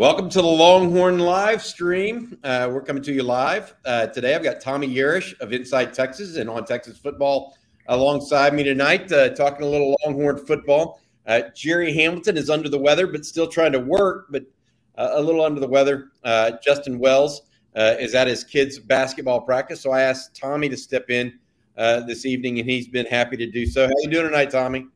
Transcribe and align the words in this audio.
Welcome 0.00 0.30
to 0.30 0.40
the 0.40 0.48
Longhorn 0.48 1.18
live 1.18 1.62
stream. 1.62 2.38
Uh, 2.42 2.70
we're 2.72 2.80
coming 2.80 3.02
to 3.02 3.12
you 3.12 3.22
live 3.22 3.74
uh, 3.84 4.06
today. 4.06 4.34
I've 4.34 4.42
got 4.42 4.58
Tommy 4.58 4.88
Yerish 4.88 5.38
of 5.40 5.52
Inside 5.52 5.92
Texas 5.92 6.36
and 6.36 6.48
on 6.48 6.64
Texas 6.64 6.96
football 6.96 7.54
alongside 7.86 8.54
me 8.54 8.62
tonight, 8.62 9.12
uh, 9.12 9.28
talking 9.28 9.66
a 9.66 9.68
little 9.68 9.94
Longhorn 10.02 10.38
football. 10.38 11.02
Uh, 11.26 11.42
Jerry 11.54 11.92
Hamilton 11.92 12.38
is 12.38 12.48
under 12.48 12.70
the 12.70 12.78
weather, 12.78 13.06
but 13.06 13.26
still 13.26 13.46
trying 13.46 13.72
to 13.72 13.78
work, 13.78 14.28
but 14.30 14.44
uh, 14.96 15.10
a 15.12 15.20
little 15.20 15.44
under 15.44 15.60
the 15.60 15.68
weather. 15.68 16.12
Uh, 16.24 16.52
Justin 16.64 16.98
Wells 16.98 17.42
is 17.76 18.14
at 18.14 18.26
his 18.26 18.42
kids' 18.42 18.78
basketball 18.78 19.42
practice, 19.42 19.82
so 19.82 19.90
I 19.90 20.00
asked 20.00 20.34
Tommy 20.34 20.70
to 20.70 20.78
step 20.78 21.10
in 21.10 21.38
this 21.76 22.24
evening, 22.24 22.58
and 22.58 22.70
he's 22.70 22.88
been 22.88 23.04
happy 23.04 23.36
to 23.36 23.46
do 23.50 23.66
so. 23.66 23.86
How 23.86 23.92
you 23.98 24.08
doing 24.08 24.24
tonight, 24.24 24.48
Tommy? 24.48 24.86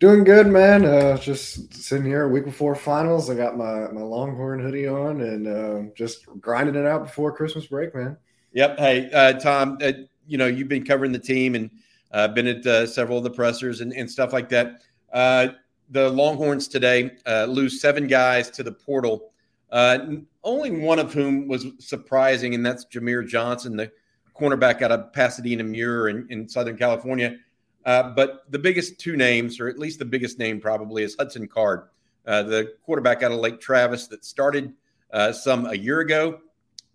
Doing 0.00 0.24
good, 0.24 0.46
man. 0.46 0.86
Uh, 0.86 1.18
just 1.18 1.74
sitting 1.74 2.06
here 2.06 2.24
a 2.24 2.28
week 2.28 2.46
before 2.46 2.74
finals. 2.74 3.28
I 3.28 3.34
got 3.34 3.58
my, 3.58 3.86
my 3.88 4.00
Longhorn 4.00 4.58
hoodie 4.58 4.88
on 4.88 5.20
and 5.20 5.46
uh, 5.46 5.92
just 5.94 6.24
grinding 6.40 6.74
it 6.74 6.86
out 6.86 7.04
before 7.04 7.36
Christmas 7.36 7.66
break, 7.66 7.94
man. 7.94 8.16
Yep. 8.54 8.78
Hey, 8.78 9.10
uh, 9.12 9.34
Tom, 9.34 9.76
uh, 9.82 9.92
you 10.26 10.38
know, 10.38 10.46
you've 10.46 10.68
been 10.68 10.86
covering 10.86 11.12
the 11.12 11.18
team 11.18 11.54
and 11.54 11.70
uh, 12.12 12.28
been 12.28 12.46
at 12.46 12.64
uh, 12.64 12.86
several 12.86 13.18
of 13.18 13.24
the 13.24 13.30
pressers 13.30 13.82
and, 13.82 13.92
and 13.92 14.10
stuff 14.10 14.32
like 14.32 14.48
that. 14.48 14.80
the 15.12 16.08
Longhorns 16.08 16.66
today 16.66 17.10
lose 17.46 17.82
seven 17.82 18.06
guys 18.06 18.48
to 18.52 18.62
the 18.62 18.72
portal, 18.72 19.32
only 19.70 20.70
one 20.70 20.98
of 20.98 21.12
whom 21.12 21.46
was 21.46 21.66
surprising, 21.78 22.54
and 22.54 22.64
that's 22.64 22.86
Jamier 22.86 23.28
Johnson, 23.28 23.76
the 23.76 23.92
cornerback 24.34 24.80
out 24.80 24.92
of 24.92 25.12
Pasadena 25.12 25.62
Muir 25.62 26.08
in, 26.08 26.26
in 26.30 26.48
Southern 26.48 26.78
California. 26.78 27.36
Uh, 27.84 28.10
but 28.10 28.44
the 28.50 28.58
biggest 28.58 28.98
two 28.98 29.16
names, 29.16 29.58
or 29.58 29.68
at 29.68 29.78
least 29.78 29.98
the 29.98 30.04
biggest 30.04 30.38
name 30.38 30.60
probably, 30.60 31.02
is 31.02 31.16
Hudson 31.18 31.48
Card, 31.48 31.88
uh, 32.26 32.42
the 32.42 32.74
quarterback 32.84 33.22
out 33.22 33.32
of 33.32 33.38
Lake 33.38 33.60
Travis 33.60 34.06
that 34.08 34.24
started 34.24 34.72
uh, 35.12 35.32
some 35.32 35.66
a 35.66 35.74
year 35.74 36.00
ago 36.00 36.40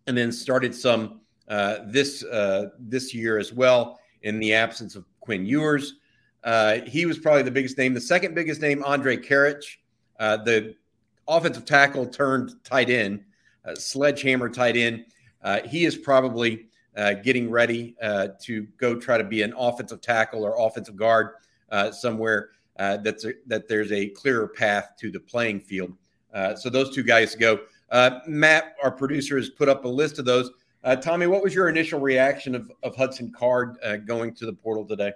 and 0.07 0.17
then 0.17 0.31
started 0.31 0.73
some 0.73 1.21
uh, 1.47 1.77
this 1.87 2.23
uh, 2.23 2.69
this 2.79 3.13
year 3.13 3.37
as 3.37 3.51
well 3.51 3.99
in 4.21 4.39
the 4.39 4.53
absence 4.53 4.95
of 4.95 5.05
Quinn 5.19 5.45
Ewers. 5.45 5.95
he 6.85 7.05
was 7.05 7.17
probably 7.17 7.43
the 7.43 7.51
biggest 7.51 7.77
name. 7.77 7.93
The 7.93 8.01
second 8.01 8.35
biggest 8.35 8.61
name, 8.61 8.83
Andrej 8.83 9.25
Karic, 9.25 9.63
the 10.19 10.75
offensive 11.27 11.65
tackle 11.65 12.05
turned 12.05 12.63
tight 12.63 12.89
end, 12.89 13.23
sledgehammer 13.75 14.49
tight 14.49 14.75
end. 14.75 15.05
he 15.65 15.85
is 15.85 15.97
probably 15.97 16.67
uh, 16.95 17.13
getting 17.13 17.49
ready 17.49 17.95
uh, 18.01 18.29
to 18.41 18.67
go 18.77 18.99
try 18.99 19.17
to 19.17 19.23
be 19.23 19.41
an 19.41 19.53
offensive 19.57 20.01
tackle 20.01 20.43
or 20.43 20.55
offensive 20.57 20.95
guard 20.95 21.31
uh, 21.69 21.91
somewhere 21.91 22.49
uh, 22.77 22.97
that's 22.97 23.25
a, 23.25 23.33
that 23.47 23.67
there's 23.67 23.91
a 23.91 24.07
clearer 24.09 24.47
path 24.47 24.93
to 24.97 25.11
the 25.11 25.19
playing 25.19 25.59
field. 25.59 25.93
So 26.57 26.69
those 26.69 26.93
two 26.93 27.03
guys 27.03 27.33
go. 27.33 27.61
Matt, 28.27 28.75
our 28.83 28.91
producer, 28.91 29.37
has 29.37 29.49
put 29.49 29.69
up 29.69 29.85
a 29.85 29.87
list 29.87 30.19
of 30.19 30.25
those. 30.25 30.51
Tommy, 31.01 31.27
what 31.27 31.41
was 31.41 31.55
your 31.55 31.69
initial 31.69 31.99
reaction 31.99 32.55
of, 32.55 32.69
of 32.83 32.93
Hudson 32.93 33.31
Card 33.31 33.77
going 34.05 34.33
to 34.35 34.45
the 34.45 34.51
portal 34.51 34.83
today? 34.83 35.13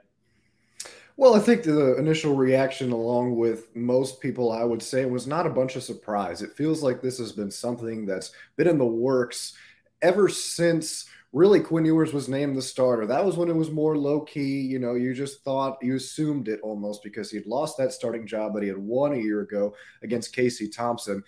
Well, 1.18 1.36
I 1.36 1.40
think 1.40 1.64
the 1.64 1.98
initial 1.98 2.34
reaction, 2.34 2.94
along 2.94 3.36
with 3.36 3.76
most 3.76 4.22
people, 4.22 4.54
I 4.54 4.64
would 4.64 4.82
say, 4.82 5.04
was 5.04 5.28
not 5.28 5.46
a 5.46 5.50
bunch 5.50 5.76
of 5.76 5.84
surprise. 5.84 6.42
It 6.42 6.56
feels 6.56 6.82
like 6.82 7.02
this 7.02 7.18
has 7.18 7.34
been 7.34 7.52
something 7.52 8.06
that's 8.06 8.32
been 8.56 8.70
in 8.70 8.78
the 8.78 8.86
works 8.86 9.58
ever 10.02 10.30
since 10.30 11.10
really 11.32 11.60
Quinn 11.60 11.86
Ewers 11.86 12.14
was 12.14 12.28
named 12.28 12.58
the 12.58 12.62
starter. 12.62 13.06
That 13.06 13.26
was 13.26 13.38
when 13.38 13.50
it 13.50 13.56
was 13.56 13.72
more 13.72 13.98
low 13.98 14.22
key. 14.22 14.62
You 14.62 14.80
know, 14.80 14.96
you 14.96 15.14
just 15.14 15.44
thought 15.44 15.78
you 15.82 15.96
assumed 15.96 16.48
it 16.48 16.60
almost 16.62 17.04
because 17.04 17.30
he'd 17.30 17.46
lost 17.46 17.78
that 17.78 17.94
starting 17.94 18.26
job 18.26 18.54
that 18.54 18.64
he 18.64 18.70
had 18.70 18.78
won 18.78 19.14
a 19.14 19.18
year 19.18 19.42
ago 19.42 19.76
against 20.02 20.36
Casey 20.36 20.68
Thompson 20.68 21.24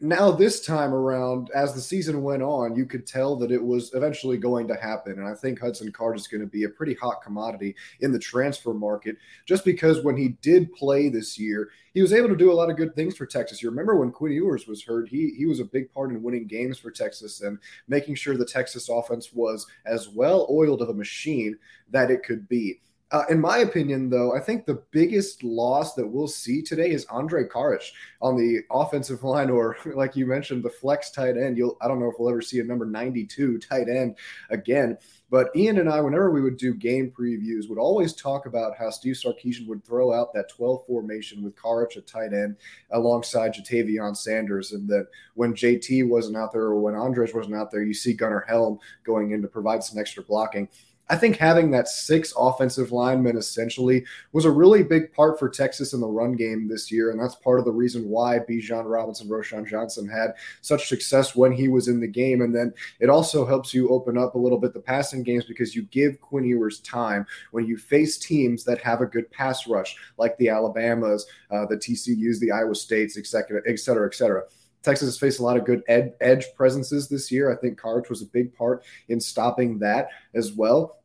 now 0.00 0.30
this 0.30 0.64
time 0.64 0.94
around 0.94 1.50
as 1.56 1.74
the 1.74 1.80
season 1.80 2.22
went 2.22 2.40
on 2.42 2.76
you 2.76 2.86
could 2.86 3.04
tell 3.04 3.34
that 3.34 3.50
it 3.50 3.62
was 3.62 3.92
eventually 3.94 4.36
going 4.36 4.68
to 4.68 4.76
happen. 4.76 5.12
And 5.12 5.26
i 5.26 5.34
think 5.34 5.58
hudson 5.58 5.90
card 5.90 6.16
is 6.16 6.28
going 6.28 6.40
to 6.40 6.46
be 6.46 6.64
a 6.64 6.68
pretty 6.68 6.94
hot 6.94 7.20
commodity 7.22 7.74
in 8.00 8.12
the 8.12 8.18
transfer 8.18 8.72
market 8.72 9.16
just 9.44 9.64
because 9.64 10.04
when 10.04 10.16
he 10.16 10.28
did 10.40 10.72
play 10.72 11.08
this 11.08 11.38
year 11.38 11.70
he 11.94 12.02
was 12.02 12.12
able 12.12 12.28
to 12.28 12.36
do 12.36 12.52
a 12.52 12.54
lot 12.54 12.70
of 12.70 12.76
good 12.76 12.94
things 12.94 13.16
for 13.16 13.26
texas. 13.26 13.60
You 13.60 13.70
remember 13.70 13.96
when 13.96 14.12
quinn 14.12 14.32
ewers 14.32 14.68
was 14.68 14.84
hurt 14.84 15.08
he, 15.08 15.34
he 15.36 15.46
was 15.46 15.58
a 15.58 15.64
big 15.64 15.92
part 15.92 16.10
in 16.10 16.22
winning 16.22 16.46
games 16.46 16.78
for 16.78 16.92
texas 16.92 17.40
and 17.40 17.58
making 17.88 18.14
sure 18.14 18.36
the 18.36 18.44
texas 18.44 18.88
offense 18.88 19.32
was 19.32 19.66
as 19.84 20.08
well 20.08 20.46
oiled 20.48 20.80
of 20.80 20.90
a 20.90 20.94
machine 20.94 21.58
that 21.90 22.10
it 22.10 22.22
could 22.22 22.48
be 22.48 22.80
uh, 23.10 23.24
in 23.30 23.40
my 23.40 23.58
opinion, 23.58 24.10
though, 24.10 24.36
I 24.36 24.40
think 24.40 24.66
the 24.66 24.82
biggest 24.90 25.42
loss 25.42 25.94
that 25.94 26.06
we'll 26.06 26.28
see 26.28 26.60
today 26.60 26.90
is 26.90 27.06
Andrej 27.06 27.48
Karic 27.48 27.82
on 28.20 28.36
the 28.36 28.60
offensive 28.70 29.22
line, 29.24 29.48
or 29.48 29.76
like 29.94 30.14
you 30.14 30.26
mentioned, 30.26 30.62
the 30.62 30.70
flex 30.70 31.10
tight 31.10 31.38
end. 31.38 31.56
You'll 31.56 31.78
I 31.80 31.88
don't 31.88 32.00
know 32.00 32.10
if 32.10 32.16
we'll 32.18 32.28
ever 32.28 32.42
see 32.42 32.60
a 32.60 32.64
number 32.64 32.84
92 32.84 33.58
tight 33.58 33.88
end 33.88 34.16
again. 34.50 34.98
But 35.30 35.54
Ian 35.54 35.78
and 35.78 35.90
I, 35.90 36.00
whenever 36.00 36.30
we 36.30 36.40
would 36.40 36.56
do 36.56 36.72
game 36.72 37.12
previews, 37.16 37.68
would 37.68 37.78
always 37.78 38.14
talk 38.14 38.46
about 38.46 38.78
how 38.78 38.88
Steve 38.88 39.14
Sarkisian 39.14 39.66
would 39.68 39.84
throw 39.84 40.12
out 40.12 40.32
that 40.32 40.48
12 40.48 40.86
formation 40.86 41.42
with 41.42 41.54
Karic 41.54 41.98
at 41.98 42.06
tight 42.06 42.32
end 42.32 42.56
alongside 42.92 43.54
Ja'Tavion 43.54 44.16
Sanders. 44.16 44.72
And 44.72 44.88
that 44.88 45.08
when 45.34 45.52
JT 45.52 46.08
wasn't 46.08 46.38
out 46.38 46.52
there 46.52 46.62
or 46.62 46.80
when 46.80 46.94
Andres 46.94 47.34
wasn't 47.34 47.56
out 47.56 47.70
there, 47.70 47.82
you 47.82 47.92
see 47.92 48.14
Gunnar 48.14 48.46
Helm 48.48 48.78
going 49.04 49.32
in 49.32 49.42
to 49.42 49.48
provide 49.48 49.84
some 49.84 49.98
extra 49.98 50.22
blocking. 50.22 50.66
I 51.10 51.16
think 51.16 51.36
having 51.36 51.70
that 51.70 51.88
six 51.88 52.34
offensive 52.36 52.92
linemen 52.92 53.38
essentially 53.38 54.04
was 54.32 54.44
a 54.44 54.50
really 54.50 54.82
big 54.82 55.12
part 55.12 55.38
for 55.38 55.48
Texas 55.48 55.94
in 55.94 56.00
the 56.00 56.06
run 56.06 56.32
game 56.32 56.68
this 56.68 56.92
year. 56.92 57.10
And 57.10 57.20
that's 57.20 57.34
part 57.36 57.58
of 57.58 57.64
the 57.64 57.72
reason 57.72 58.08
why 58.08 58.40
Bijan 58.40 58.84
Robinson, 58.84 59.28
Roschon 59.28 59.66
Johnson 59.66 60.06
had 60.06 60.32
such 60.60 60.88
success 60.88 61.34
when 61.34 61.52
he 61.52 61.68
was 61.68 61.88
in 61.88 62.00
the 62.00 62.06
game. 62.06 62.42
And 62.42 62.54
then 62.54 62.74
it 63.00 63.08
also 63.08 63.46
helps 63.46 63.72
you 63.72 63.88
open 63.88 64.18
up 64.18 64.34
a 64.34 64.38
little 64.38 64.58
bit 64.58 64.74
the 64.74 64.80
passing 64.80 65.22
games 65.22 65.46
because 65.46 65.74
you 65.74 65.82
give 65.84 66.20
Quinn 66.20 66.44
Ewers 66.44 66.80
time 66.80 67.26
when 67.52 67.66
you 67.66 67.78
face 67.78 68.18
teams 68.18 68.62
that 68.64 68.82
have 68.82 69.00
a 69.00 69.06
good 69.06 69.30
pass 69.30 69.66
rush, 69.66 69.96
like 70.18 70.36
the 70.36 70.50
Alabamas, 70.50 71.26
uh, 71.50 71.64
the 71.64 71.76
TCUs, 71.76 72.38
the 72.38 72.52
Iowa 72.52 72.74
States, 72.74 73.16
et 73.16 73.26
cetera, 73.26 73.62
et 73.66 73.78
cetera, 73.78 74.06
et 74.06 74.14
cetera. 74.14 74.42
Texas 74.82 75.08
has 75.08 75.18
faced 75.18 75.40
a 75.40 75.42
lot 75.42 75.56
of 75.56 75.64
good 75.64 75.82
ed- 75.88 76.14
edge 76.20 76.46
presences 76.56 77.08
this 77.08 77.32
year. 77.32 77.52
I 77.52 77.56
think 77.56 77.80
Karic 77.80 78.08
was 78.08 78.22
a 78.22 78.26
big 78.26 78.54
part 78.54 78.84
in 79.08 79.20
stopping 79.20 79.78
that 79.80 80.08
as 80.34 80.52
well. 80.52 80.97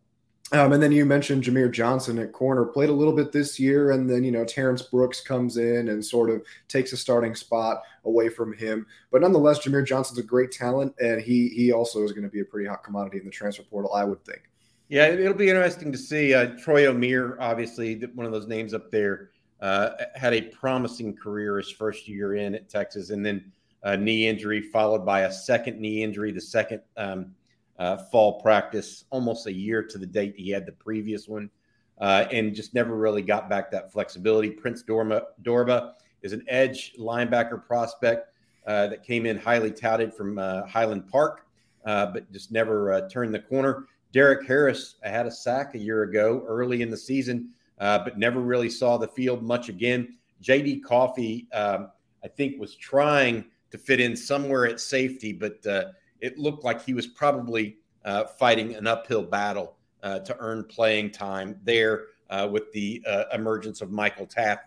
Um, 0.53 0.71
and 0.71 0.83
then 0.83 0.91
you 0.91 1.03
mentioned 1.03 1.43
Jamier 1.43 1.71
Johnson 1.71 2.19
at 2.19 2.31
corner, 2.31 2.63
played 2.63 2.89
a 2.89 2.93
little 2.93 3.15
bit 3.15 3.31
this 3.31 3.59
year, 3.59 3.89
and 3.89 4.07
then 4.07 4.23
you 4.23 4.31
know 4.31 4.45
Terrence 4.45 4.83
Brooks 4.83 5.19
comes 5.19 5.57
in 5.57 5.89
and 5.89 6.05
sort 6.05 6.29
of 6.29 6.43
takes 6.67 6.93
a 6.93 6.97
starting 6.97 7.33
spot 7.33 7.81
away 8.05 8.29
from 8.29 8.53
him. 8.53 8.85
But 9.11 9.21
nonetheless, 9.21 9.65
Jamier 9.65 9.83
Johnson's 9.83 10.19
a 10.19 10.23
great 10.23 10.51
talent, 10.51 10.93
and 11.01 11.19
he 11.19 11.49
he 11.49 11.71
also 11.71 12.03
is 12.03 12.11
going 12.11 12.23
to 12.23 12.29
be 12.29 12.41
a 12.41 12.45
pretty 12.45 12.69
hot 12.69 12.83
commodity 12.83 13.17
in 13.17 13.25
the 13.25 13.31
transfer 13.31 13.63
portal, 13.63 13.93
I 13.95 14.03
would 14.03 14.23
think. 14.23 14.43
Yeah, 14.89 15.07
it'll 15.07 15.33
be 15.33 15.49
interesting 15.49 15.91
to 15.91 15.97
see. 15.97 16.35
Uh, 16.35 16.55
Troy 16.61 16.83
Omeire, 16.83 17.35
obviously 17.39 17.95
one 18.13 18.27
of 18.27 18.31
those 18.31 18.45
names 18.45 18.75
up 18.75 18.91
there, 18.91 19.31
uh, 19.59 19.91
had 20.13 20.35
a 20.35 20.41
promising 20.41 21.15
career 21.15 21.57
his 21.57 21.71
first 21.71 22.07
year 22.07 22.35
in 22.35 22.53
at 22.53 22.69
Texas, 22.69 23.09
and 23.09 23.25
then 23.25 23.51
a 23.81 23.97
knee 23.97 24.27
injury 24.27 24.61
followed 24.61 25.03
by 25.03 25.21
a 25.21 25.31
second 25.31 25.79
knee 25.79 26.03
injury, 26.03 26.31
the 26.31 26.41
second. 26.41 26.81
Um, 26.95 27.33
uh, 27.79 27.97
fall 28.11 28.41
practice 28.41 29.05
almost 29.09 29.47
a 29.47 29.53
year 29.53 29.83
to 29.83 29.97
the 29.97 30.05
date 30.05 30.35
he 30.37 30.49
had 30.49 30.65
the 30.65 30.71
previous 30.71 31.27
one, 31.27 31.49
uh, 31.99 32.25
and 32.31 32.55
just 32.55 32.73
never 32.73 32.95
really 32.95 33.21
got 33.21 33.49
back 33.49 33.71
that 33.71 33.91
flexibility. 33.91 34.49
Prince 34.49 34.83
Dorbah, 34.83 35.23
Dorbah 35.43 35.93
is 36.21 36.33
an 36.33 36.43
edge 36.47 36.93
linebacker 36.97 37.65
prospect 37.65 38.35
uh, 38.65 38.87
that 38.87 39.03
came 39.03 39.25
in 39.25 39.37
highly 39.37 39.71
touted 39.71 40.13
from 40.13 40.37
uh, 40.37 40.65
Highland 40.65 41.07
Park, 41.09 41.47
uh, 41.85 42.07
but 42.07 42.31
just 42.31 42.51
never 42.51 42.93
uh, 42.93 43.09
turned 43.09 43.33
the 43.33 43.39
corner. 43.39 43.85
Derek 44.13 44.47
Harris 44.47 44.95
had 45.03 45.25
a 45.25 45.31
sack 45.31 45.73
a 45.73 45.79
year 45.79 46.03
ago 46.03 46.45
early 46.47 46.81
in 46.81 46.89
the 46.89 46.97
season, 46.97 47.49
but 47.79 48.17
never 48.17 48.39
really 48.39 48.69
saw 48.69 48.97
the 48.97 49.07
field 49.07 49.41
much 49.41 49.69
again. 49.69 50.15
JD 50.41 50.83
Coffey, 50.83 51.47
um, 51.51 51.89
I 52.23 52.27
think, 52.27 52.59
was 52.59 52.75
trying 52.75 53.45
to 53.71 53.77
fit 53.79 53.99
in 53.99 54.15
somewhere 54.15 54.67
at 54.67 54.79
safety, 54.79 55.33
but 55.33 55.65
it 56.23 56.39
looked 56.39 56.63
like 56.63 56.83
he 56.83 56.93
was 56.93 57.05
probably 57.05 57.77
uh, 58.05 58.23
fighting 58.23 58.75
an 58.75 58.87
uphill 58.87 59.21
battle 59.21 59.75
uh, 60.03 60.19
to 60.19 60.35
earn 60.39 60.63
playing 60.63 61.11
time 61.11 61.59
there 61.63 62.05
uh, 62.29 62.47
with 62.49 62.71
the 62.71 63.03
uh, 63.05 63.25
emergence 63.33 63.81
of 63.81 63.91
Michael 63.91 64.25
Taaffe, 64.25 64.59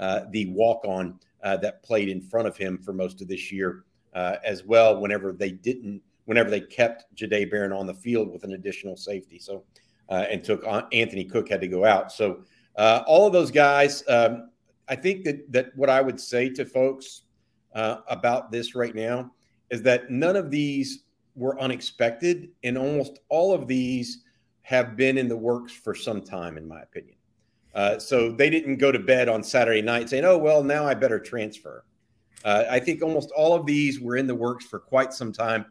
uh, 0.00 0.22
the 0.30 0.46
walk 0.46 0.84
on 0.84 1.18
that 1.42 1.82
played 1.82 2.08
in 2.08 2.20
front 2.20 2.48
of 2.48 2.56
him 2.56 2.78
for 2.78 2.92
most 2.92 3.20
of 3.20 3.28
this 3.28 3.52
year 3.52 3.84
as 4.14 4.64
well, 4.64 5.00
whenever 5.00 5.32
they 5.32 5.52
didn't, 5.52 6.02
whenever 6.24 6.50
they 6.50 6.60
kept 6.60 7.04
Jahdae 7.14 7.50
Barron 7.50 7.72
on 7.72 7.86
the 7.86 7.94
field 7.94 8.32
with 8.32 8.42
an 8.44 8.54
additional 8.54 8.96
safety. 8.96 9.38
So, 9.38 9.62
and 10.08 10.42
took 10.42 10.64
Anthony 10.92 11.24
Cook 11.24 11.48
had 11.48 11.60
to 11.60 11.68
go 11.68 11.84
out. 11.84 12.10
So, 12.10 12.40
all 12.76 13.26
of 13.26 13.32
those 13.32 13.52
guys, 13.52 14.02
um, 14.08 14.50
I 14.88 14.96
think 14.96 15.24
that, 15.24 15.52
that 15.52 15.76
what 15.76 15.90
I 15.90 16.00
would 16.00 16.18
say 16.18 16.48
to 16.50 16.64
folks 16.64 17.22
about 17.74 18.50
this 18.50 18.74
right 18.74 18.94
now 18.94 19.30
is 19.70 19.82
that 19.82 20.10
none 20.10 20.36
of 20.36 20.50
these 20.50 21.03
were 21.34 21.58
unexpected, 21.60 22.50
and 22.62 22.78
almost 22.78 23.18
all 23.28 23.52
of 23.52 23.66
these 23.66 24.22
have 24.62 24.96
been 24.96 25.18
in 25.18 25.28
the 25.28 25.36
works 25.36 25.72
for 25.72 25.94
some 25.94 26.22
time, 26.22 26.56
in 26.56 26.66
my 26.66 26.80
opinion. 26.80 27.16
Uh, 27.74 27.98
so 27.98 28.30
they 28.30 28.48
didn't 28.48 28.76
go 28.76 28.92
to 28.92 28.98
bed 28.98 29.28
on 29.28 29.42
Saturday 29.42 29.82
night 29.82 30.08
saying, 30.08 30.24
"Oh 30.24 30.38
well, 30.38 30.62
now 30.62 30.86
I 30.86 30.94
better 30.94 31.18
transfer." 31.18 31.84
Uh, 32.44 32.64
I 32.70 32.78
think 32.78 33.02
almost 33.02 33.30
all 33.32 33.54
of 33.54 33.66
these 33.66 34.00
were 34.00 34.16
in 34.16 34.26
the 34.26 34.34
works 34.34 34.64
for 34.66 34.78
quite 34.78 35.12
some 35.12 35.32
time. 35.32 35.66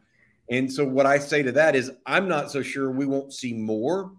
And 0.50 0.70
so, 0.70 0.84
what 0.84 1.06
I 1.06 1.18
say 1.18 1.42
to 1.42 1.52
that 1.52 1.74
is, 1.74 1.92
I'm 2.04 2.28
not 2.28 2.50
so 2.50 2.62
sure 2.62 2.90
we 2.90 3.06
won't 3.06 3.32
see 3.32 3.54
more 3.54 4.12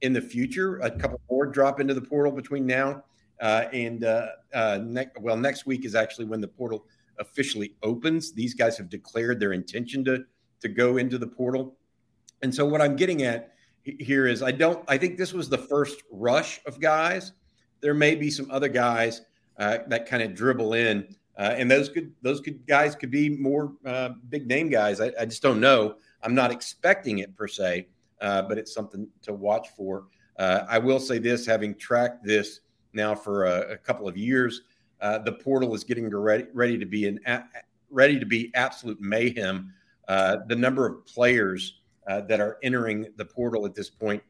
in 0.00 0.12
the 0.12 0.20
future. 0.20 0.78
A 0.78 0.90
couple 0.90 1.20
more 1.30 1.46
drop 1.46 1.78
into 1.78 1.94
the 1.94 2.00
portal 2.00 2.32
between 2.32 2.66
now 2.66 3.04
uh, 3.40 3.66
and 3.72 4.04
uh, 4.04 4.28
uh, 4.52 4.80
ne- 4.82 5.10
well, 5.20 5.36
next 5.36 5.66
week 5.66 5.84
is 5.84 5.94
actually 5.94 6.26
when 6.26 6.40
the 6.40 6.48
portal 6.48 6.86
officially 7.18 7.74
opens. 7.82 8.32
These 8.32 8.54
guys 8.54 8.76
have 8.78 8.88
declared 8.88 9.38
their 9.38 9.52
intention 9.52 10.04
to 10.06 10.24
to 10.60 10.68
go 10.68 10.96
into 10.96 11.18
the 11.18 11.26
portal. 11.26 11.76
And 12.42 12.54
so, 12.54 12.66
what 12.66 12.80
I'm 12.80 12.96
getting 12.96 13.22
at 13.22 13.52
here 13.84 14.26
is, 14.26 14.42
I 14.42 14.52
don't. 14.52 14.84
I 14.88 14.98
think 14.98 15.18
this 15.18 15.32
was 15.32 15.48
the 15.48 15.58
first 15.58 16.02
rush 16.10 16.60
of 16.66 16.80
guys. 16.80 17.32
There 17.80 17.94
may 17.94 18.14
be 18.14 18.30
some 18.30 18.50
other 18.50 18.68
guys 18.68 19.22
uh, 19.58 19.78
that 19.88 20.06
kind 20.06 20.22
of 20.22 20.34
dribble 20.34 20.74
in. 20.74 21.14
Uh, 21.38 21.54
and 21.56 21.70
those 21.70 21.88
could 21.88 22.12
those 22.20 22.40
could 22.40 22.66
guys 22.66 22.94
could 22.94 23.10
be 23.10 23.30
more 23.30 23.72
uh, 23.86 24.10
big 24.28 24.46
name 24.46 24.68
guys. 24.68 25.00
I, 25.00 25.10
I, 25.18 25.24
just 25.24 25.42
don't 25.42 25.60
know. 25.60 25.94
I'm 26.22 26.34
not 26.34 26.50
expecting 26.50 27.20
it 27.20 27.34
per 27.34 27.48
se, 27.48 27.88
uh, 28.20 28.42
but 28.42 28.58
it's 28.58 28.74
something 28.74 29.08
to 29.22 29.32
watch 29.32 29.68
for. 29.74 30.04
Uh, 30.38 30.66
I 30.68 30.78
will 30.78 31.00
say 31.00 31.18
this: 31.18 31.46
having 31.46 31.74
tracked 31.76 32.24
this 32.24 32.60
now 32.92 33.14
for 33.14 33.44
a, 33.46 33.72
a 33.72 33.76
couple 33.78 34.06
of 34.06 34.18
years, 34.18 34.62
uh, 35.00 35.18
the 35.18 35.32
portal 35.32 35.74
is 35.74 35.82
getting 35.82 36.10
ready, 36.10 36.44
ready 36.52 36.76
to 36.76 36.84
be 36.84 37.06
an 37.06 37.20
ready 37.90 38.18
to 38.18 38.26
be 38.26 38.50
absolute 38.54 39.00
mayhem. 39.00 39.72
Uh, 40.10 40.38
the 40.48 40.56
number 40.56 40.86
of 40.86 41.06
players 41.06 41.80
that 42.26 42.40
are 42.40 42.58
entering 42.64 43.06
the 43.16 43.24
portal 43.24 43.64
at 43.64 43.72
this 43.72 43.88
point 43.88 44.20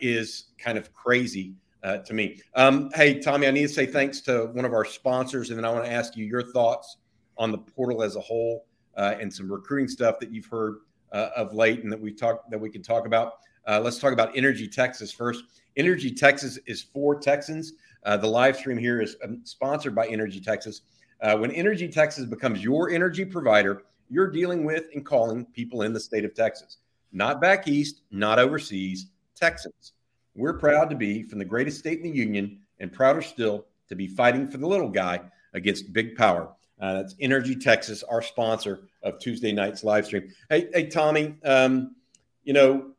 is 0.00 0.46
kind 0.58 0.76
of 0.76 0.92
crazy 0.92 1.54
uh, 1.82 1.98
to 1.98 2.14
me. 2.14 2.40
Um, 2.54 2.90
hey, 2.94 3.18
Tommy, 3.18 3.46
I 3.46 3.50
need 3.50 3.62
to 3.62 3.68
say 3.68 3.86
thanks 3.86 4.20
to 4.22 4.46
one 4.46 4.64
of 4.64 4.72
our 4.72 4.84
sponsors, 4.84 5.50
and 5.50 5.58
then 5.58 5.64
I 5.64 5.70
want 5.70 5.84
to 5.84 5.92
ask 5.92 6.16
you 6.16 6.24
your 6.24 6.42
thoughts 6.42 6.98
on 7.38 7.50
the 7.50 7.58
portal 7.58 8.02
as 8.02 8.16
a 8.16 8.20
whole 8.20 8.66
uh, 8.96 9.14
and 9.20 9.32
some 9.32 9.50
recruiting 9.50 9.88
stuff 9.88 10.18
that 10.20 10.30
you've 10.30 10.46
heard 10.46 10.78
uh, 11.12 11.30
of 11.36 11.54
late 11.54 11.82
and 11.82 11.92
that 11.92 12.00
we 12.00 12.12
talked 12.12 12.50
that 12.50 12.58
we 12.58 12.70
can 12.70 12.82
talk 12.82 13.06
about. 13.06 13.34
Uh, 13.66 13.80
let's 13.82 13.98
talk 13.98 14.12
about 14.12 14.36
Energy 14.36 14.68
Texas 14.68 15.12
first. 15.12 15.44
Energy 15.76 16.12
Texas 16.12 16.58
is 16.66 16.82
for 16.82 17.18
Texans. 17.18 17.74
Uh, 18.04 18.16
the 18.16 18.26
live 18.26 18.56
stream 18.56 18.76
here 18.76 19.00
is 19.00 19.16
um, 19.24 19.40
sponsored 19.44 19.94
by 19.94 20.06
Energy 20.08 20.40
Texas. 20.40 20.82
Uh, 21.20 21.36
when 21.36 21.52
Energy 21.52 21.88
Texas 21.88 22.26
becomes 22.26 22.62
your 22.62 22.90
energy 22.90 23.24
provider, 23.24 23.84
you're 24.12 24.30
dealing 24.30 24.64
with 24.64 24.84
and 24.94 25.06
calling 25.06 25.46
people 25.46 25.82
in 25.82 25.94
the 25.94 26.00
state 26.00 26.24
of 26.24 26.34
Texas, 26.34 26.76
not 27.12 27.40
back 27.40 27.66
east, 27.66 28.02
not 28.10 28.38
overseas, 28.38 29.06
Texans. 29.34 29.92
We're 30.34 30.58
proud 30.58 30.90
to 30.90 30.96
be 30.96 31.22
from 31.22 31.38
the 31.38 31.44
greatest 31.46 31.78
state 31.78 31.98
in 31.98 32.04
the 32.04 32.10
union 32.10 32.60
and 32.78 32.92
prouder 32.92 33.22
still 33.22 33.66
to 33.88 33.94
be 33.94 34.06
fighting 34.06 34.46
for 34.48 34.58
the 34.58 34.66
little 34.66 34.90
guy 34.90 35.20
against 35.54 35.92
big 35.94 36.14
power. 36.14 36.52
Uh, 36.78 36.94
that's 36.94 37.14
Energy 37.20 37.56
Texas, 37.56 38.02
our 38.02 38.20
sponsor 38.20 38.88
of 39.02 39.18
Tuesday 39.18 39.52
night's 39.52 39.82
live 39.82 40.04
stream. 40.04 40.30
Hey, 40.50 40.68
hey 40.74 40.86
Tommy, 40.88 41.36
um, 41.44 41.94
you 42.44 42.52
know, 42.52 42.90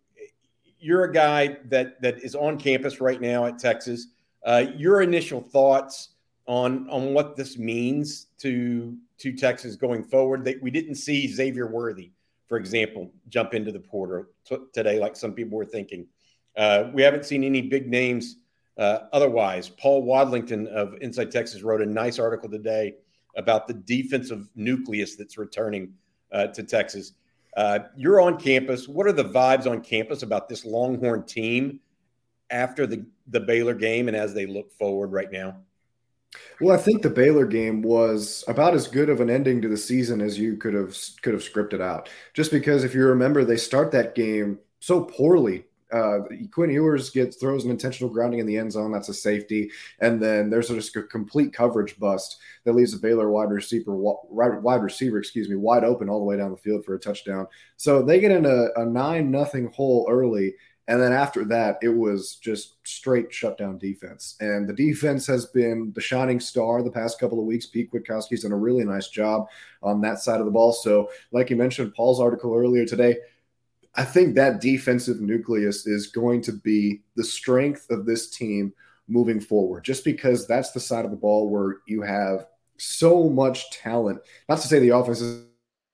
you're 0.80 1.04
a 1.04 1.13
guy 1.13 1.57
that 1.66 2.01
that 2.01 2.24
is 2.24 2.33
on 2.33 2.57
campus 2.57 3.00
right 3.00 3.21
now 3.21 3.45
at 3.45 3.59
Texas. 3.59 4.07
Uh, 4.44 4.66
your 4.75 5.01
initial 5.01 5.42
thoughts 5.42 6.09
on 6.45 6.90
on 6.90 7.13
what 7.13 7.36
this 7.36 7.57
means 7.57 8.28
to 8.40 8.98
to 9.19 9.34
Texas 9.34 9.75
going 9.75 10.04
forward? 10.04 10.45
That 10.45 10.62
we 10.62 10.72
didn't 10.72 10.95
see 10.95 11.28
Xavier 11.28 11.68
Worthy, 11.68 12.12
for 12.48 12.57
example, 12.57 13.12
jump 13.30 13.54
into 13.54 13.72
the 13.72 13.80
portal 13.80 14.25
t- 14.45 14.57
today, 14.74 15.00
like 15.00 15.16
some 15.16 15.34
people 15.34 15.57
were 15.57 15.66
thinking. 15.66 16.07
Uh, 16.56 16.86
we 16.94 17.01
haven't 17.01 17.25
seen 17.25 17.44
any 17.44 17.62
big 17.62 17.90
names 17.90 18.38
uh, 18.78 19.00
otherwise. 19.12 19.69
Paul 19.69 20.06
Wadlington 20.06 20.68
of 20.68 20.95
Inside 21.01 21.31
Texas 21.31 21.63
wrote 21.63 21.81
a 21.81 21.86
nice 21.86 22.19
article 22.19 22.50
today 22.50 22.95
about 23.36 23.68
the 23.68 23.74
defensive 23.74 24.48
nucleus 24.56 25.16
that's 25.16 25.38
returning 25.38 25.94
uh, 26.31 26.48
to 26.48 26.63
Texas. 26.63 27.13
Uh, 27.56 27.80
you're 27.95 28.22
on 28.22 28.38
campus. 28.38 28.88
What 28.88 29.07
are 29.07 29.12
the 29.12 29.25
vibes 29.25 29.68
on 29.68 29.81
campus 29.81 30.24
about 30.24 30.50
this 30.50 30.66
Longhorn 30.66 31.24
team 31.24 31.80
after 32.50 32.86
the, 32.86 33.06
the 33.28 33.40
Baylor 33.40 33.74
game 33.74 34.07
and 34.07 34.18
as 34.18 34.34
they 34.34 34.45
look 34.45 34.72
forward 34.72 35.12
right 35.12 35.31
now? 35.31 35.57
Well, 36.62 36.75
I 36.75 36.81
think 36.81 37.01
the 37.01 37.09
Baylor 37.09 37.45
game 37.45 37.81
was 37.81 38.44
about 38.47 38.74
as 38.74 38.88
good 38.88 39.09
of 39.09 39.21
an 39.21 39.30
ending 39.30 39.62
to 39.62 39.68
the 39.68 39.77
season 39.77 40.21
as 40.21 40.38
you 40.38 40.57
could 40.57 40.74
have 40.74 40.97
could 41.21 41.33
have 41.33 41.44
scripted 41.44 41.81
out. 41.81 42.09
Just 42.33 42.51
because 42.51 42.83
if 42.83 42.94
you 42.94 43.06
remember, 43.06 43.44
they 43.44 43.57
start 43.57 43.91
that 43.91 44.15
game 44.15 44.59
so 44.80 45.01
poorly 45.01 45.65
uh, 45.94 46.21
Quinn 46.51 46.71
Ewers 46.71 47.12
gets 47.12 47.38
throws 47.38 47.65
an 47.65 47.71
intentional 47.71 48.12
grounding 48.12 48.39
in 48.39 48.47
the 48.47 48.57
end 48.57 48.71
zone. 48.71 48.91
That's 48.91 49.09
a 49.09 49.13
safety, 49.13 49.69
and 50.00 50.19
then 50.19 50.50
there's 50.50 50.69
just 50.69 50.95
a 50.95 51.03
complete 51.03 51.53
coverage 51.53 52.00
bust 52.00 52.38
that 52.65 52.74
leaves 52.74 52.91
the 52.94 53.00
Baylor 53.00 53.30
wide 53.30 53.51
receiver 53.51 53.94
wide 53.95 54.81
receiver, 54.81 55.19
excuse 55.19 55.50
me, 55.50 55.56
wide 55.56 55.83
open 55.83 56.09
all 56.09 56.19
the 56.19 56.25
way 56.25 56.38
down 56.38 56.51
the 56.51 56.57
field 56.57 56.83
for 56.83 56.95
a 56.95 57.00
touchdown. 57.00 57.47
So 57.77 58.01
they 58.01 58.19
get 58.19 58.31
in 58.31 58.45
a, 58.45 58.69
a 58.75 58.85
nine 58.85 59.30
nothing 59.30 59.71
hole 59.71 60.07
early, 60.09 60.56
and 60.88 61.01
then 61.01 61.13
after 61.13 61.45
that, 61.45 61.77
it 61.81 61.89
was 61.89 62.35
just 62.35 62.75
straight 62.85 63.33
shutdown 63.33 63.77
defense. 63.77 64.35
And 64.39 64.68
the 64.68 64.74
defense 64.74 65.25
has 65.27 65.45
been 65.45 65.94
the 65.95 66.01
shining 66.01 66.39
star 66.39 66.83
the 66.83 66.91
past 66.91 67.19
couple 67.19 67.39
of 67.39 67.45
weeks. 67.45 67.65
Pete 67.65 67.91
Kwiatkowski's 67.91 68.44
done 68.44 68.51
a 68.51 68.57
really 68.57 68.83
nice 68.83 69.07
job 69.07 69.47
on 69.81 70.01
that 70.01 70.19
side 70.19 70.39
of 70.39 70.45
the 70.45 70.51
ball. 70.51 70.74
So, 70.74 71.09
like 71.31 71.50
you 71.50 71.56
mentioned, 71.56 71.94
Paul's 71.95 72.19
article 72.19 72.53
earlier 72.53 72.85
today 72.85 73.15
I 73.95 74.03
think 74.03 74.35
that 74.35 74.62
defensive 74.62 75.21
nucleus 75.21 75.85
is 75.85 76.07
going 76.07 76.41
to 76.44 76.51
be 76.51 77.01
the 77.15 77.24
strength 77.24 77.89
of 77.91 78.06
this 78.06 78.30
team 78.30 78.74
moving 79.07 79.39
forward, 79.39 79.83
just 79.83 80.03
because 80.03 80.47
that's 80.47 80.71
the 80.71 80.80
side 80.80 81.06
of 81.06 81.12
the 81.12 81.18
ball 81.18 81.50
where 81.50 81.77
you 81.88 82.01
have 82.01 82.47
so 82.77 83.30
much 83.30 83.69
talent. 83.69 84.19
Not 84.50 84.59
to 84.62 84.68
say 84.68 84.80
the 84.80 84.89
offense 84.89 85.21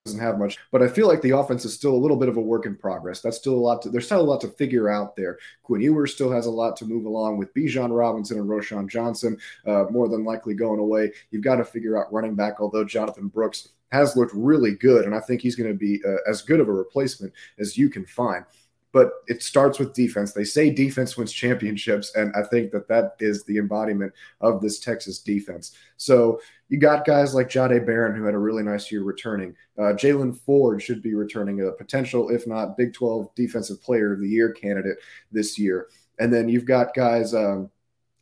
doesn't 0.09 0.25
have 0.25 0.39
much, 0.39 0.57
but 0.71 0.81
I 0.81 0.87
feel 0.87 1.07
like 1.07 1.21
the 1.21 1.37
offense 1.37 1.65
is 1.65 1.73
still 1.73 1.93
a 1.93 1.97
little 1.97 2.17
bit 2.17 2.29
of 2.29 2.37
a 2.37 2.41
work 2.41 2.65
in 2.65 2.75
progress. 2.75 3.21
That's 3.21 3.37
still 3.37 3.53
a 3.53 3.55
lot 3.55 3.81
to, 3.83 3.89
there's 3.89 4.05
still 4.05 4.21
a 4.21 4.21
lot 4.21 4.41
to 4.41 4.49
figure 4.49 4.89
out 4.89 5.15
there. 5.15 5.37
Quinn 5.63 5.81
Ewers 5.81 6.13
still 6.13 6.31
has 6.31 6.45
a 6.45 6.51
lot 6.51 6.75
to 6.77 6.85
move 6.85 7.05
along 7.05 7.37
with 7.37 7.53
Bijan 7.53 7.95
Robinson 7.95 8.39
and 8.39 8.49
Roschon 8.49 8.89
Johnson, 8.89 9.37
uh, 9.65 9.85
more 9.89 10.09
than 10.09 10.23
likely 10.23 10.53
going 10.53 10.79
away. 10.79 11.11
You've 11.31 11.43
got 11.43 11.57
to 11.57 11.65
figure 11.65 11.97
out 11.97 12.11
running 12.11 12.35
back, 12.35 12.55
although 12.59 12.83
Jonathan 12.83 13.27
Brooks 13.27 13.69
has 13.91 14.15
looked 14.15 14.33
really 14.33 14.75
good, 14.75 15.05
and 15.05 15.15
I 15.15 15.19
think 15.19 15.41
he's 15.41 15.55
going 15.55 15.71
to 15.71 15.77
be 15.77 16.01
uh, 16.07 16.29
as 16.29 16.41
good 16.41 16.59
of 16.59 16.67
a 16.67 16.73
replacement 16.73 17.33
as 17.57 17.77
you 17.77 17.89
can 17.89 18.05
find. 18.05 18.45
But 18.91 19.11
it 19.27 19.43
starts 19.43 19.77
with 19.77 19.93
defense. 19.93 20.33
They 20.33 20.43
say 20.43 20.71
defense 20.71 21.15
wins 21.15 21.31
championships, 21.31 22.15
and 22.15 22.33
I 22.35 22.43
think 22.43 22.71
that 22.71 22.87
that 22.87 23.15
is 23.19 23.43
the 23.43 23.57
embodiment 23.57 24.13
of 24.41 24.61
this 24.61 24.79
Texas 24.79 25.19
defense. 25.19 25.75
So 25.97 26.41
you 26.69 26.79
got 26.79 27.05
guys 27.05 27.35
like 27.35 27.49
Jahdae 27.49 27.85
Barron, 27.85 28.15
who 28.15 28.23
had 28.23 28.33
a 28.33 28.39
really 28.39 28.63
nice 28.63 28.91
year 28.91 29.03
returning. 29.03 29.55
Uh, 29.77 29.93
Jaylan 29.93 30.35
Ford 30.35 30.81
should 30.81 31.03
be 31.03 31.13
returning 31.13 31.61
a 31.61 31.71
potential, 31.71 32.29
if 32.29 32.47
not 32.47 32.77
Big 32.77 32.93
12 32.93 33.33
Defensive 33.35 33.81
Player 33.81 34.13
of 34.13 34.21
the 34.21 34.27
Year 34.27 34.51
candidate 34.51 34.97
this 35.31 35.59
year. 35.59 35.87
And 36.17 36.33
then 36.33 36.49
you've 36.49 36.65
got 36.65 36.95
guys. 36.95 37.33
Um, 37.33 37.69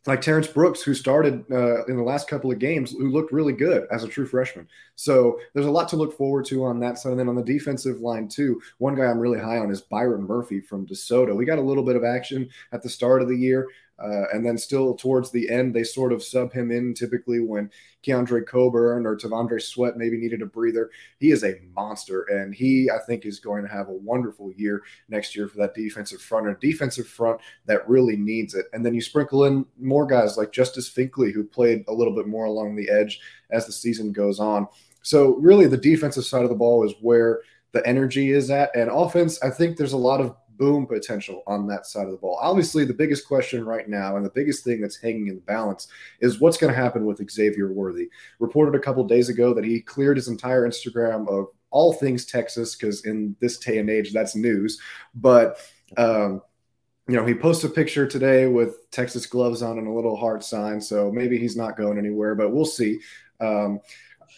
like 0.06 0.20
Terrence 0.20 0.46
Brooks, 0.46 0.80
who 0.80 0.94
started 0.94 1.44
uh, 1.50 1.84
in 1.86 1.96
the 1.96 2.02
last 2.02 2.28
couple 2.28 2.50
of 2.50 2.58
games, 2.58 2.92
who 2.92 3.10
looked 3.10 3.32
really 3.32 3.52
good 3.52 3.86
as 3.90 4.04
a 4.04 4.08
true 4.08 4.26
freshman. 4.26 4.66
So 4.94 5.38
there's 5.52 5.66
a 5.66 5.70
lot 5.70 5.88
to 5.90 5.96
look 5.96 6.16
forward 6.16 6.44
to 6.46 6.64
on 6.64 6.80
that 6.80 6.98
side. 6.98 7.10
And 7.10 7.20
then 7.20 7.28
on 7.28 7.34
the 7.34 7.42
defensive 7.42 8.00
line, 8.00 8.28
too, 8.28 8.60
one 8.78 8.94
guy 8.94 9.04
I'm 9.04 9.18
really 9.18 9.38
high 9.38 9.58
on 9.58 9.70
is 9.70 9.80
Byron 9.80 10.22
Murphy 10.22 10.60
from 10.60 10.86
DeSoto. 10.86 11.36
We 11.36 11.44
got 11.44 11.58
a 11.58 11.62
little 11.62 11.84
bit 11.84 11.96
of 11.96 12.04
action 12.04 12.48
at 12.72 12.82
the 12.82 12.88
start 12.88 13.22
of 13.22 13.28
the 13.28 13.36
year. 13.36 13.68
Uh, 13.98 14.24
and 14.32 14.46
then 14.46 14.56
still 14.56 14.94
towards 14.94 15.30
the 15.30 15.48
end, 15.50 15.74
they 15.74 15.82
sort 15.82 16.12
of 16.12 16.22
sub 16.22 16.52
him 16.52 16.70
in 16.70 16.94
typically 16.94 17.40
when 17.40 17.70
Keondre 18.04 18.46
Coburn 18.46 19.06
or 19.06 19.16
T'Vondre 19.16 19.60
Sweat 19.60 19.96
maybe 19.96 20.16
needed 20.16 20.40
a 20.40 20.46
breather. 20.46 20.90
He 21.18 21.30
is 21.30 21.42
a 21.42 21.60
monster, 21.74 22.22
and 22.22 22.54
he, 22.54 22.88
I 22.90 22.98
think, 23.06 23.26
is 23.26 23.40
going 23.40 23.64
to 23.64 23.70
have 23.70 23.88
a 23.88 23.92
wonderful 23.92 24.52
year 24.52 24.82
next 25.08 25.34
year 25.34 25.48
for 25.48 25.58
that 25.58 25.74
defensive 25.74 26.20
front, 26.20 26.48
a 26.48 26.54
defensive 26.54 27.08
front 27.08 27.40
that 27.66 27.88
really 27.88 28.16
needs 28.16 28.54
it. 28.54 28.66
And 28.72 28.86
then 28.86 28.94
you 28.94 29.00
sprinkle 29.00 29.44
in 29.44 29.66
more 29.80 30.06
guys 30.06 30.36
like 30.36 30.52
Justice 30.52 30.88
Finkley, 30.88 31.32
who 31.32 31.44
played 31.44 31.84
a 31.88 31.92
little 31.92 32.14
bit 32.14 32.28
more 32.28 32.44
along 32.44 32.76
the 32.76 32.88
edge 32.88 33.20
as 33.50 33.66
the 33.66 33.72
season 33.72 34.12
goes 34.12 34.38
on. 34.38 34.68
So, 35.02 35.36
really, 35.36 35.66
the 35.66 35.76
defensive 35.76 36.24
side 36.24 36.44
of 36.44 36.50
the 36.50 36.54
ball 36.54 36.84
is 36.84 36.94
where 37.00 37.40
the 37.72 37.86
energy 37.86 38.30
is 38.30 38.50
at. 38.50 38.74
And 38.74 38.90
offense, 38.90 39.42
I 39.42 39.50
think 39.50 39.76
there's 39.76 39.92
a 39.92 39.98
lot 39.98 40.20
of 40.20 40.36
boom 40.58 40.86
potential 40.86 41.42
on 41.46 41.66
that 41.68 41.86
side 41.86 42.06
of 42.06 42.10
the 42.10 42.18
ball. 42.18 42.38
Obviously, 42.42 42.84
the 42.84 42.92
biggest 42.92 43.26
question 43.26 43.64
right 43.64 43.88
now 43.88 44.16
and 44.16 44.26
the 44.26 44.30
biggest 44.30 44.64
thing 44.64 44.80
that's 44.80 45.00
hanging 45.00 45.28
in 45.28 45.36
the 45.36 45.40
balance 45.42 45.88
is 46.20 46.40
what's 46.40 46.58
going 46.58 46.72
to 46.72 46.78
happen 46.78 47.06
with 47.06 47.30
Xavier 47.30 47.72
Worthy. 47.72 48.10
Reported 48.38 48.74
a 48.74 48.82
couple 48.82 49.04
days 49.04 49.28
ago 49.28 49.54
that 49.54 49.64
he 49.64 49.80
cleared 49.80 50.16
his 50.16 50.28
entire 50.28 50.68
Instagram 50.68 51.28
of 51.28 51.46
all 51.70 51.92
things 51.92 52.24
Texas 52.24 52.74
because 52.74 53.04
in 53.04 53.36
this 53.40 53.58
day 53.58 53.78
and 53.78 53.90
age, 53.90 54.12
that's 54.12 54.34
news. 54.34 54.80
But 55.14 55.58
um, 55.96 56.42
you 57.08 57.16
know, 57.16 57.24
he 57.24 57.34
posted 57.34 57.70
a 57.70 57.74
picture 57.74 58.06
today 58.06 58.46
with 58.46 58.90
Texas 58.90 59.26
gloves 59.26 59.62
on 59.62 59.78
and 59.78 59.88
a 59.88 59.92
little 59.92 60.16
heart 60.16 60.44
sign. 60.44 60.80
So 60.80 61.10
maybe 61.10 61.38
he's 61.38 61.56
not 61.56 61.76
going 61.76 61.96
anywhere, 61.96 62.34
but 62.34 62.52
we'll 62.52 62.66
see. 62.66 63.00
Um, 63.40 63.80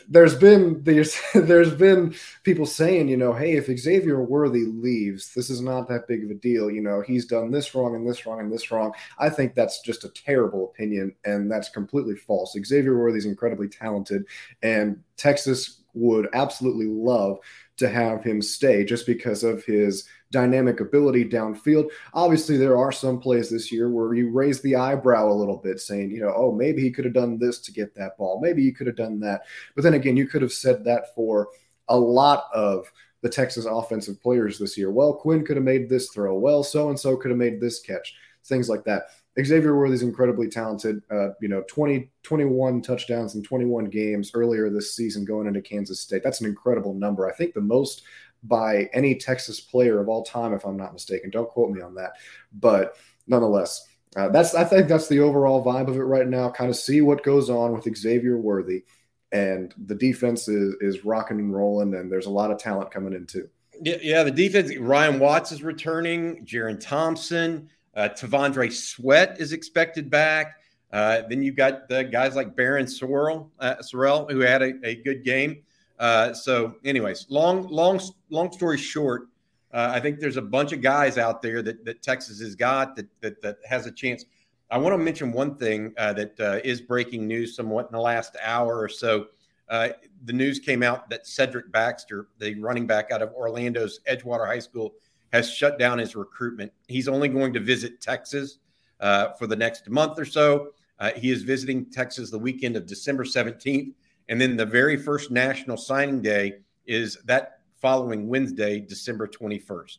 there's 0.09 0.35
been 0.35 0.83
there's 0.83 1.19
there's 1.35 1.75
been 1.75 2.15
people 2.43 2.67
saying, 2.67 3.09
you 3.09 3.17
know, 3.17 3.33
hey, 3.33 3.53
if 3.53 3.67
Xavier 3.79 4.23
Worthy 4.23 4.65
leaves, 4.65 5.35
this 5.35 5.51
is 5.51 5.61
not 5.61 5.89
that 5.89 6.09
big 6.09 6.25
of 6.25 6.31
a 6.31 6.35
deal. 6.35 6.71
You 6.71 6.83
know, 6.83 7.01
he's 7.01 7.27
done 7.27 7.51
this 7.51 7.75
wrong 7.75 7.95
and 7.95 8.09
this 8.09 8.27
wrong 8.27 8.41
and 8.41 8.53
this 8.53 8.71
wrong. 8.71 8.93
I 9.19 9.31
think 9.31 9.55
that's 9.55 9.81
just 9.81 10.05
a 10.05 10.11
terrible 10.11 10.71
opinion, 10.71 11.15
and 11.25 11.51
that's 11.51 11.69
completely 11.69 12.17
false. 12.17 12.57
Xavier 12.65 12.99
Worthy 12.99 13.19
is 13.19 13.27
incredibly 13.27 13.69
talented, 13.69 14.25
and 14.63 15.03
Texas 15.17 15.83
would 15.95 16.29
absolutely 16.33 16.87
love 16.87 17.39
to 17.77 17.89
have 17.89 18.23
him 18.23 18.41
stay 18.41 18.85
just 18.85 19.07
because 19.07 19.43
of 19.43 19.65
his 19.65 20.07
dynamic 20.31 20.81
ability 20.81 21.29
downfield. 21.29 21.91
Obviously, 22.15 22.57
there 22.57 22.79
are 22.79 22.93
some 22.93 23.19
plays 23.19 23.51
this 23.51 23.73
year 23.73 23.91
where 23.91 24.15
you 24.15 24.31
raise 24.31 24.61
the 24.61 24.77
eyebrow 24.77 25.29
a 25.29 25.33
little 25.33 25.57
bit, 25.57 25.81
saying, 25.81 26.11
you 26.11 26.21
know, 26.21 26.33
oh, 26.35 26.53
maybe 26.53 26.83
he 26.83 26.91
could 26.91 27.05
have 27.05 27.15
done 27.15 27.39
this 27.39 27.59
to 27.61 27.73
get 27.73 27.95
that 27.95 28.17
ball. 28.17 28.41
Maybe 28.41 28.63
he 28.63 28.73
could 28.73 28.87
have 28.87 28.97
done 28.97 29.21
that. 29.21 29.43
But 29.75 29.83
then 29.83 29.95
again, 29.95 30.17
you 30.17 30.27
could 30.27 30.43
have 30.43 30.53
said 30.53 30.85
that 30.85 31.15
for 31.15 31.49
a 31.89 31.97
lot 31.97 32.45
of 32.55 32.91
the 33.23 33.29
Texas 33.29 33.67
offensive 33.67 34.21
players 34.23 34.59
this 34.59 34.79
year. 34.79 34.91
Well, 34.91 35.15
Quinn 35.15 35.45
could 35.45 35.57
have 35.57 35.65
made 35.65 35.89
this 35.89 36.11
throw. 36.11 36.39
Well, 36.39 36.63
so 36.63 36.89
and 36.89 36.99
so 36.99 37.17
could 37.17 37.31
have 37.31 37.39
made 37.39 37.61
this 37.61 37.81
catch. 37.81 38.15
Things 38.45 38.69
like 38.69 38.85
that. 38.85 39.05
Xavier 39.41 39.77
Worthy 39.77 39.95
is 39.95 40.03
incredibly 40.03 40.49
talented. 40.49 41.03
Uh, 41.11 41.31
you 41.41 41.49
know, 41.49 41.63
20, 41.69 42.11
21 42.23 42.83
touchdowns 42.83 43.35
in 43.35 43.43
21 43.43 43.87
games 43.87 44.33
earlier 44.35 44.71
this 44.71 44.95
season 44.95 45.25
going 45.25 45.47
into 45.47 45.63
Kansas 45.63 46.01
State. 46.01 46.23
That's 46.25 46.41
an 46.41 46.47
incredible 46.47 46.95
number. 46.95 47.29
I 47.29 47.35
think 47.35 47.55
the 47.55 47.61
most 47.61 48.03
by 48.43 48.89
any 48.93 49.15
Texas 49.15 49.61
player 49.61 50.01
of 50.01 50.09
all 50.09 50.25
time, 50.25 50.53
if 50.55 50.65
I'm 50.65 50.77
not 50.77 50.93
mistaken. 50.93 51.31
Don't 51.31 51.49
quote 51.49 51.71
me 51.71 51.81
on 51.81 51.95
that. 51.97 52.13
But 52.53 52.97
nonetheless, 53.27 53.87
uh, 54.17 54.29
that's 54.29 54.55
I 54.55 54.65
think 54.65 54.89
that's 54.89 55.09
the 55.09 55.21
overall 55.21 55.65
vibe 55.65 55.89
of 55.89 55.97
it 55.97 56.03
right 56.03 56.27
now. 56.27 56.51
Kind 56.51 56.71
of 56.71 56.77
see 56.77 57.01
what 57.01 57.23
goes 57.23 57.49
on 57.51 57.73
with 57.73 57.97
Xavier 57.97 58.39
Worthy, 58.39 58.85
and 59.31 59.75
the 59.87 59.95
defense 59.95 60.49
is 60.49 60.75
is 60.81 61.05
rocking 61.05 61.39
and 61.39 61.55
rolling, 61.55 61.95
and 61.95 62.11
there's 62.11 62.27
a 62.27 62.31
lot 62.31 62.51
of 62.51 62.59
talent 62.59 62.91
coming 62.91 63.13
in 63.13 63.27
too. 63.27 63.49
Yeah, 63.81 63.99
yeah 64.03 64.23
the 64.25 64.31
defense. 64.31 64.77
Ryan 64.77 65.21
Watts 65.21 65.53
is 65.53 65.63
returning. 65.63 66.45
Jerrin 66.45 66.81
Thompson. 66.81 67.69
Uh, 67.95 68.09
T'Vondre 68.09 68.73
Sweat 68.73 69.41
is 69.41 69.53
expected 69.53 70.11
back. 70.11 70.61
Uh, 70.93 71.23
then 71.29 71.43
you've 71.43 71.57
got 71.57 71.89
the 71.89 72.05
guys 72.05 72.35
like 72.35 72.57
Barryn 72.57 72.85
Sorrell, 72.85 73.51
uh, 73.59 73.77
Sorrell, 73.77 74.31
who 74.31 74.41
had 74.41 74.63
a, 74.63 74.73
a 74.85 74.95
good 74.97 75.25
game. 75.25 75.63
Uh, 76.01 76.33
so, 76.33 76.75
anyways, 76.85 77.27
long, 77.29 77.69
long, 77.69 78.01
long 78.31 78.51
story 78.51 78.79
short, 78.79 79.29
uh, 79.73 79.93
I 79.95 80.01
think 80.01 80.19
there's 80.19 80.39
a 80.39 80.43
bunch 80.43 80.73
of 80.73 80.81
guys 80.81 81.19
out 81.19 81.43
there 81.43 81.63
that, 81.63 81.85
that 81.85 82.03
Texas 82.03 82.41
has 82.41 82.57
got 82.57 82.97
that, 82.97 83.07
that, 83.21 83.41
that 83.43 83.59
has 83.69 83.87
a 83.87 83.93
chance. 83.93 84.25
I 84.71 84.79
want 84.79 84.95
to 84.95 84.99
mention 84.99 85.31
one 85.31 85.57
thing 85.57 85.93
uh, 85.99 86.15
that 86.15 86.63
is 86.65 86.81
breaking 86.81 87.29
news 87.29 87.55
somewhat 87.55 87.87
in 87.87 87.93
the 87.93 88.01
last 88.01 88.37
hour 88.43 88.81
or 88.81 88.89
so. 88.89 89.27
the 89.69 90.33
news 90.33 90.59
came 90.59 90.83
out 90.83 91.11
that 91.11 91.27
Cedric 91.27 91.71
Baxter, 91.71 92.29
the 92.39 92.55
running 92.57 92.87
back 92.87 93.13
out 93.13 93.21
of 93.21 93.33
Orlando's 93.35 94.01
Edgewater 94.09 94.47
High 94.47 94.59
School, 94.59 94.95
has 95.33 95.51
shut 95.51 95.79
down 95.79 95.99
his 95.99 96.17
recruitment. 96.17 96.73
He's 96.89 97.09
only 97.09 97.29
going 97.29 97.53
to 97.53 97.61
visit 97.61 98.01
Texas 98.01 98.59
uh, 99.01 99.33
for 99.33 99.47
the 99.47 99.57
next 99.57 99.89
month 99.89 100.19
or 100.19 100.25
so. 100.25 100.71
Uh, 100.99 101.11
he 101.17 101.31
is 101.31 101.43
visiting 101.43 101.87
Texas 101.87 102.31
the 102.31 102.39
weekend 102.39 102.77
of 102.77 102.87
December 102.87 103.25
17th. 103.25 103.93
And 104.31 104.41
then 104.41 104.57
the 104.57 104.65
very 104.65 104.97
first 104.97 105.31
national 105.31 105.77
signing 105.77 106.23
day 106.23 106.61
is 106.87 107.19
that 107.27 107.59
following 107.79 108.29
Wednesday, 108.29 108.81
December 108.81 109.29
21st. 109.29 109.99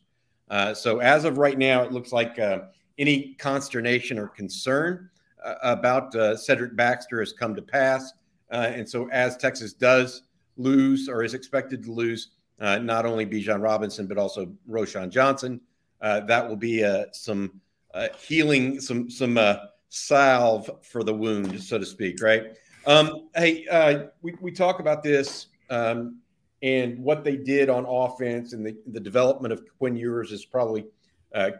Uh, 0.50 0.74
so 0.74 0.98
as 0.98 1.24
of 1.24 1.38
right 1.38 1.56
now, 1.56 1.82
it 1.82 1.92
looks 1.92 2.10
like 2.10 2.38
uh, 2.40 2.62
any 2.98 3.34
consternation 3.34 4.18
or 4.18 4.26
concern 4.26 5.08
uh, 5.44 5.54
about 5.62 6.12
uh, 6.16 6.36
Cedric 6.36 6.74
Baxter 6.74 7.20
has 7.20 7.32
come 7.32 7.54
to 7.54 7.62
pass. 7.62 8.12
and 8.50 8.88
so 8.88 9.08
as 9.10 9.36
Texas 9.36 9.72
does 9.72 10.22
lose 10.56 11.08
or 11.08 11.22
is 11.22 11.34
expected 11.34 11.84
to 11.84 11.92
lose 11.92 12.30
uh, 12.60 12.78
not 12.78 13.04
only 13.04 13.26
Bijan 13.26 13.62
Robinson, 13.62 14.06
but 14.06 14.18
also 14.18 14.52
Roschon 14.68 15.10
Johnson. 15.10 15.60
Uh, 16.00 16.20
that 16.20 16.48
will 16.48 16.56
be 16.56 16.84
uh, 16.84 17.04
some 17.12 17.60
uh, 17.94 18.08
healing, 18.18 18.80
some 18.80 19.10
some 19.10 19.38
uh, 19.38 19.56
salve 19.88 20.70
for 20.82 21.04
the 21.04 21.14
wound, 21.14 21.60
so 21.62 21.78
to 21.78 21.86
speak, 21.86 22.22
right? 22.22 22.56
Um, 22.86 23.28
hey, 23.34 23.66
uh, 23.68 24.04
we, 24.22 24.34
we 24.40 24.50
talk 24.50 24.80
about 24.80 25.02
this 25.02 25.46
um, 25.70 26.18
and 26.62 26.98
what 26.98 27.24
they 27.24 27.36
did 27.36 27.68
on 27.70 27.84
offense 27.86 28.52
and 28.52 28.64
the, 28.66 28.76
the 28.88 29.00
development 29.00 29.52
of 29.52 29.62
Quinn 29.78 29.96
Ewers 29.96 30.32
is 30.32 30.44
probably 30.44 30.86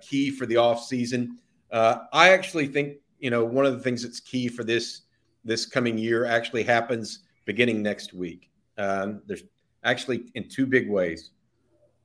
key 0.02 0.30
for 0.30 0.46
the 0.46 0.54
offseason. 0.54 1.28
I 1.72 2.30
actually 2.30 2.66
think, 2.66 2.98
you 3.18 3.30
know, 3.30 3.44
one 3.44 3.64
of 3.64 3.72
the 3.72 3.80
things 3.80 4.02
that's 4.02 4.20
key 4.20 4.48
for 4.48 4.64
this 4.64 5.02
this 5.44 5.66
coming 5.66 5.98
year 5.98 6.24
actually 6.24 6.62
happens 6.62 7.20
beginning 7.44 7.82
next 7.82 8.12
week. 8.12 8.50
Um, 8.78 9.22
there's 9.26 9.42
actually 9.84 10.30
in 10.34 10.48
two 10.48 10.66
big 10.66 10.88
ways. 10.88 11.30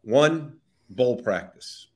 One, 0.04 0.58
bowl 0.90 1.22
practice. 1.22 1.88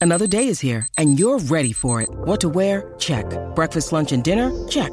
Another 0.00 0.26
day 0.26 0.48
is 0.48 0.60
here, 0.60 0.86
and 0.96 1.18
you're 1.18 1.38
ready 1.38 1.72
for 1.72 2.00
it. 2.00 2.08
What 2.10 2.40
to 2.40 2.48
wear? 2.48 2.94
Check. 2.98 3.26
Breakfast, 3.54 3.92
lunch, 3.92 4.12
and 4.12 4.24
dinner? 4.24 4.50
Check. 4.66 4.92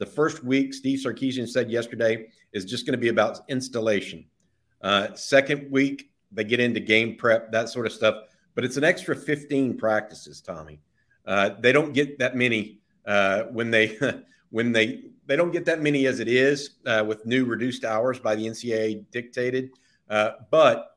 The 0.00 0.06
first 0.06 0.42
week, 0.42 0.72
Steve 0.72 0.98
Sarkisian 0.98 1.46
said 1.46 1.70
yesterday, 1.70 2.28
is 2.54 2.64
just 2.64 2.86
going 2.86 2.92
to 2.92 2.98
be 2.98 3.08
about 3.08 3.40
installation. 3.50 4.24
Uh, 4.80 5.12
second 5.14 5.70
week, 5.70 6.10
they 6.32 6.42
get 6.42 6.58
into 6.58 6.80
game 6.80 7.16
prep, 7.16 7.52
that 7.52 7.68
sort 7.68 7.84
of 7.84 7.92
stuff. 7.92 8.14
But 8.54 8.64
it's 8.64 8.78
an 8.78 8.82
extra 8.84 9.14
15 9.14 9.76
practices, 9.76 10.40
Tommy. 10.40 10.80
Uh, 11.26 11.50
they 11.60 11.70
don't 11.70 11.92
get 11.92 12.18
that 12.18 12.34
many 12.34 12.80
uh, 13.04 13.42
when 13.52 13.70
they 13.70 13.98
when 14.50 14.72
they 14.72 15.02
they 15.26 15.36
don't 15.36 15.50
get 15.50 15.66
that 15.66 15.82
many 15.82 16.06
as 16.06 16.18
it 16.18 16.28
is 16.28 16.78
uh, 16.86 17.04
with 17.06 17.26
new 17.26 17.44
reduced 17.44 17.84
hours 17.84 18.18
by 18.18 18.34
the 18.34 18.46
NCAA 18.46 19.04
dictated. 19.12 19.70
Uh, 20.08 20.30
but 20.50 20.96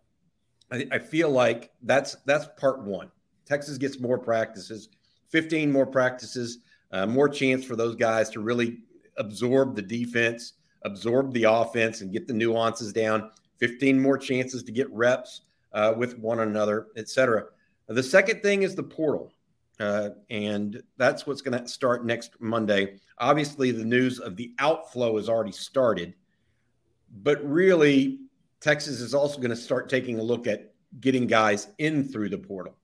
I, 0.71 0.87
I, 0.93 0.97
feel 0.97 1.29
like 1.29 1.71
that's 1.83 2.15
that's 2.25 2.47
part 2.57 2.81
one. 2.81 3.11
Texas 3.45 3.77
gets 3.77 3.99
more 3.99 4.17
practices, 4.17 4.89
15 5.27 5.71
more 5.71 5.85
practices, 5.85 6.59
uh, 6.91 7.05
more 7.05 7.27
chance 7.27 7.63
for 7.65 7.75
those 7.75 7.95
guys 7.95 8.29
to 8.31 8.39
really 8.39 8.79
absorb 9.17 9.75
the 9.75 9.81
defense, 9.81 10.53
absorb 10.83 11.33
the 11.33 11.43
offense, 11.43 12.01
and 12.01 12.11
get 12.11 12.27
the 12.27 12.33
nuances 12.33 12.93
down. 12.93 13.31
15 13.59 13.99
more 13.99 14.17
chances 14.17 14.63
to 14.63 14.71
get 14.71 14.91
reps 14.91 15.41
uh, 15.73 15.93
with 15.95 16.17
one 16.17 16.39
another, 16.39 16.87
et 16.97 17.09
cetera. 17.09 17.45
The 17.87 18.03
second 18.03 18.41
thing 18.41 18.63
is 18.63 18.75
the 18.75 18.83
portal. 18.83 19.33
Uh, 19.79 20.09
and 20.29 20.81
that's 20.97 21.25
what's 21.25 21.41
going 21.41 21.59
to 21.59 21.67
start 21.67 22.05
next 22.05 22.39
Monday. 22.39 22.99
Obviously, 23.17 23.71
the 23.71 23.83
news 23.83 24.19
of 24.19 24.35
the 24.35 24.53
outflow 24.59 25.17
has 25.17 25.27
already 25.27 25.51
started, 25.51 26.13
but 27.21 27.43
really, 27.43 28.19
Texas 28.61 29.01
is 29.01 29.13
also 29.13 29.37
going 29.37 29.49
to 29.49 29.55
start 29.55 29.89
taking 29.89 30.19
a 30.19 30.23
look 30.23 30.47
at 30.47 30.73
getting 30.99 31.27
guys 31.27 31.67
in 31.79 32.07
through 32.07 32.29
the 32.29 32.37
portal. 32.37 32.75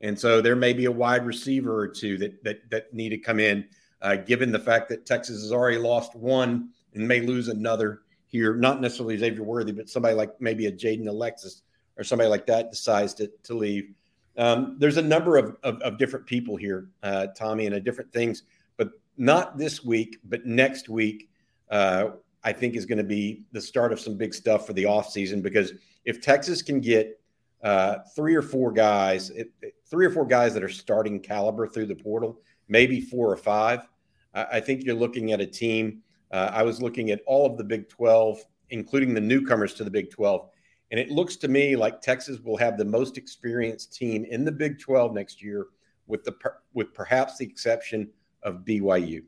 And 0.00 0.18
so 0.18 0.40
there 0.40 0.56
may 0.56 0.72
be 0.72 0.84
a 0.84 0.92
wide 0.92 1.26
receiver 1.26 1.78
or 1.78 1.88
two 1.88 2.16
that 2.18 2.42
that, 2.44 2.70
that 2.70 2.94
need 2.94 3.10
to 3.10 3.18
come 3.18 3.40
in, 3.40 3.66
uh, 4.02 4.16
given 4.16 4.52
the 4.52 4.58
fact 4.58 4.88
that 4.88 5.06
Texas 5.06 5.42
has 5.42 5.52
already 5.52 5.78
lost 5.78 6.14
one 6.14 6.70
and 6.94 7.06
may 7.06 7.20
lose 7.20 7.48
another 7.48 8.02
here. 8.26 8.54
Not 8.54 8.80
necessarily 8.80 9.16
Xavier 9.16 9.42
Worthy, 9.42 9.72
but 9.72 9.88
somebody 9.88 10.14
like 10.14 10.40
maybe 10.40 10.66
a 10.66 10.72
Jaden 10.72 11.08
Alexis 11.08 11.62
or 11.96 12.04
somebody 12.04 12.28
like 12.28 12.46
that 12.46 12.70
decides 12.70 13.14
to, 13.14 13.30
to 13.44 13.54
leave. 13.54 13.92
Um, 14.36 14.76
there's 14.78 14.98
a 14.98 15.02
number 15.02 15.36
of, 15.38 15.56
of, 15.62 15.80
of 15.80 15.98
different 15.98 16.26
people 16.26 16.56
here, 16.56 16.88
uh, 17.02 17.28
Tommy, 17.28 17.66
and 17.66 17.74
a 17.74 17.80
different 17.80 18.12
things, 18.12 18.42
but 18.76 18.90
not 19.16 19.56
this 19.56 19.82
week, 19.82 20.18
but 20.24 20.44
next 20.44 20.90
week, 20.90 21.30
uh, 21.70 22.08
I 22.44 22.52
think 22.52 22.76
is 22.76 22.84
going 22.84 22.98
to 22.98 23.04
be 23.04 23.44
the 23.52 23.60
start 23.60 23.92
of 23.92 24.00
some 24.00 24.16
big 24.16 24.34
stuff 24.34 24.66
for 24.66 24.72
the 24.72 24.84
offseason 24.84 25.42
because 25.42 25.72
if 26.04 26.20
Texas 26.20 26.62
can 26.62 26.80
get 26.80 27.18
uh, 27.64 27.96
three 28.14 28.36
or 28.36 28.42
four 28.42 28.72
guys, 28.72 29.30
it, 29.30 29.50
three 29.90 30.06
or 30.06 30.10
four 30.10 30.26
guys 30.26 30.54
that 30.54 30.62
are 30.62 30.68
starting 30.68 31.18
caliber 31.18 31.66
through 31.66 31.86
the 31.86 31.94
portal, 31.94 32.38
maybe 32.68 33.00
four 33.00 33.30
or 33.30 33.36
five, 33.36 33.86
I, 34.34 34.60
think 34.60 34.84
you're 34.84 34.94
looking 34.94 35.32
at 35.32 35.40
a 35.40 35.46
team. 35.46 36.02
Uh, 36.30 36.50
I 36.52 36.62
was 36.62 36.82
looking 36.82 37.10
at 37.10 37.20
all 37.26 37.46
of 37.46 37.56
the 37.56 37.64
Big 37.64 37.88
12, 37.88 38.44
including 38.70 39.14
the 39.14 39.20
newcomers 39.20 39.72
to 39.74 39.84
the 39.84 39.90
Big 39.90 40.10
12 40.10 40.48
and 40.90 41.00
it 41.00 41.10
looks 41.10 41.36
to 41.36 41.48
me 41.48 41.76
like 41.76 42.00
Texas 42.00 42.40
will 42.40 42.56
have 42.56 42.78
the 42.78 42.84
most 42.84 43.18
experienced 43.18 43.94
team 43.94 44.24
in 44.24 44.44
the 44.44 44.52
Big 44.52 44.78
12 44.78 45.14
next 45.14 45.42
year, 45.42 45.66
with 46.06 46.22
the 46.24 46.34
with 46.74 46.94
perhaps 46.94 47.38
the 47.38 47.44
exception 47.44 48.08
of 48.42 48.64
BYU. 48.64 49.24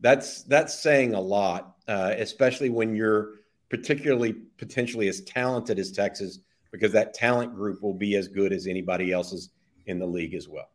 That's 0.00 0.44
that's 0.44 0.78
saying 0.78 1.14
a 1.14 1.20
lot, 1.20 1.76
uh, 1.88 2.14
especially 2.16 2.70
when 2.70 2.94
you're 2.94 3.34
particularly 3.68 4.32
potentially 4.56 5.08
as 5.08 5.20
talented 5.22 5.78
as 5.78 5.92
Texas, 5.92 6.38
because 6.72 6.92
that 6.92 7.12
talent 7.12 7.54
group 7.54 7.82
will 7.82 7.94
be 7.94 8.16
as 8.16 8.28
good 8.28 8.52
as 8.52 8.66
anybody 8.66 9.12
else's 9.12 9.50
in 9.84 9.98
the 9.98 10.06
league 10.06 10.34
as 10.34 10.48
well. 10.48 10.70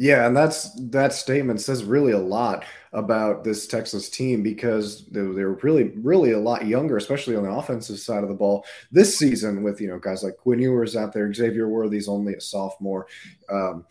Yeah, 0.00 0.26
and 0.26 0.34
that's 0.34 0.70
that 0.92 1.12
statement 1.12 1.60
says 1.60 1.84
really 1.84 2.12
a 2.12 2.18
lot 2.18 2.64
about 2.94 3.44
this 3.44 3.66
Texas 3.66 4.08
team 4.08 4.42
because 4.42 5.04
they, 5.08 5.20
they're 5.20 5.58
really, 5.62 5.92
really 5.96 6.30
a 6.32 6.38
lot 6.38 6.64
younger, 6.66 6.96
especially 6.96 7.36
on 7.36 7.42
the 7.42 7.50
offensive 7.50 7.98
side 7.98 8.22
of 8.22 8.30
the 8.30 8.34
ball 8.34 8.64
this 8.90 9.18
season. 9.18 9.62
With 9.62 9.78
you 9.78 9.88
know 9.88 9.98
guys 9.98 10.22
like 10.22 10.38
Quinn 10.38 10.58
Ewers 10.58 10.96
out 10.96 11.12
there, 11.12 11.30
Xavier 11.34 11.68
Worthy's 11.68 12.08
only 12.08 12.32
a 12.32 12.40
sophomore. 12.40 13.08
Um, 13.50 13.84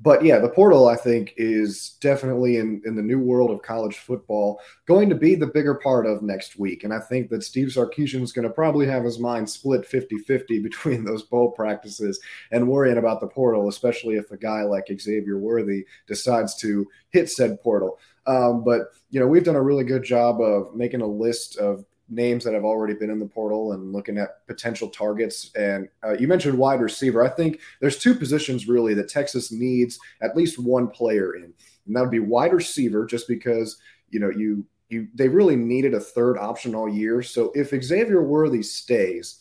but 0.00 0.24
yeah, 0.24 0.38
the 0.38 0.48
portal 0.48 0.88
I 0.88 0.96
think 0.96 1.34
is 1.36 1.96
definitely 2.00 2.56
in 2.56 2.82
in 2.84 2.96
the 2.96 3.02
new 3.02 3.18
world 3.18 3.50
of 3.50 3.62
college 3.62 3.98
football 3.98 4.60
going 4.86 5.08
to 5.08 5.14
be 5.14 5.34
the 5.34 5.46
bigger 5.46 5.76
part 5.76 6.06
of 6.06 6.22
next 6.22 6.58
week. 6.58 6.84
And 6.84 6.92
I 6.92 6.98
think 6.98 7.30
that 7.30 7.44
Steve 7.44 7.68
Sarkisian 7.68 8.22
is 8.22 8.32
going 8.32 8.46
to 8.46 8.52
probably 8.52 8.86
have 8.86 9.04
his 9.04 9.18
mind 9.18 9.48
split 9.48 9.88
50-50 9.88 10.62
between 10.62 11.04
those 11.04 11.22
bowl 11.22 11.52
practices 11.52 12.20
and 12.50 12.68
worrying 12.68 12.98
about 12.98 13.20
the 13.20 13.28
portal, 13.28 13.68
especially 13.68 14.16
if 14.16 14.30
a 14.30 14.36
guy 14.36 14.62
like 14.62 14.90
Xavier 15.00 15.38
Worthy 15.38 15.86
decides 16.06 16.54
to 16.56 16.86
hit 17.10 17.30
said 17.30 17.60
portal. 17.62 17.98
Um, 18.26 18.64
but 18.64 18.88
you 19.10 19.20
know, 19.20 19.26
we've 19.26 19.44
done 19.44 19.56
a 19.56 19.62
really 19.62 19.84
good 19.84 20.02
job 20.02 20.40
of 20.40 20.74
making 20.74 21.02
a 21.02 21.06
list 21.06 21.56
of 21.58 21.84
names 22.08 22.44
that 22.44 22.54
have 22.54 22.64
already 22.64 22.94
been 22.94 23.10
in 23.10 23.18
the 23.18 23.26
portal 23.26 23.72
and 23.72 23.92
looking 23.92 24.18
at 24.18 24.46
potential 24.46 24.88
targets. 24.88 25.50
And 25.56 25.88
uh, 26.02 26.16
you 26.18 26.28
mentioned 26.28 26.58
wide 26.58 26.80
receiver. 26.80 27.24
I 27.24 27.28
think 27.28 27.60
there's 27.80 27.98
two 27.98 28.14
positions 28.14 28.68
really 28.68 28.94
that 28.94 29.08
Texas 29.08 29.50
needs 29.50 29.98
at 30.22 30.36
least 30.36 30.58
one 30.58 30.88
player 30.88 31.36
in, 31.36 31.52
and 31.86 31.96
that 31.96 32.00
would 32.00 32.10
be 32.10 32.18
wide 32.18 32.52
receiver, 32.52 33.06
just 33.06 33.28
because 33.28 33.78
you 34.10 34.20
know 34.20 34.30
you 34.30 34.66
you 34.88 35.08
they 35.14 35.28
really 35.28 35.56
needed 35.56 35.94
a 35.94 36.00
third 36.00 36.38
option 36.38 36.74
all 36.74 36.88
year. 36.88 37.22
So 37.22 37.52
if 37.54 37.70
Xavier 37.70 38.22
Worthy 38.22 38.62
stays, 38.62 39.40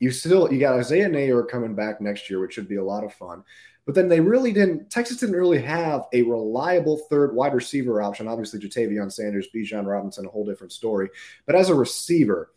you 0.00 0.10
still 0.10 0.52
you 0.52 0.58
got 0.58 0.78
Isaiah 0.78 1.08
Neyor 1.08 1.48
coming 1.48 1.74
back 1.74 2.00
next 2.00 2.28
year, 2.28 2.40
which 2.40 2.54
should 2.54 2.68
be 2.68 2.76
a 2.76 2.84
lot 2.84 3.04
of 3.04 3.12
fun. 3.14 3.44
But 3.86 3.94
then 3.94 4.08
they 4.08 4.20
really 4.20 4.52
didn't. 4.52 4.90
Texas 4.90 5.16
didn't 5.16 5.36
really 5.36 5.60
have 5.62 6.06
a 6.12 6.22
reliable 6.22 6.98
third 7.10 7.34
wide 7.34 7.54
receiver 7.54 8.02
option. 8.02 8.28
Obviously, 8.28 8.60
Ja'Tavion 8.60 9.10
Sanders, 9.10 9.48
Bijan 9.54 9.86
Robinson, 9.86 10.26
a 10.26 10.28
whole 10.28 10.44
different 10.44 10.72
story. 10.72 11.08
But 11.46 11.56
as 11.56 11.70
a 11.70 11.74
receiver, 11.74 12.52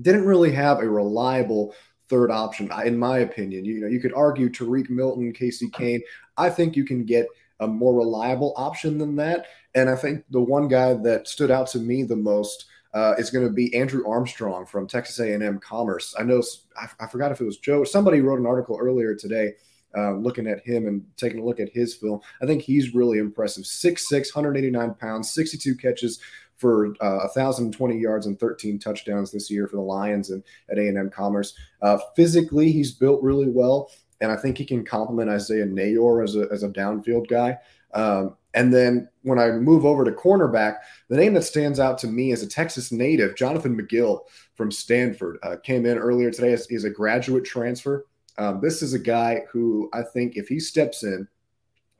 didn't 0.00 0.26
really 0.26 0.52
have 0.52 0.80
a 0.80 0.88
reliable 0.88 1.74
third 2.08 2.30
option, 2.30 2.70
in 2.84 2.98
my 2.98 3.18
opinion. 3.18 3.64
You 3.64 3.80
know, 3.80 3.86
you 3.86 4.00
could 4.00 4.14
argue 4.14 4.48
Tarique 4.48 4.90
Milton, 4.90 5.32
Casey 5.32 5.68
Cain. 5.70 6.02
I 6.36 6.50
think 6.50 6.76
you 6.76 6.84
can 6.84 7.04
get 7.04 7.26
a 7.60 7.66
more 7.66 7.94
reliable 7.94 8.54
option 8.56 8.98
than 8.98 9.16
that. 9.16 9.46
And 9.74 9.90
I 9.90 9.96
think 9.96 10.24
the 10.30 10.40
one 10.40 10.68
guy 10.68 10.94
that 10.94 11.28
stood 11.28 11.50
out 11.50 11.66
to 11.68 11.78
me 11.78 12.02
the 12.04 12.16
most 12.16 12.66
uh, 12.94 13.14
is 13.18 13.30
going 13.30 13.46
to 13.46 13.52
be 13.52 13.74
Andrew 13.74 14.08
Armstrong 14.08 14.64
from 14.64 14.86
Texas 14.86 15.18
A&M 15.18 15.58
Commerce. 15.60 16.14
I 16.18 16.22
know 16.22 16.42
I, 16.76 16.88
I 17.00 17.06
forgot 17.06 17.32
if 17.32 17.40
it 17.40 17.44
was 17.44 17.58
Joe. 17.58 17.84
Somebody 17.84 18.20
wrote 18.20 18.38
an 18.38 18.46
article 18.46 18.78
earlier 18.80 19.14
today 19.14 19.52
uh, 19.96 20.12
looking 20.12 20.46
at 20.46 20.64
him 20.64 20.86
and 20.86 21.04
taking 21.16 21.40
a 21.40 21.44
look 21.44 21.60
at 21.60 21.72
his 21.72 21.94
film. 21.94 22.20
I 22.42 22.46
think 22.46 22.62
he's 22.62 22.94
really 22.94 23.18
impressive. 23.18 23.64
6'6, 23.64 24.34
189 24.34 24.94
pounds, 24.94 25.32
62 25.32 25.76
catches 25.76 26.20
for 26.56 26.88
uh, 27.00 27.28
1,020 27.32 27.98
yards 27.98 28.26
and 28.26 28.38
13 28.38 28.78
touchdowns 28.78 29.30
this 29.30 29.50
year 29.50 29.66
for 29.66 29.76
the 29.76 29.82
Lions 29.82 30.30
and 30.30 30.42
at 30.70 30.78
A&M 30.78 31.10
Commerce. 31.10 31.54
Uh, 31.82 31.98
physically, 32.16 32.72
he's 32.72 32.92
built 32.92 33.22
really 33.22 33.48
well, 33.48 33.90
and 34.20 34.32
I 34.32 34.36
think 34.36 34.58
he 34.58 34.64
can 34.64 34.84
complement 34.84 35.30
Isaiah 35.30 35.66
Neyor 35.66 36.24
as 36.24 36.36
a, 36.36 36.48
as 36.52 36.64
a 36.64 36.68
downfield 36.68 37.28
guy. 37.28 37.58
Um, 37.94 38.36
and 38.54 38.74
then 38.74 39.08
when 39.22 39.38
I 39.38 39.52
move 39.52 39.86
over 39.86 40.04
to 40.04 40.10
cornerback, 40.10 40.78
the 41.08 41.16
name 41.16 41.34
that 41.34 41.44
stands 41.44 41.78
out 41.78 41.96
to 41.98 42.08
me 42.08 42.32
is 42.32 42.42
a 42.42 42.48
Texas 42.48 42.90
native, 42.90 43.36
Jonathan 43.36 43.80
McGill 43.80 44.20
from 44.54 44.72
Stanford. 44.72 45.38
Uh, 45.42 45.56
came 45.62 45.86
in 45.86 45.96
earlier 45.96 46.30
today 46.30 46.52
as 46.52 46.84
a 46.84 46.90
graduate 46.90 47.44
transfer 47.44 48.04
um, 48.38 48.60
this 48.60 48.82
is 48.82 48.94
a 48.94 48.98
guy 48.98 49.42
who 49.50 49.90
I 49.92 50.02
think 50.02 50.36
if 50.36 50.48
he 50.48 50.60
steps 50.60 51.02
in, 51.02 51.28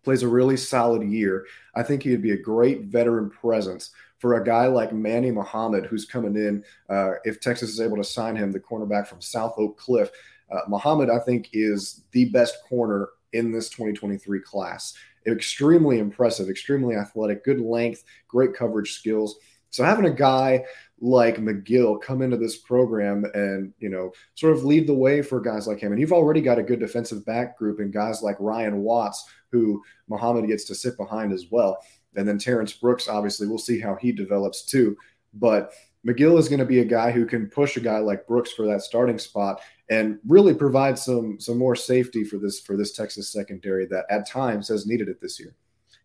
plays 0.05 0.23
a 0.23 0.29
really 0.29 0.57
solid 0.57 1.03
year, 1.03 1.47
I 1.75 1.83
think 1.83 2.03
he 2.03 2.11
would 2.11 2.23
be 2.23 2.31
a 2.31 2.41
great 2.41 2.85
veteran 2.85 3.29
presence 3.29 3.91
for 4.19 4.41
a 4.41 4.45
guy 4.45 4.67
like 4.67 4.93
Manny 4.93 5.31
Muhammad, 5.31 5.87
who's 5.87 6.07
coming 6.07 6.37
in. 6.37 6.65
Uh, 6.89 7.13
if 7.25 7.41
Texas 7.41 7.71
is 7.71 7.81
able 7.81 7.97
to 7.97 8.05
sign 8.05 8.37
him, 8.37 8.53
the 8.53 8.61
cornerback 8.61 9.07
from 9.07 9.21
South 9.21 9.55
Oak 9.59 9.77
Cliff, 9.77 10.11
uh, 10.51 10.61
Muhammad, 10.69 11.11
I 11.11 11.19
think, 11.19 11.51
is 11.53 12.05
the 12.13 12.27
best 12.27 12.57
corner 12.69 13.11
in 13.33 13.53
this 13.53 13.69
2023 13.69 14.41
class. 14.41 14.95
Extremely 15.27 15.99
impressive, 15.99 16.49
extremely 16.49 16.97
athletic, 16.97 17.45
good 17.45 17.61
length, 17.61 18.05
great 18.29 18.55
coverage 18.55 18.95
skills. 18.95 19.37
So 19.71 19.85
having 19.85 20.07
a 20.07 20.11
guy 20.11 20.65
like 21.01 21.37
McGill 21.37 22.01
come 22.01 22.23
into 22.23 22.37
this 22.37 22.57
program 22.57 23.25
and 23.35 23.73
you 23.79 23.89
know 23.89 24.13
sort 24.35 24.57
of 24.57 24.65
lead 24.65 24.87
the 24.87 24.95
way 24.95 25.23
for 25.23 25.41
guys 25.41 25.67
like 25.67 25.81
him. 25.81 25.93
And 25.93 26.01
you've 26.01 26.13
already 26.13 26.41
got 26.41 26.59
a 26.59 26.63
good 26.63 26.81
defensive 26.81 27.25
back 27.25 27.57
group 27.57 27.79
and 27.79 27.93
guys 27.93 28.23
like 28.23 28.37
Ryan 28.41 28.79
Watts, 28.79 29.25
who 29.53 29.83
Muhammad 30.09 30.47
gets 30.47 30.65
to 30.65 30.75
sit 30.75 30.97
behind 30.97 31.33
as 31.33 31.47
well. 31.51 31.79
And 32.17 32.27
then 32.27 32.39
Terrence 32.39 32.73
Brooks, 32.73 33.09
obviously, 33.09 33.47
we'll 33.47 33.59
see 33.59 33.79
how 33.79 33.95
he 33.97 34.13
develops 34.13 34.65
too. 34.65 34.97
But 35.35 35.73
McGill 36.07 36.39
is 36.39 36.49
going 36.49 36.59
to 36.59 36.65
be 36.65 36.81
a 36.81 36.85
guy 36.85 37.11
who 37.11 37.27
can 37.27 37.49
push 37.49 37.77
a 37.77 37.81
guy 37.81 37.99
like 37.99 38.27
Brooks 38.27 38.53
for 38.53 38.67
that 38.67 38.83
starting 38.83 39.19
spot 39.19 39.61
and 39.91 40.19
really 40.27 40.55
provide 40.55 40.99
some 40.99 41.39
some 41.39 41.59
more 41.59 41.77
safety 41.77 42.25
for 42.25 42.39
this 42.39 42.61
for 42.61 42.77
this 42.77 42.93
Texas 42.93 43.31
secondary 43.33 43.87
that 43.87 44.07
at 44.11 44.29
times 44.29 44.69
has 44.69 44.87
needed 44.87 45.09
it 45.09 45.21
this 45.21 45.39
year. 45.39 45.55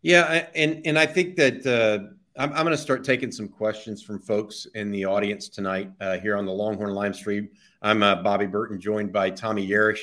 Yeah, 0.01 0.47
and 0.53 0.85
and 0.85 0.99
I 0.99 1.07
think 1.07 1.35
that. 1.37 1.65
Uh 1.65 2.13
I'm, 2.35 2.51
I'm 2.53 2.65
going 2.65 2.75
to 2.75 2.77
start 2.77 3.03
taking 3.03 3.31
some 3.31 3.47
questions 3.47 4.01
from 4.01 4.19
folks 4.19 4.65
in 4.73 4.89
the 4.89 5.05
audience 5.05 5.47
tonight 5.47 5.91
uh, 6.01 6.17
here 6.17 6.35
on 6.35 6.47
the 6.47 6.51
Longhorn 6.51 6.95
Live 6.95 7.15
stream. 7.15 7.47
I'm 7.83 8.01
uh, 8.01 8.23
Bobby 8.23 8.47
Burton, 8.47 8.81
joined 8.81 9.13
by 9.13 9.29
Tommy 9.29 9.67
Yarish. 9.67 9.99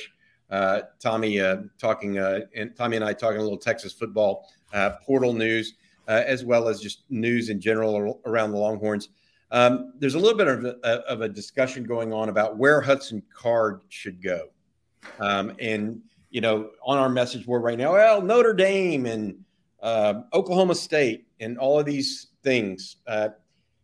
Uh, 0.49 0.81
Tommy 0.99 1.41
uh, 1.41 1.57
talking, 1.77 2.19
uh, 2.19 2.41
and 2.55 2.73
Tommy 2.73 2.95
and 2.95 3.03
I 3.03 3.11
talking 3.11 3.39
a 3.39 3.43
little 3.43 3.57
Texas 3.57 3.91
football 3.91 4.49
uh, 4.73 4.91
portal 5.05 5.33
news, 5.33 5.73
as 6.07 6.45
well 6.45 6.69
as 6.69 6.79
just 6.79 7.03
news 7.09 7.49
in 7.49 7.59
general 7.59 8.21
around 8.25 8.51
the 8.51 8.57
Longhorns. 8.57 9.09
Um, 9.51 9.91
there's 9.99 10.15
a 10.15 10.19
little 10.19 10.37
bit 10.37 10.47
of 10.47 10.63
a, 10.63 10.87
of 11.09 11.21
a, 11.21 11.27
discussion 11.27 11.83
going 11.83 12.13
on 12.13 12.29
about 12.29 12.57
where 12.57 12.79
Hudson 12.79 13.21
Card 13.33 13.81
should 13.89 14.23
go, 14.23 14.47
um, 15.19 15.53
and 15.59 16.01
you 16.29 16.39
know, 16.39 16.69
on 16.81 16.97
our 16.97 17.09
message 17.09 17.45
board 17.45 17.63
right 17.63 17.77
now, 17.77 17.91
well, 17.93 18.21
Notre 18.21 18.53
Dame 18.53 19.05
and 19.05 19.35
Oklahoma 20.33 20.75
State 20.75 21.27
and 21.41 21.57
all 21.57 21.79
of 21.79 21.85
these 21.85 22.27
things. 22.43 22.97
Uh, 23.07 23.29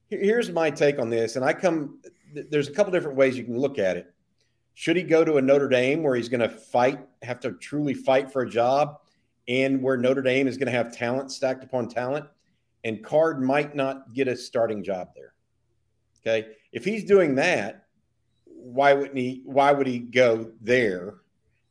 here's 0.10 0.50
my 0.50 0.70
take 0.70 1.00
on 1.00 1.10
this, 1.10 1.36
and 1.36 1.44
I 1.44 1.52
come. 1.52 2.00
There's 2.34 2.70
a 2.70 2.72
couple 2.72 2.94
different 2.94 3.18
ways 3.18 3.38
you 3.38 3.44
can 3.44 3.58
look 3.58 3.80
at 3.80 3.98
it. 3.98 4.14
Should 4.76 4.96
he 4.96 5.04
go 5.04 5.26
to 5.26 5.38
a 5.38 5.42
Notre 5.42 5.68
Dame 5.68 6.04
where 6.04 6.16
he's 6.16 6.30
going 6.30 6.42
to 6.42 6.50
fight, 6.50 7.00
have 7.24 7.40
to 7.42 7.54
truly 7.54 7.96
fight 7.96 8.32
for 8.32 8.44
a 8.44 8.50
job, 8.50 9.00
and 9.48 9.82
where 9.82 9.98
Notre 9.98 10.22
Dame 10.22 10.48
is 10.48 10.56
going 10.56 10.68
to 10.68 10.72
have 10.72 10.96
talent 10.96 11.32
stacked 11.32 11.64
upon 11.64 11.90
talent, 11.90 12.28
and 12.84 13.04
Card 13.04 13.42
might 13.42 13.76
not 13.76 14.14
get 14.14 14.28
a 14.28 14.38
starting 14.38 14.84
job 14.84 15.10
there. 15.16 15.34
Okay, 16.22 16.50
if 16.72 16.86
he's 16.86 17.04
doing 17.04 17.36
that, 17.36 17.86
why 18.46 18.94
wouldn't 18.94 19.18
he? 19.18 19.42
Why 19.46 19.72
would 19.72 19.88
he 19.88 20.00
go 20.00 20.52
there 20.62 21.16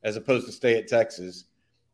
as 0.02 0.16
opposed 0.16 0.46
to 0.46 0.52
stay 0.52 0.76
at 0.76 0.88
Texas? 0.88 1.44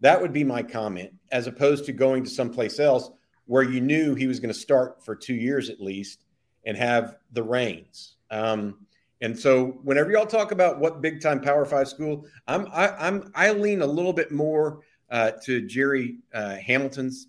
That 0.01 0.21
would 0.21 0.33
be 0.33 0.43
my 0.43 0.63
comment, 0.63 1.13
as 1.31 1.47
opposed 1.47 1.85
to 1.87 1.93
going 1.93 2.25
to 2.25 2.31
someplace 2.31 2.81
else 2.81 3.11
where 3.47 3.63
you 3.63 3.81
knew 3.81 4.15
he 4.15 4.27
was 4.27 4.41
going 4.41 4.53
to 4.53 4.59
start 4.59 5.05
for 5.05 5.15
two 5.15 5.35
years 5.35 5.69
at 5.71 5.81
least 5.81 6.25
and 6.65 6.77
have 6.77 7.17
the 7.33 7.43
reins. 7.43 8.17
Um, 8.31 8.87
and 9.21 9.39
so 9.39 9.79
whenever 9.85 10.11
y'all 10.11 10.27
talk 10.27 10.51
about 10.51 10.81
what 10.81 11.01
big 11.01 11.21
time 11.21 11.41
Power 11.41 11.65
Five 11.65 11.89
school, 11.89 12.27
I'm 12.49 12.67
I, 12.73 12.89
I'm 12.89 13.31
I 13.35 13.53
lean 13.53 13.83
a 13.83 13.87
little 13.87 14.13
bit 14.13 14.33
more 14.33 14.81
uh, 15.11 15.33
to 15.45 15.67
Jerry 15.67 16.17
uh, 16.35 16.57
Hamilton's 16.57 17.29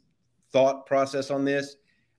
thought 0.51 0.85
process 0.85 1.29
on 1.29 1.45
this. 1.45 1.75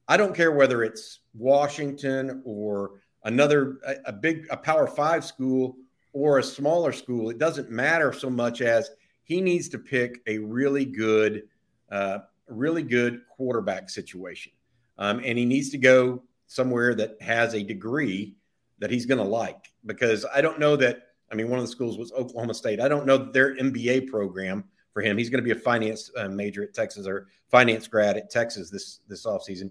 I 0.06 0.16
don't 0.16 0.34
care 0.34 0.52
whether 0.52 0.84
it's 0.84 1.20
Washington 1.34 2.42
or 2.44 3.00
another 3.24 3.78
a, 3.86 3.96
a 4.06 4.12
big 4.12 4.46
a 4.50 4.56
Power 4.56 4.86
Five 4.86 5.24
school 5.24 5.76
or 6.12 6.38
a 6.38 6.42
smaller 6.42 6.92
school. 6.92 7.30
It 7.30 7.38
doesn't 7.38 7.70
matter 7.70 8.12
so 8.12 8.30
much 8.30 8.60
as 8.60 8.90
he 9.24 9.40
needs 9.40 9.68
to 9.70 9.78
pick 9.78 10.22
a 10.28 10.38
really 10.38 10.84
good 10.84 11.44
uh, 11.90 12.18
really 12.48 12.82
good 12.82 13.22
quarterback 13.28 13.90
situation. 13.90 14.52
Um, 14.98 15.20
and 15.24 15.38
he 15.38 15.44
needs 15.44 15.70
to 15.70 15.78
go 15.78 16.22
somewhere 16.46 16.94
that 16.94 17.20
has 17.20 17.54
a 17.54 17.62
degree 17.62 18.36
that 18.78 18.90
he's 18.90 19.06
going 19.06 19.18
to 19.18 19.24
like 19.24 19.72
because 19.86 20.26
I 20.34 20.40
don't 20.40 20.58
know 20.58 20.76
that. 20.76 21.08
I 21.32 21.36
mean, 21.36 21.48
one 21.48 21.58
of 21.58 21.64
the 21.64 21.70
schools 21.70 21.98
was 21.98 22.12
Oklahoma 22.12 22.54
State. 22.54 22.80
I 22.80 22.88
don't 22.88 23.06
know 23.06 23.16
their 23.16 23.56
MBA 23.56 24.08
program 24.08 24.64
for 24.92 25.02
him. 25.02 25.18
He's 25.18 25.30
going 25.30 25.42
to 25.42 25.44
be 25.44 25.58
a 25.58 25.60
finance 25.60 26.10
uh, 26.16 26.28
major 26.28 26.62
at 26.62 26.74
Texas 26.74 27.06
or 27.06 27.26
finance 27.50 27.88
grad 27.88 28.16
at 28.16 28.30
Texas 28.30 28.70
this 28.70 29.00
this 29.08 29.26
offseason. 29.26 29.70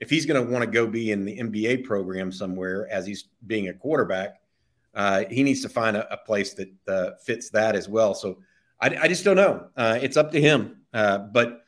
If 0.00 0.10
he's 0.10 0.26
going 0.26 0.44
to 0.44 0.52
want 0.52 0.64
to 0.64 0.70
go 0.70 0.86
be 0.86 1.12
in 1.12 1.24
the 1.24 1.38
MBA 1.38 1.84
program 1.84 2.32
somewhere 2.32 2.88
as 2.90 3.06
he's 3.06 3.28
being 3.46 3.68
a 3.68 3.72
quarterback, 3.72 4.40
uh, 4.94 5.24
he 5.30 5.42
needs 5.42 5.62
to 5.62 5.68
find 5.68 5.96
a, 5.96 6.12
a 6.12 6.16
place 6.16 6.54
that 6.54 6.72
uh, 6.88 7.10
fits 7.22 7.50
that 7.50 7.76
as 7.76 7.88
well. 7.88 8.14
So 8.14 8.38
I, 8.80 8.96
I 9.02 9.08
just 9.08 9.24
don't 9.24 9.36
know. 9.36 9.68
Uh, 9.76 9.98
it's 10.02 10.16
up 10.16 10.32
to 10.32 10.40
him. 10.40 10.78
Uh, 10.92 11.18
but 11.18 11.62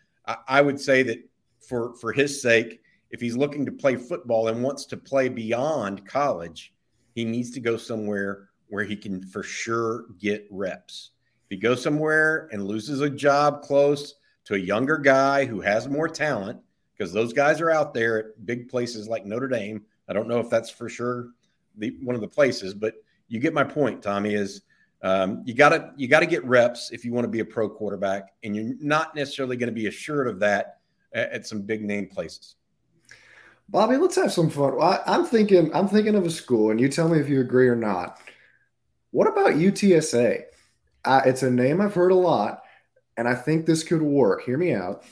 I, 0.46 0.60
would 0.60 0.80
say 0.80 1.02
that 1.04 1.18
for 1.60 1.94
for 1.96 2.12
his 2.12 2.42
sake, 2.42 2.80
if 3.10 3.20
he's 3.20 3.36
looking 3.36 3.64
to 3.66 3.72
play 3.72 3.96
football 3.96 4.48
and 4.48 4.62
wants 4.62 4.84
to 4.86 4.96
play 4.96 5.28
beyond 5.28 6.06
college, 6.06 6.74
he 7.14 7.24
needs 7.24 7.50
to 7.52 7.60
go 7.60 7.76
somewhere 7.76 8.50
where 8.68 8.84
he 8.84 8.96
can 8.96 9.22
for 9.22 9.42
sure 9.42 10.06
get 10.20 10.46
reps. 10.50 11.12
If 11.44 11.50
he 11.50 11.56
goes 11.56 11.82
somewhere 11.82 12.48
and 12.52 12.66
loses 12.66 13.00
a 13.00 13.08
job 13.08 13.62
close 13.62 14.16
to 14.44 14.54
a 14.54 14.58
younger 14.58 14.98
guy 14.98 15.46
who 15.46 15.60
has 15.62 15.88
more 15.88 16.08
talent, 16.08 16.60
because 16.96 17.12
those 17.12 17.32
guys 17.32 17.60
are 17.60 17.70
out 17.70 17.94
there 17.94 18.18
at 18.18 18.46
big 18.46 18.68
places 18.68 19.08
like 19.08 19.24
Notre 19.24 19.48
Dame. 19.48 19.82
I 20.08 20.12
don't 20.12 20.28
know 20.28 20.40
if 20.40 20.50
that's 20.50 20.70
for 20.70 20.88
sure 20.88 21.30
the 21.76 21.96
one 22.02 22.14
of 22.14 22.20
the 22.20 22.28
places, 22.28 22.74
but 22.74 22.94
you 23.28 23.40
get 23.40 23.54
my 23.54 23.64
point, 23.64 24.02
Tommy. 24.02 24.34
Is 24.34 24.62
um, 25.02 25.42
you 25.44 25.54
got 25.54 25.68
to 25.70 25.92
you 25.96 26.08
got 26.08 26.20
to 26.20 26.26
get 26.26 26.44
reps 26.44 26.90
if 26.90 27.04
you 27.04 27.12
want 27.12 27.24
to 27.24 27.28
be 27.28 27.40
a 27.40 27.44
pro 27.44 27.68
quarterback, 27.68 28.30
and 28.42 28.56
you're 28.56 28.74
not 28.80 29.14
necessarily 29.14 29.56
going 29.56 29.68
to 29.68 29.74
be 29.74 29.86
assured 29.86 30.26
of 30.26 30.40
that 30.40 30.78
at, 31.12 31.30
at, 31.30 31.46
some 31.46 31.62
big 31.62 31.84
name 31.84 32.08
places. 32.08 32.56
Bobby, 33.68 33.96
let's 33.96 34.16
have 34.16 34.32
some 34.32 34.50
fun. 34.50 34.74
I, 34.80 35.00
I'm 35.06 35.24
thinking 35.24 35.72
I'm 35.74 35.88
thinking 35.88 36.16
of 36.16 36.26
a 36.26 36.30
school, 36.30 36.72
and 36.72 36.80
you 36.80 36.88
tell 36.88 37.08
me 37.08 37.20
if 37.20 37.28
you 37.28 37.40
agree 37.40 37.68
or 37.68 37.76
not. 37.76 38.18
What 39.12 39.28
about 39.28 39.54
UTSA? 39.54 40.42
Uh, 41.04 41.20
it's 41.24 41.42
a 41.42 41.50
name 41.50 41.80
I've 41.80 41.94
heard 41.94 42.12
a 42.12 42.16
lot, 42.16 42.62
and 43.16 43.28
I 43.28 43.34
think 43.34 43.66
this 43.66 43.84
could 43.84 44.02
work. 44.02 44.42
Hear 44.42 44.58
me 44.58 44.74
out. 44.74 45.04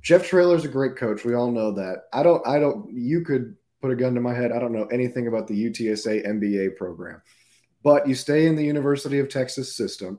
Jeff 0.00 0.24
Traylor's 0.24 0.64
a 0.64 0.68
great 0.68 0.94
coach. 0.94 1.24
We 1.24 1.34
all 1.34 1.50
know 1.50 1.72
that. 1.72 2.04
I 2.12 2.22
don't. 2.22 2.46
I 2.46 2.60
don't. 2.60 2.88
You 2.92 3.22
could 3.22 3.56
put 3.82 3.90
a 3.90 3.96
gun 3.96 4.14
to 4.14 4.20
my 4.20 4.32
head. 4.32 4.52
I 4.52 4.60
don't 4.60 4.72
know 4.72 4.86
anything 4.92 5.26
about 5.26 5.48
the 5.48 5.70
UTSA 5.70 6.24
MBA 6.24 6.76
program 6.76 7.20
but 7.82 8.08
you 8.08 8.14
stay 8.14 8.46
in 8.46 8.56
the 8.56 8.64
University 8.64 9.18
of 9.18 9.28
Texas 9.28 9.74
system. 9.74 10.18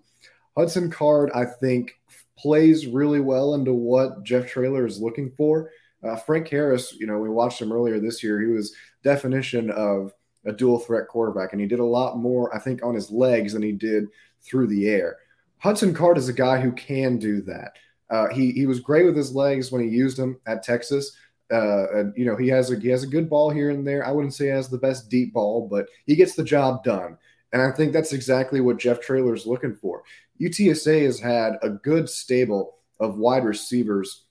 Hudson 0.58 0.90
Card, 0.90 1.32
I 1.36 1.46
think, 1.46 2.00
plays 2.38 2.88
really 2.88 3.20
well 3.20 3.54
into 3.54 3.74
what 3.74 4.24
Jeff 4.24 4.48
Traylor 4.48 4.86
is 4.86 5.02
looking 5.02 5.32
for. 5.32 5.72
Uh, 6.04 6.16
Frank 6.16 6.48
Harris, 6.48 6.94
you 6.94 7.08
know, 7.08 7.18
we 7.18 7.30
watched 7.30 7.62
him 7.62 7.72
earlier 7.72 8.00
this 8.00 8.24
year. 8.24 8.40
He 8.40 8.48
was 8.48 8.74
definition 9.04 9.70
of 9.72 10.14
a 10.46 10.52
dual 10.54 10.80
threat 10.80 11.08
quarterback, 11.08 11.52
and 11.52 11.62
he 11.62 11.68
did 11.68 11.80
a 11.80 11.86
lot 11.86 12.18
more, 12.18 12.56
I 12.56 12.60
think, 12.60 12.84
on 12.84 12.96
his 12.96 13.12
legs 13.12 13.54
than 13.54 13.64
he 13.64 13.72
did 13.72 14.08
through 14.42 14.68
the 14.68 14.88
air. 14.88 15.18
Hudson 15.60 15.94
Card 15.94 16.18
is 16.18 16.30
a 16.30 16.34
guy 16.34 16.60
who 16.60 16.72
can 16.72 17.18
do 17.18 17.42
that. 17.42 17.74
Uh, 18.10 18.28
he 18.30 18.52
he 18.52 18.66
was 18.66 18.80
great 18.80 19.06
with 19.06 19.18
his 19.18 19.36
legs 19.36 19.72
when 19.72 19.82
he 19.82 19.90
used 19.90 20.18
them 20.18 20.40
at 20.46 20.64
Texas. 20.64 21.18
Uh, 21.52 21.88
and 21.94 22.14
you 22.18 22.26
know 22.26 22.36
he 22.36 22.48
has 22.48 22.72
a 22.72 22.80
he 22.80 22.90
has 22.90 23.04
a 23.04 23.08
good 23.08 23.30
ball 23.30 23.50
here 23.50 23.70
and 23.70 23.86
there. 23.86 24.06
I 24.06 24.12
wouldn't 24.12 24.34
say 24.34 24.46
he 24.46 24.52
has 24.52 24.70
the 24.70 24.78
best 24.78 25.10
deep 25.10 25.34
ball, 25.34 25.68
but 25.68 25.88
he 26.06 26.16
gets 26.16 26.36
the 26.36 26.44
job 26.44 26.84
done. 26.84 27.18
And 27.54 27.62
I 27.62 27.72
think 27.72 27.94
that's 27.94 28.14
exactly 28.14 28.62
what 28.62 28.78
Jeff 28.78 29.00
Traylor 29.00 29.34
is 29.34 29.46
looking 29.46 29.76
for. 29.76 30.04
UTSA 30.42 31.06
has 31.06 31.20
had 31.20 31.54
a 31.62 31.70
good 31.70 32.10
stable 32.10 32.78
of 33.00 33.18
wide 33.18 33.46
receivers 33.46 34.26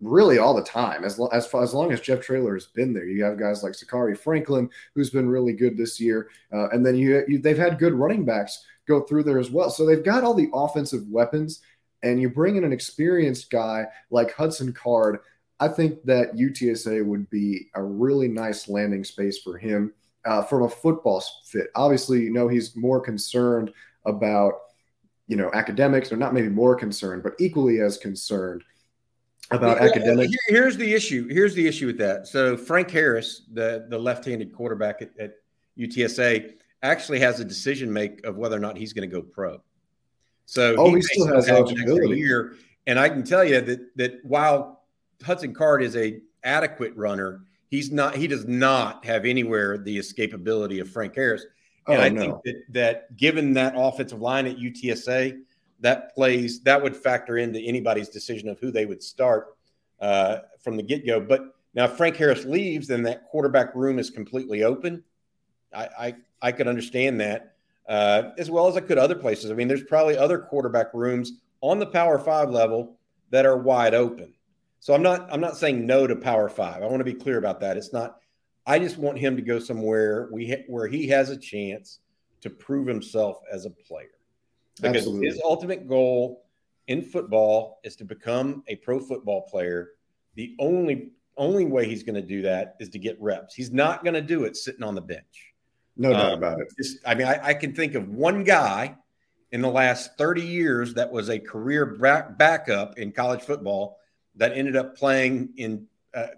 really 0.00 0.38
all 0.38 0.54
the 0.54 0.62
time. 0.62 1.04
As, 1.04 1.18
as, 1.32 1.46
far, 1.46 1.62
as 1.62 1.72
long 1.72 1.92
as 1.92 2.00
Jeff 2.00 2.20
Traylor 2.20 2.54
has 2.54 2.66
been 2.66 2.92
there, 2.92 3.06
you 3.06 3.24
have 3.24 3.38
guys 3.38 3.62
like 3.62 3.72
Zakhari 3.72 4.18
Franklin, 4.18 4.68
who's 4.94 5.10
been 5.10 5.28
really 5.28 5.52
good 5.52 5.76
this 5.76 6.00
year. 6.00 6.28
Uh, 6.52 6.68
and 6.70 6.84
then 6.84 6.96
you, 6.96 7.24
you, 7.28 7.38
they've 7.38 7.56
had 7.56 7.78
good 7.78 7.94
running 7.94 8.24
backs 8.24 8.64
go 8.86 9.02
through 9.02 9.22
there 9.22 9.38
as 9.38 9.50
well. 9.50 9.70
So 9.70 9.86
they've 9.86 10.04
got 10.04 10.24
all 10.24 10.34
the 10.34 10.50
offensive 10.52 11.06
weapons. 11.08 11.60
And 12.02 12.20
you 12.20 12.28
bring 12.28 12.56
in 12.56 12.64
an 12.64 12.72
experienced 12.72 13.48
guy 13.50 13.86
like 14.10 14.34
Hudson 14.34 14.72
Card. 14.72 15.20
I 15.60 15.68
think 15.68 16.02
that 16.04 16.34
UTSA 16.34 17.04
would 17.06 17.30
be 17.30 17.68
a 17.76 17.82
really 17.82 18.26
nice 18.26 18.68
landing 18.68 19.04
space 19.04 19.38
for 19.38 19.56
him 19.56 19.92
uh, 20.24 20.42
from 20.42 20.62
a 20.62 20.68
football 20.68 21.22
fit. 21.44 21.68
Obviously, 21.74 22.22
you 22.22 22.32
know, 22.32 22.48
he's 22.48 22.76
more 22.76 23.00
concerned 23.00 23.72
about, 24.04 24.54
you 25.26 25.36
know, 25.36 25.50
academics, 25.54 26.12
or 26.12 26.16
not 26.16 26.34
maybe 26.34 26.48
more 26.48 26.74
concerned, 26.74 27.22
but 27.22 27.34
equally 27.38 27.80
as 27.80 27.98
concerned 27.98 28.62
about 29.50 29.80
well, 29.80 29.88
academics. 29.88 30.34
Here's 30.48 30.76
the 30.76 30.94
issue. 30.94 31.28
Here's 31.28 31.54
the 31.54 31.66
issue 31.66 31.86
with 31.86 31.98
that. 31.98 32.26
So 32.26 32.56
Frank 32.56 32.90
Harris, 32.90 33.42
the 33.52 33.86
the 33.88 33.98
left-handed 33.98 34.54
quarterback 34.54 35.02
at, 35.02 35.10
at 35.18 35.34
UTSA, 35.78 36.54
actually 36.82 37.20
has 37.20 37.40
a 37.40 37.44
decision 37.44 37.92
make 37.92 38.24
of 38.24 38.36
whether 38.36 38.56
or 38.56 38.60
not 38.60 38.76
he's 38.76 38.92
going 38.92 39.08
to 39.08 39.14
go 39.14 39.22
pro. 39.22 39.60
So 40.46 40.74
oh, 40.76 40.88
he, 40.88 40.96
he 40.96 41.02
still 41.02 41.34
has 41.34 41.48
eligibility. 41.48 42.18
Year, 42.18 42.56
and 42.86 42.98
I 42.98 43.08
can 43.08 43.22
tell 43.24 43.44
you 43.44 43.60
that 43.60 43.96
that 43.96 44.20
while 44.24 44.84
Hudson 45.22 45.54
Card 45.54 45.82
is 45.82 45.96
a 45.96 46.20
adequate 46.44 46.94
runner, 46.96 47.44
he's 47.72 47.90
not 47.90 48.14
he 48.14 48.28
does 48.28 48.46
not 48.46 49.04
have 49.04 49.24
anywhere 49.24 49.78
the 49.78 49.98
escapability 49.98 50.80
of 50.80 50.88
Frank 50.90 51.16
Harris. 51.16 51.46
And 51.88 51.98
oh, 51.98 52.02
I 52.02 52.08
no. 52.10 52.20
think 52.20 52.42
that, 52.44 52.62
that 52.68 53.16
given 53.16 53.54
that 53.54 53.72
offensive 53.74 54.20
line 54.20 54.46
at 54.46 54.58
UTSA, 54.58 55.40
that 55.80 56.14
plays 56.14 56.60
that 56.60 56.80
would 56.80 56.94
factor 56.94 57.38
into 57.38 57.58
anybody's 57.58 58.10
decision 58.10 58.48
of 58.48 58.60
who 58.60 58.70
they 58.70 58.86
would 58.86 59.02
start 59.02 59.56
uh, 60.00 60.40
from 60.62 60.76
the 60.76 60.82
get 60.82 61.04
go. 61.04 61.18
But 61.18 61.56
now 61.74 61.86
if 61.86 61.92
Frank 61.92 62.16
Harris 62.16 62.44
leaves, 62.44 62.86
then 62.86 63.02
that 63.04 63.24
quarterback 63.24 63.74
room 63.74 63.98
is 63.98 64.10
completely 64.10 64.62
open. 64.62 65.02
I 65.74 65.88
I, 65.98 66.14
I 66.42 66.52
could 66.52 66.68
understand 66.68 67.20
that 67.20 67.54
uh, 67.88 68.30
as 68.36 68.50
well 68.50 68.68
as 68.68 68.76
I 68.76 68.80
could 68.80 68.98
other 68.98 69.16
places. 69.16 69.50
I 69.50 69.54
mean, 69.54 69.66
there's 69.66 69.82
probably 69.82 70.16
other 70.16 70.38
quarterback 70.38 70.92
rooms 70.92 71.32
on 71.62 71.78
the 71.78 71.86
Power 71.86 72.18
Five 72.18 72.50
level 72.50 72.96
that 73.30 73.46
are 73.46 73.56
wide 73.56 73.94
open. 73.94 74.34
So 74.82 74.92
I'm 74.94 75.02
not 75.02 75.32
I'm 75.32 75.40
not 75.40 75.56
saying 75.56 75.86
no 75.86 76.08
to 76.08 76.16
Power 76.16 76.48
Five. 76.48 76.82
I 76.82 76.86
want 76.86 76.98
to 76.98 77.04
be 77.04 77.14
clear 77.14 77.38
about 77.38 77.60
that. 77.60 77.76
It's 77.76 77.92
not. 77.92 78.16
I 78.66 78.80
just 78.80 78.98
want 78.98 79.16
him 79.16 79.36
to 79.36 79.42
go 79.42 79.60
somewhere 79.60 80.28
we 80.32 80.50
ha- 80.50 80.64
where 80.66 80.88
he 80.88 81.06
has 81.06 81.30
a 81.30 81.36
chance 81.36 82.00
to 82.40 82.50
prove 82.50 82.88
himself 82.88 83.36
as 83.52 83.64
a 83.64 83.70
player. 83.70 84.10
Because 84.74 84.96
Absolutely. 84.96 85.28
his 85.28 85.40
ultimate 85.44 85.86
goal 85.86 86.46
in 86.88 87.00
football 87.00 87.78
is 87.84 87.94
to 87.94 88.04
become 88.04 88.64
a 88.66 88.74
pro 88.74 88.98
football 88.98 89.42
player. 89.42 89.90
The 90.34 90.56
only 90.58 91.12
only 91.36 91.64
way 91.64 91.86
he's 91.86 92.02
going 92.02 92.16
to 92.16 92.20
do 92.20 92.42
that 92.42 92.74
is 92.80 92.88
to 92.88 92.98
get 92.98 93.16
reps. 93.22 93.54
He's 93.54 93.70
not 93.70 94.02
going 94.02 94.14
to 94.14 94.20
do 94.20 94.42
it 94.42 94.56
sitting 94.56 94.82
on 94.82 94.96
the 94.96 95.00
bench. 95.00 95.54
No 95.96 96.10
doubt 96.10 96.32
um, 96.32 96.38
about 96.38 96.60
it. 96.60 96.66
Just, 96.76 96.98
I 97.06 97.14
mean, 97.14 97.28
I, 97.28 97.38
I, 97.40 97.54
can 97.54 97.72
think 97.72 97.94
of 97.94 98.08
one 98.08 98.42
guy 98.42 98.96
in 99.52 99.62
the 99.62 99.70
last 99.70 100.18
30 100.18 100.42
years 100.42 100.94
that 100.94 101.12
was 101.12 101.30
a 101.30 101.38
career 101.38 101.86
back, 101.86 102.36
backup 102.36 102.98
in 102.98 103.12
college 103.12 103.42
football 103.42 103.98
that 104.36 104.52
ended 104.52 104.76
up 104.76 104.96
playing 104.96 105.50
in 105.56 105.86
uh, 106.14 106.28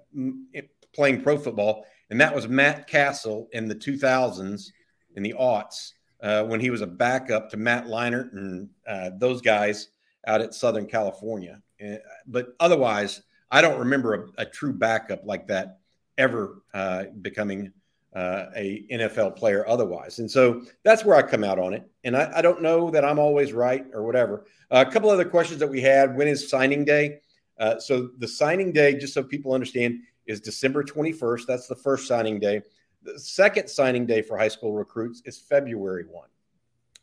playing 0.95 1.23
pro 1.23 1.37
football, 1.37 1.87
and 2.11 2.21
that 2.21 2.35
was 2.35 2.49
Matt 2.49 2.87
Cassel 2.87 3.49
in 3.53 3.69
the 3.69 3.75
2000s 3.75 4.71
in 5.17 5.23
the 5.23 5.35
aughts 5.39 5.93
uh, 6.23 6.45
when 6.45 6.61
he 6.61 6.71
was 6.71 6.81
a 6.81 6.87
backup 6.87 7.51
to 7.51 7.57
Matt 7.57 7.87
Leinart 7.87 8.33
and 8.33 8.69
uh, 8.87 9.11
those 9.19 9.41
guys 9.41 9.89
out 10.27 10.41
at 10.41 10.55
Southern 10.55 10.87
California. 10.87 11.61
Uh, 11.85 11.97
but 12.27 12.55
otherwise, 12.61 13.23
I 13.51 13.61
don't 13.61 13.79
remember 13.79 14.15
a, 14.15 14.43
a 14.43 14.47
true 14.47 14.73
backup 14.73 15.21
like 15.25 15.47
that 15.49 15.79
ever 16.17 16.63
uh, 16.73 17.05
becoming 17.21 17.73
uh, 18.15 18.47
a 18.55 18.85
NFL 18.93 19.37
player 19.37 19.69
otherwise. 19.69 20.21
And 20.21 20.31
so 20.31 20.63
that's 20.85 21.05
where 21.05 21.17
I 21.17 21.23
come 21.23 21.43
out 21.43 21.59
on 21.59 21.75
it. 21.75 21.89
And 22.05 22.17
I, 22.17 22.31
I 22.37 22.43
don't 22.43 22.63
know 22.63 22.91
that 22.91 23.05
I'm 23.05 23.19
always 23.19 23.53
right 23.53 23.85
or 23.93 24.05
whatever. 24.05 24.47
a 24.71 24.87
couple 24.87 25.11
other 25.11 25.25
questions 25.25 25.59
that 25.61 25.69
we 25.69 25.81
had. 25.81 26.17
When 26.17 26.29
is 26.29 26.49
signing 26.49 26.85
day? 26.85 27.21
Uh, 27.59 27.79
so 27.79 28.11
the 28.19 28.29
signing 28.29 28.73
day, 28.73 28.95
just 28.95 29.15
so 29.15 29.23
people 29.23 29.53
understand, 29.53 30.01
is 30.27 30.41
December 30.41 30.83
21st. 30.83 31.47
That's 31.47 31.67
the 31.67 31.77
first 31.77 32.09
signing 32.09 32.41
day. 32.41 32.63
The 33.03 33.19
second 33.19 33.69
signing 33.69 34.07
day 34.07 34.23
for 34.23 34.37
high 34.39 34.49
school 34.49 34.73
recruits 34.73 35.23
is 35.25 35.39
February 35.39 36.05
1. 36.11 36.29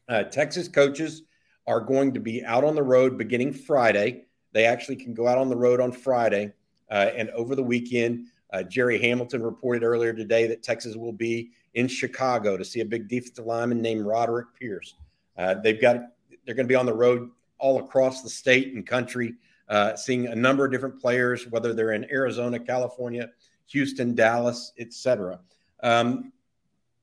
Uh, 0.10 0.24
Texas 0.24 0.68
coaches 0.68 1.24
are 1.68 1.80
going 1.80 2.14
to 2.14 2.20
be 2.20 2.44
out 2.44 2.64
on 2.64 2.76
the 2.76 2.84
road 2.84 3.18
beginning 3.18 3.54
Friday. 3.54 4.26
They 4.52 4.66
actually 4.66 4.98
can 4.98 5.14
go 5.14 5.28
out 5.28 5.38
on 5.38 5.50
the 5.50 5.56
road 5.56 5.80
on 5.80 5.92
Friday 5.92 6.54
uh, 6.90 7.12
and 7.16 7.30
over 7.32 7.56
the 7.56 7.64
weekend. 7.64 8.28
Uh, 8.52 8.64
Jerry 8.64 9.00
Hamilton 9.00 9.44
reported 9.44 9.84
earlier 9.84 10.12
today 10.12 10.48
that 10.48 10.64
Texas 10.64 10.96
will 10.96 11.14
be 11.14 11.52
in 11.76 11.88
Chicago 11.88 12.58
to 12.58 12.66
see 12.66 12.82
a 12.82 12.86
big 12.86 13.08
defensive 13.08 13.46
lineman 13.46 13.82
named 13.82 14.06
Roderick 14.06 14.48
Pierce. 14.60 14.96
Uh, 15.38 15.56
they've 15.56 15.80
got 15.80 15.98
they're 16.46 16.56
going 16.56 16.68
to 16.68 16.72
be 16.72 16.76
on 16.76 16.86
the 16.86 16.94
road 16.94 17.30
all 17.60 17.80
across 17.80 18.24
the 18.24 18.30
state 18.30 18.74
and 18.74 18.86
country 18.86 19.36
uh, 19.72 19.96
seeing 19.96 20.28
a 20.28 20.36
number 20.36 20.66
of 20.66 20.72
different 20.72 21.00
players, 21.00 21.48
whether 21.48 21.74
they're 21.74 21.94
in 21.94 22.06
Arizona, 22.12 22.60
California, 22.60 23.30
Houston, 23.68 24.14
Dallas, 24.14 24.74
etc. 24.78 25.40
Um, 25.82 26.34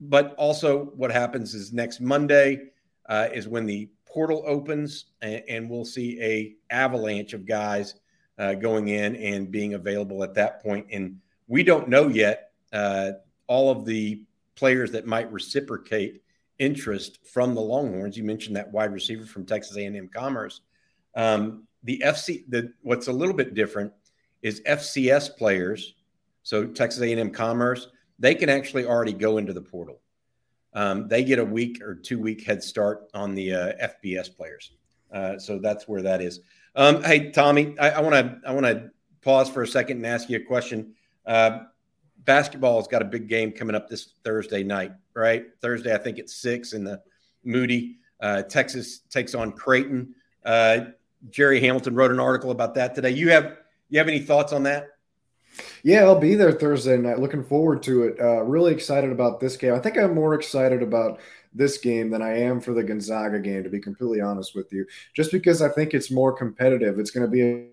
but 0.01 0.35
also, 0.35 0.85
what 0.95 1.11
happens 1.11 1.55
is 1.55 1.73
next 1.73 2.01
Monday 2.01 2.69
uh, 3.09 3.29
is 3.33 3.49
when 3.49 3.65
the 3.65 3.89
portal 4.07 4.45
opens, 4.47 5.07
and, 5.23 5.43
and, 5.49 5.71
we'll 5.71 5.85
see 5.85 6.21
a 6.23 6.55
avalanche 6.71 7.33
of 7.33 7.47
guys 7.47 7.95
uh, 8.39 8.55
going 8.55 8.89
in 8.89 9.17
and 9.17 9.51
being 9.51 9.75
available 9.75 10.23
at 10.23 10.35
that 10.35 10.63
point. 10.63 10.87
And 10.93 11.21
we 11.47 11.63
don't 11.63 11.89
know 11.89 12.09
yet 12.09 12.53
uh, 12.73 13.13
all 13.47 13.71
of 13.71 13.87
the 13.87 14.23
players 14.57 14.93
that 14.93 15.07
might 15.07 15.33
reciprocate 15.33 16.23
interest 16.59 17.19
from 17.27 17.55
the 17.55 17.61
Longhorns. 17.61 18.17
You 18.17 18.25
mentioned 18.25 18.57
that 18.57 18.71
wide 18.71 18.93
receiver 18.93 19.25
from 19.25 19.47
Texas 19.47 19.77
A&M 19.77 20.09
Commerce. 20.09 20.61
Um, 21.15 21.68
the 21.89 22.03
FC 22.05 22.45
the 22.49 22.71
what's 22.83 23.09
a 23.09 23.13
little 23.13 23.35
bit 23.35 23.55
different 23.55 23.91
is 24.43 24.61
FCS 24.69 25.35
players, 25.39 25.95
so 26.43 26.67
Texas 26.67 27.01
A&M 27.01 27.31
Commerce, 27.31 27.89
they 28.19 28.35
can 28.35 28.51
actually 28.51 28.85
already 28.85 29.15
go 29.15 29.39
into 29.39 29.55
the 29.55 29.63
portal. 29.63 29.99
Um, 30.75 31.09
they 31.09 31.25
get 31.25 31.39
a 31.39 31.45
week 31.45 31.81
or 31.83 31.95
two 31.95 32.19
week 32.19 32.45
head 32.45 32.63
start 32.63 33.09
on 33.15 33.35
the 33.35 33.55
uh, 33.55 33.89
FBS 34.05 34.37
players. 34.37 34.73
Uh, 35.11 35.39
so 35.39 35.59
that's 35.59 35.89
where 35.89 36.03
that 36.03 36.21
is. 36.21 36.41
Um, 36.77 37.03
hey, 37.03 37.31
Tommy, 37.31 37.75
I 37.79 38.03
want 38.03 38.15
to 38.15 38.39
I 38.47 38.53
want 38.53 38.67
to 38.67 38.91
pause 39.23 39.49
for 39.49 39.63
a 39.63 39.67
second 39.67 39.97
and 39.97 40.07
ask 40.07 40.29
you 40.29 40.37
a 40.37 40.45
question. 40.45 40.93
Uh, 41.25 41.61
basketball 42.19 42.77
has 42.77 42.87
got 42.87 43.01
a 43.01 43.07
big 43.07 43.29
game 43.29 43.51
coming 43.51 43.75
up 43.75 43.89
this 43.89 44.13
Thursday 44.25 44.63
night, 44.63 44.93
right? 45.15 45.47
Thursday, 45.63 45.95
I 45.95 45.99
think 45.99 46.19
it's 46.19 46.35
six 46.35 46.75
in 46.75 46.85
the 46.85 47.01
Moody. 47.45 47.97
Uh, 48.21 48.43
Texas 48.43 48.99
takes 49.09 49.35
on 49.35 49.53
Creighton. 49.53 50.15
Jerry 51.31 51.61
Hamilton 51.61 51.95
wrote 51.95 52.11
an 52.11 52.21
article 52.21 52.51
about 52.51 52.75
that 52.75 52.95
today. 52.95 53.11
You 53.11 53.31
have 53.31 53.57
you 53.89 53.99
have 53.99 54.09
any 54.09 54.21
thoughts 54.21 54.53
on 54.53 54.65
that? 54.65 54.89
Yeah, 55.83 56.03
I'll 56.05 56.19
be 56.19 56.35
there 56.35 56.53
Thursday 56.53 56.97
night. 56.97 57.19
Looking 57.19 57.45
forward 57.45 57.83
to 57.85 58.05
it. 58.05 58.21
Uh, 58.21 58.43
really 58.43 58.73
excited 58.73 59.11
about 59.11 59.41
this 59.41 59.57
game. 59.57 59.75
I 59.75 59.79
think 59.79 59.97
I'm 59.97 60.15
more 60.15 60.35
excited 60.35 60.83
about 60.83 61.19
this 61.55 61.79
game 61.79 62.11
than 62.11 62.23
I 62.23 62.39
am 62.41 62.61
for 62.61 62.75
the 62.75 62.83
Gonzaga 62.83 63.41
game, 63.41 63.65
to 63.65 63.71
be 63.71 63.81
completely 63.81 64.21
honest 64.21 64.55
with 64.55 64.73
you, 64.73 64.87
just 65.15 65.33
because 65.33 65.63
I 65.63 65.69
think 65.69 65.95
it's 65.95 66.11
more 66.11 66.33
competitive. 66.33 66.99
It's 66.99 67.11
going 67.11 67.27
to 67.27 67.31
be 67.31 67.43
a, 67.43 67.67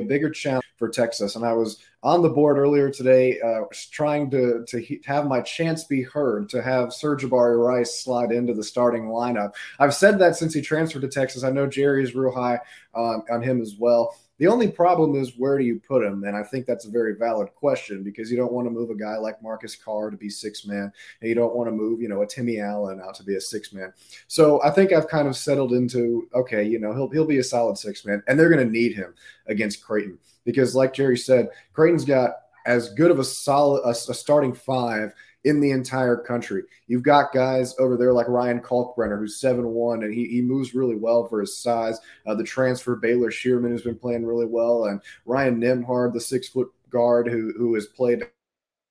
a 0.00 0.04
bigger 0.04 0.30
challenge 0.30 0.64
for 0.82 0.88
Texas. 0.88 1.36
And 1.36 1.44
I 1.44 1.52
was 1.52 1.78
on 2.02 2.22
the 2.22 2.28
board 2.28 2.58
earlier 2.58 2.90
today, 2.90 3.40
uh, 3.40 3.60
trying 3.92 4.28
to 4.32 4.64
to 4.66 4.80
he- 4.80 5.00
have 5.04 5.28
my 5.28 5.40
chance 5.40 5.84
be 5.84 6.02
heard 6.02 6.48
to 6.48 6.60
have 6.60 6.88
Sir'Jabari 6.88 7.56
Rice 7.56 8.02
slide 8.02 8.32
into 8.32 8.52
the 8.52 8.64
starting 8.64 9.04
lineup. 9.04 9.52
I've 9.78 9.94
said 9.94 10.18
that 10.18 10.34
since 10.34 10.52
he 10.52 10.60
transferred 10.60 11.02
to 11.02 11.08
Texas. 11.08 11.44
I 11.44 11.50
know 11.50 11.68
Jerry 11.68 12.02
is 12.02 12.16
real 12.16 12.32
high 12.32 12.58
on, 12.94 13.22
on 13.30 13.42
him 13.42 13.62
as 13.62 13.76
well. 13.78 14.16
The 14.38 14.48
only 14.48 14.66
problem 14.66 15.14
is 15.14 15.38
where 15.38 15.56
do 15.56 15.62
you 15.64 15.80
put 15.86 16.02
him? 16.02 16.24
And 16.24 16.36
I 16.36 16.42
think 16.42 16.66
that's 16.66 16.86
a 16.86 16.90
very 16.90 17.14
valid 17.14 17.54
question 17.54 18.02
because 18.02 18.28
you 18.28 18.36
don't 18.36 18.52
want 18.52 18.66
to 18.66 18.72
move 18.72 18.90
a 18.90 18.96
guy 18.96 19.16
like 19.18 19.40
Marcus 19.40 19.76
Carr 19.76 20.10
to 20.10 20.16
be 20.16 20.28
six 20.28 20.66
man, 20.66 20.92
and 21.20 21.28
you 21.28 21.36
don't 21.36 21.54
want 21.54 21.68
to 21.68 21.72
move, 21.72 22.00
you 22.00 22.08
know, 22.08 22.22
a 22.22 22.26
Timmy 22.26 22.58
Allen 22.58 23.00
out 23.00 23.14
to 23.14 23.22
be 23.22 23.36
a 23.36 23.40
six 23.40 23.72
man. 23.72 23.92
So 24.26 24.60
I 24.64 24.70
think 24.70 24.92
I've 24.92 25.06
kind 25.06 25.28
of 25.28 25.36
settled 25.36 25.74
into 25.74 26.28
okay, 26.34 26.64
you 26.64 26.80
know, 26.80 26.92
he'll 26.92 27.08
he'll 27.10 27.24
be 27.24 27.38
a 27.38 27.44
solid 27.44 27.78
six 27.78 28.04
man, 28.04 28.20
and 28.26 28.36
they're 28.36 28.50
going 28.50 28.66
to 28.66 28.72
need 28.72 28.96
him 28.96 29.14
against 29.46 29.84
Creighton 29.84 30.18
because, 30.44 30.74
like 30.74 30.94
Jerry 30.94 31.16
said, 31.16 31.48
Creighton's 31.72 32.04
got 32.04 32.32
as 32.66 32.94
good 32.94 33.10
of 33.10 33.18
a 33.18 33.24
solid 33.24 33.82
a, 33.84 33.90
a 33.90 34.14
starting 34.14 34.54
five 34.54 35.12
in 35.44 35.60
the 35.60 35.70
entire 35.70 36.16
country. 36.16 36.62
You've 36.86 37.02
got 37.02 37.32
guys 37.32 37.74
over 37.78 37.96
there 37.96 38.12
like 38.12 38.28
Ryan 38.28 38.60
Kalkbrenner, 38.60 39.18
who's 39.18 39.40
7 39.40 39.66
1, 39.66 40.04
and 40.04 40.14
he, 40.14 40.26
he 40.28 40.40
moves 40.40 40.74
really 40.74 40.94
well 40.94 41.26
for 41.26 41.40
his 41.40 41.58
size. 41.58 41.98
Uh, 42.26 42.34
the 42.34 42.44
transfer, 42.44 42.94
Baylor 42.96 43.30
Scheierman, 43.30 43.70
who's 43.70 43.82
been 43.82 43.98
playing 43.98 44.24
really 44.24 44.46
well, 44.46 44.84
and 44.84 45.00
Ryan 45.24 45.60
Nembhard, 45.60 46.12
the 46.12 46.20
six 46.20 46.48
foot 46.48 46.68
guard 46.90 47.28
who, 47.28 47.52
who 47.56 47.74
has 47.74 47.86
played 47.86 48.22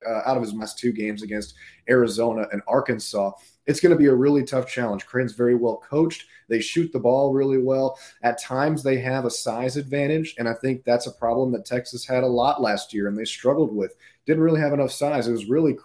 uh, 0.08 0.22
out 0.26 0.38
of 0.38 0.44
his 0.44 0.54
last 0.54 0.78
two 0.78 0.92
games 0.92 1.24
against 1.24 1.54
Arizona 1.90 2.48
and 2.52 2.62
Arkansas. 2.68 3.32
It's 3.68 3.80
going 3.80 3.92
to 3.92 3.98
be 3.98 4.08
a 4.08 4.14
really 4.14 4.44
tough 4.44 4.68
challenge. 4.68 5.06
Creighton's 5.06 5.34
very 5.34 5.56
well 5.56 5.78
coached. 5.78 6.26
They 6.50 6.60
shoot 6.60 6.92
the 6.92 7.00
ball 7.00 7.34
really 7.34 7.60
well. 7.60 7.98
At 8.24 8.42
times, 8.42 8.84
they 8.84 8.98
have 9.00 9.26
a 9.26 9.30
size 9.30 9.78
advantage, 9.78 10.36
and 10.38 10.50
I 10.50 10.54
think 10.54 10.84
that's 10.84 11.08
a 11.08 11.12
problem 11.12 11.52
that 11.54 11.66
Texas 11.66 12.06
had 12.06 12.24
a 12.24 12.28
lot 12.28 12.62
last 12.62 12.94
year, 12.94 13.08
and 13.08 13.18
they 13.18 13.26
struggled 13.26 13.74
with. 13.74 13.96
Didn't 14.26 14.44
really 14.44 14.62
have 14.62 14.74
enough 14.74 14.92
size. 14.92 15.28
It 15.28 15.32
was 15.32 15.46
really 15.46 15.78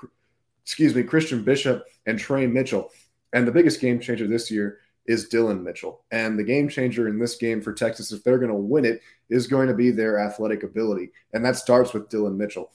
excuse 0.67 0.97
me, 0.97 1.05
Christian 1.05 1.45
Bishop 1.45 1.85
and 2.07 2.19
Tre 2.19 2.45
Mitchell. 2.47 2.91
And 3.33 3.47
the 3.47 3.53
biggest 3.53 3.81
game 3.81 4.01
changer 4.01 4.27
this 4.27 4.51
year 4.51 4.81
is 5.07 5.29
Dillon 5.29 5.63
Mitchell. 5.63 6.03
And 6.11 6.37
the 6.37 6.45
game 6.45 6.69
changer 6.69 7.07
in 7.07 7.21
this 7.21 7.37
game 7.37 7.63
for 7.63 7.73
Texas, 7.73 8.11
if 8.11 8.25
they're 8.25 8.39
going 8.39 8.51
to 8.51 8.57
win 8.57 8.85
it, 8.85 9.01
is 9.31 9.47
going 9.47 9.69
to 9.69 9.75
be 9.75 9.93
their 9.93 10.19
athletic 10.19 10.65
ability. 10.65 11.13
And 11.33 11.45
that 11.45 11.55
starts 11.55 11.93
with 11.93 12.09
Dillon 12.09 12.37
Mitchell, 12.37 12.73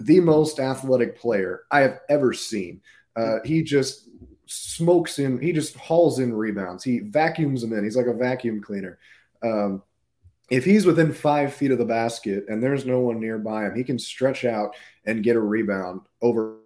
the 0.00 0.18
most 0.18 0.58
athletic 0.58 1.16
player 1.16 1.62
I 1.70 1.80
have 1.80 2.00
ever 2.08 2.32
seen. 2.32 2.80
Uh, 3.14 3.36
he 3.44 3.62
just 3.62 4.07
smokes 4.48 5.18
in, 5.18 5.38
he 5.40 5.52
just 5.52 5.76
hauls 5.76 6.18
in 6.18 6.32
rebounds. 6.32 6.82
He 6.82 7.00
vacuums 7.00 7.62
them 7.62 7.72
in. 7.72 7.84
He's 7.84 7.96
like 7.96 8.06
a 8.06 8.14
vacuum 8.14 8.60
cleaner. 8.60 8.98
Um, 9.42 9.82
if 10.50 10.64
he's 10.64 10.86
within 10.86 11.12
five 11.12 11.52
feet 11.52 11.70
of 11.70 11.78
the 11.78 11.84
basket 11.84 12.46
and 12.48 12.62
there's 12.62 12.86
no 12.86 13.00
one 13.00 13.20
nearby 13.20 13.66
him, 13.66 13.76
he 13.76 13.84
can 13.84 13.98
stretch 13.98 14.44
out 14.44 14.74
and 15.04 15.22
get 15.22 15.36
a 15.36 15.40
rebound 15.40 16.00
over 16.22 16.56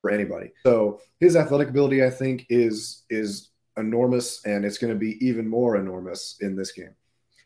for 0.00 0.10
anybody. 0.10 0.52
So 0.64 1.00
his 1.18 1.36
athletic 1.36 1.68
ability, 1.68 2.04
I 2.04 2.10
think, 2.10 2.46
is 2.48 3.04
is 3.10 3.50
enormous, 3.76 4.44
and 4.44 4.64
it's 4.64 4.78
going 4.78 4.92
to 4.92 4.98
be 4.98 5.24
even 5.26 5.48
more 5.48 5.76
enormous 5.76 6.36
in 6.40 6.56
this 6.56 6.72
game. 6.72 6.94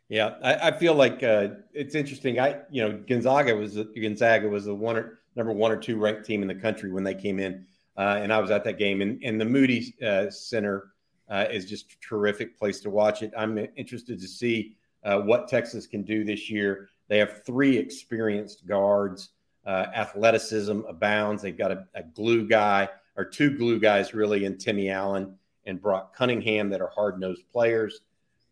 Yeah, 0.08 0.34
I, 0.42 0.68
I 0.68 0.78
feel 0.78 0.94
like 0.94 1.22
uh, 1.22 1.48
it's 1.72 1.94
interesting. 1.94 2.38
I, 2.38 2.60
you 2.70 2.82
know, 2.82 3.02
Gonzaga 3.08 3.54
was 3.54 3.76
Gonzaga 3.76 4.48
was 4.48 4.64
the 4.66 4.74
one 4.74 4.96
or, 4.96 5.20
number 5.36 5.52
one 5.52 5.72
or 5.72 5.76
two 5.76 5.96
ranked 5.98 6.24
team 6.24 6.42
in 6.42 6.48
the 6.48 6.54
country 6.54 6.92
when 6.92 7.04
they 7.04 7.14
came 7.14 7.38
in, 7.38 7.66
uh, 7.96 8.18
and 8.20 8.32
I 8.32 8.38
was 8.38 8.50
at 8.50 8.64
that 8.64 8.78
game. 8.78 9.02
And, 9.02 9.22
and 9.22 9.40
the 9.40 9.44
Moody 9.44 9.94
uh, 10.04 10.30
Center 10.30 10.92
uh, 11.28 11.46
is 11.50 11.64
just 11.64 11.92
a 11.92 11.96
terrific 12.00 12.58
place 12.58 12.80
to 12.80 12.90
watch 12.90 13.22
it. 13.22 13.32
I'm 13.36 13.58
interested 13.76 14.20
to 14.20 14.28
see 14.28 14.76
uh, 15.04 15.20
what 15.20 15.48
Texas 15.48 15.86
can 15.86 16.02
do 16.02 16.24
this 16.24 16.50
year. 16.50 16.88
They 17.08 17.18
have 17.18 17.44
three 17.44 17.76
experienced 17.76 18.66
guards 18.66 19.30
uh, 19.66 19.86
athleticism 19.94 20.80
abounds. 20.88 21.42
They've 21.42 21.56
got 21.56 21.72
a, 21.72 21.86
a, 21.94 22.02
glue 22.02 22.46
guy 22.46 22.88
or 23.16 23.24
two 23.24 23.56
glue 23.56 23.78
guys 23.78 24.12
really 24.12 24.44
in 24.44 24.58
Timmy 24.58 24.90
Allen 24.90 25.38
and 25.66 25.80
Brock 25.80 26.14
Cunningham 26.14 26.68
that 26.70 26.80
are 26.80 26.90
hard 26.94 27.18
nosed 27.18 27.44
players. 27.50 28.00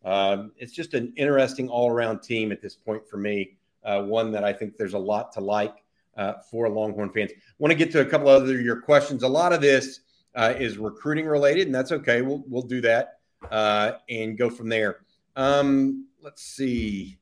Um, 0.05 0.53
it's 0.57 0.73
just 0.73 0.95
an 0.95 1.13
interesting 1.17 1.69
all 1.69 1.91
around 1.91 2.21
team 2.21 2.51
at 2.51 2.63
this 2.63 2.75
point 2.75 3.07
for 3.07 3.19
me. 3.19 3.57
Uh, 3.85 4.03
one 4.03 4.31
that 4.33 4.45
I 4.45 4.53
think 4.53 4.77
there's 4.77 4.95
a 4.95 4.99
lot 4.99 5.33
to 5.33 5.41
like 5.41 5.82
uh, 6.17 6.35
for 6.51 6.69
Longhorn 6.69 7.11
fans. 7.11 7.33
Want 7.59 7.71
to 7.71 7.77
get 7.77 7.91
to 7.93 8.01
a 8.01 8.05
couple 8.05 8.29
other 8.29 8.61
your 8.61 8.81
questions. 8.81 9.23
A 9.23 9.29
lot 9.29 9.53
of 9.53 9.61
this 9.61 10.01
uh, 10.35 10.55
is 10.59 10.79
recruiting 10.79 11.27
related, 11.27 11.67
and 11.67 11.75
that's 11.75 11.93
okay. 11.93 12.23
We'll 12.23 12.45
we'll 12.49 12.63
do 12.63 12.81
that 12.83 13.19
uh, 13.51 13.93
and 14.09 14.37
go 14.37 14.51
from 14.51 14.69
there. 14.69 15.01
Um, 15.37 16.07
let's 16.21 16.43
see 16.43 17.19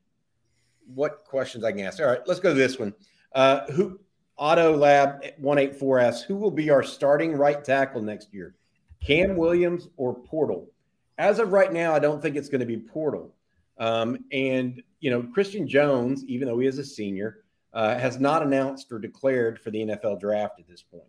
what 0.93 1.23
questions 1.25 1.63
I 1.63 1.71
can 1.71 1.81
ask. 1.81 1.99
All 1.99 2.07
right, 2.07 2.21
let's 2.25 2.39
go 2.39 2.49
to 2.49 2.59
this 2.59 2.77
one. 2.77 2.93
Uh, 3.33 3.65
who 3.71 3.99
Auto 4.37 4.75
Lab 4.75 5.23
184 5.37 5.99
asks, 5.99 6.23
who 6.23 6.35
will 6.35 6.51
be 6.51 6.69
our 6.69 6.83
starting 6.83 7.33
right 7.33 7.63
tackle 7.63 8.01
next 8.01 8.33
year? 8.33 8.55
Cam 8.99 9.35
Williams 9.35 9.87
or 9.97 10.15
Portal? 10.15 10.67
As 11.17 11.39
of 11.39 11.51
right 11.51 11.71
now, 11.71 11.93
I 11.93 11.99
don't 11.99 12.21
think 12.21 12.35
it's 12.35 12.49
going 12.49 12.59
to 12.59 12.65
be 12.65 12.77
Portal. 12.77 13.33
Um, 13.77 14.25
and, 14.31 14.81
you 14.99 15.11
know, 15.11 15.23
Christian 15.33 15.67
Jones, 15.67 16.25
even 16.25 16.47
though 16.47 16.59
he 16.59 16.67
is 16.67 16.77
a 16.77 16.83
senior, 16.83 17.43
uh, 17.73 17.97
has 17.97 18.19
not 18.19 18.43
announced 18.43 18.91
or 18.91 18.99
declared 18.99 19.59
for 19.59 19.71
the 19.71 19.79
NFL 19.79 20.19
draft 20.19 20.59
at 20.59 20.67
this 20.67 20.83
point. 20.83 21.03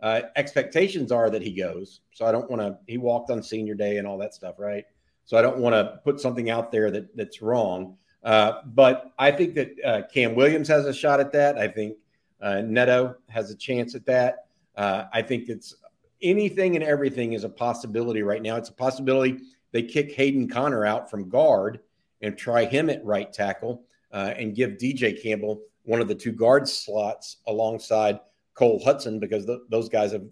Uh, 0.00 0.22
expectations 0.36 1.12
are 1.12 1.30
that 1.30 1.42
he 1.42 1.52
goes. 1.52 2.00
So 2.12 2.26
I 2.26 2.32
don't 2.32 2.50
want 2.50 2.60
to, 2.60 2.76
he 2.86 2.98
walked 2.98 3.30
on 3.30 3.42
senior 3.42 3.74
day 3.74 3.98
and 3.98 4.06
all 4.06 4.18
that 4.18 4.34
stuff, 4.34 4.56
right? 4.58 4.84
So 5.24 5.36
I 5.36 5.42
don't 5.42 5.58
want 5.58 5.74
to 5.74 6.00
put 6.04 6.20
something 6.20 6.50
out 6.50 6.72
there 6.72 6.90
that 6.90 7.16
that's 7.16 7.40
wrong. 7.40 7.96
Uh, 8.24 8.62
but 8.66 9.12
I 9.18 9.30
think 9.30 9.54
that 9.54 9.72
uh, 9.84 10.02
Cam 10.12 10.34
Williams 10.34 10.68
has 10.68 10.86
a 10.86 10.92
shot 10.92 11.20
at 11.20 11.32
that. 11.32 11.56
I 11.58 11.68
think 11.68 11.96
uh, 12.40 12.60
Neto 12.60 13.16
has 13.28 13.50
a 13.50 13.56
chance 13.56 13.94
at 13.94 14.04
that. 14.06 14.46
Uh, 14.76 15.04
I 15.12 15.22
think 15.22 15.48
it's 15.48 15.76
anything 16.20 16.76
and 16.76 16.84
everything 16.84 17.32
is 17.32 17.44
a 17.44 17.48
possibility 17.48 18.22
right 18.22 18.42
now. 18.42 18.56
It's 18.56 18.68
a 18.68 18.74
possibility 18.74 19.38
they 19.72 19.82
kick 19.82 20.12
Hayden 20.12 20.48
Conner 20.48 20.84
out 20.84 21.10
from 21.10 21.28
guard 21.28 21.80
and 22.20 22.36
try 22.36 22.64
him 22.64 22.90
at 22.90 23.04
right 23.04 23.32
tackle 23.32 23.84
uh, 24.12 24.34
and 24.36 24.54
give 24.54 24.72
DJ 24.72 25.20
Campbell 25.20 25.62
one 25.84 26.00
of 26.00 26.08
the 26.08 26.14
two 26.14 26.32
guard 26.32 26.68
slots 26.68 27.38
alongside 27.46 28.20
Cole 28.54 28.80
Hudson 28.84 29.18
because 29.18 29.46
th- 29.46 29.60
those 29.68 29.88
guys 29.88 30.12
have 30.12 30.24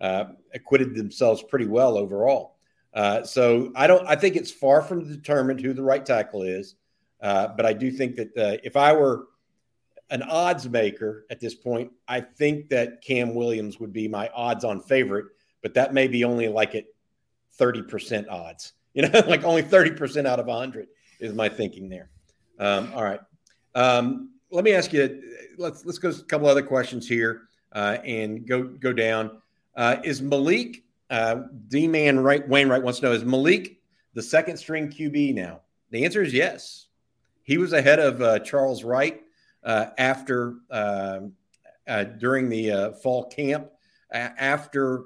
uh, 0.00 0.24
acquitted 0.54 0.94
themselves 0.94 1.42
pretty 1.42 1.66
well 1.66 1.96
overall. 1.96 2.56
so 3.24 3.72
I 3.74 3.86
don't. 3.86 4.06
I 4.06 4.16
think 4.16 4.36
it's 4.36 4.50
far 4.50 4.82
from 4.82 5.06
determined 5.06 5.60
who 5.60 5.72
the 5.72 5.82
right 5.82 6.04
tackle 6.04 6.42
is. 6.42 6.74
Uh, 7.20 7.48
but 7.48 7.64
I 7.64 7.72
do 7.72 7.90
think 7.90 8.16
that 8.16 8.36
uh, 8.36 8.58
if 8.62 8.76
I 8.76 8.92
were 8.92 9.28
an 10.10 10.22
odds 10.22 10.68
maker 10.68 11.26
at 11.30 11.40
this 11.40 11.54
point, 11.54 11.90
I 12.06 12.20
think 12.20 12.68
that 12.70 13.02
Cam 13.02 13.34
Williams 13.34 13.80
would 13.80 13.92
be 13.92 14.08
my 14.08 14.28
odds 14.34 14.64
on 14.64 14.80
favorite, 14.80 15.26
but 15.62 15.74
that 15.74 15.94
may 15.94 16.08
be 16.08 16.24
only 16.24 16.48
like 16.48 16.74
at 16.74 16.84
30% 17.58 18.28
odds. 18.30 18.72
You 18.96 19.02
know, 19.02 19.22
like 19.26 19.44
only 19.44 19.62
30% 19.62 20.24
out 20.24 20.40
of 20.40 20.46
100 20.46 20.88
is 21.20 21.34
my 21.34 21.50
thinking 21.50 21.90
there. 21.90 22.08
Um, 22.58 22.90
all 22.94 23.04
right. 23.04 23.20
Um, 23.74 24.30
let 24.50 24.64
me 24.64 24.72
ask 24.72 24.92
you 24.92 25.22
let's 25.58 25.84
let's 25.84 25.98
go 25.98 26.10
a 26.10 26.14
couple 26.24 26.46
other 26.46 26.62
questions 26.62 27.08
here 27.08 27.42
uh, 27.72 27.98
and 28.04 28.46
go 28.46 28.64
go 28.64 28.92
down. 28.92 29.42
Uh, 29.74 29.96
is 30.04 30.22
Malik 30.22 30.84
uh, 31.10 31.42
D 31.68 31.86
man 31.86 32.18
right 32.18 32.46
Wainwright 32.48 32.82
wants 32.82 33.00
to 33.00 33.06
know 33.06 33.12
is 33.12 33.24
Malik 33.24 33.80
the 34.14 34.22
second 34.22 34.56
string 34.56 34.88
QB 34.88 35.34
now? 35.34 35.60
The 35.90 36.04
answer 36.04 36.22
is 36.22 36.32
yes. 36.32 36.86
He 37.42 37.58
was 37.58 37.72
ahead 37.72 37.98
of 37.98 38.20
uh, 38.22 38.38
Charles 38.40 38.82
Wright 38.82 39.22
uh, 39.62 39.86
after 39.98 40.56
um, 40.70 41.32
uh, 41.86 42.04
during 42.04 42.48
the 42.48 42.96
fall 43.02 43.24
camp 43.26 43.70
after 44.10 45.04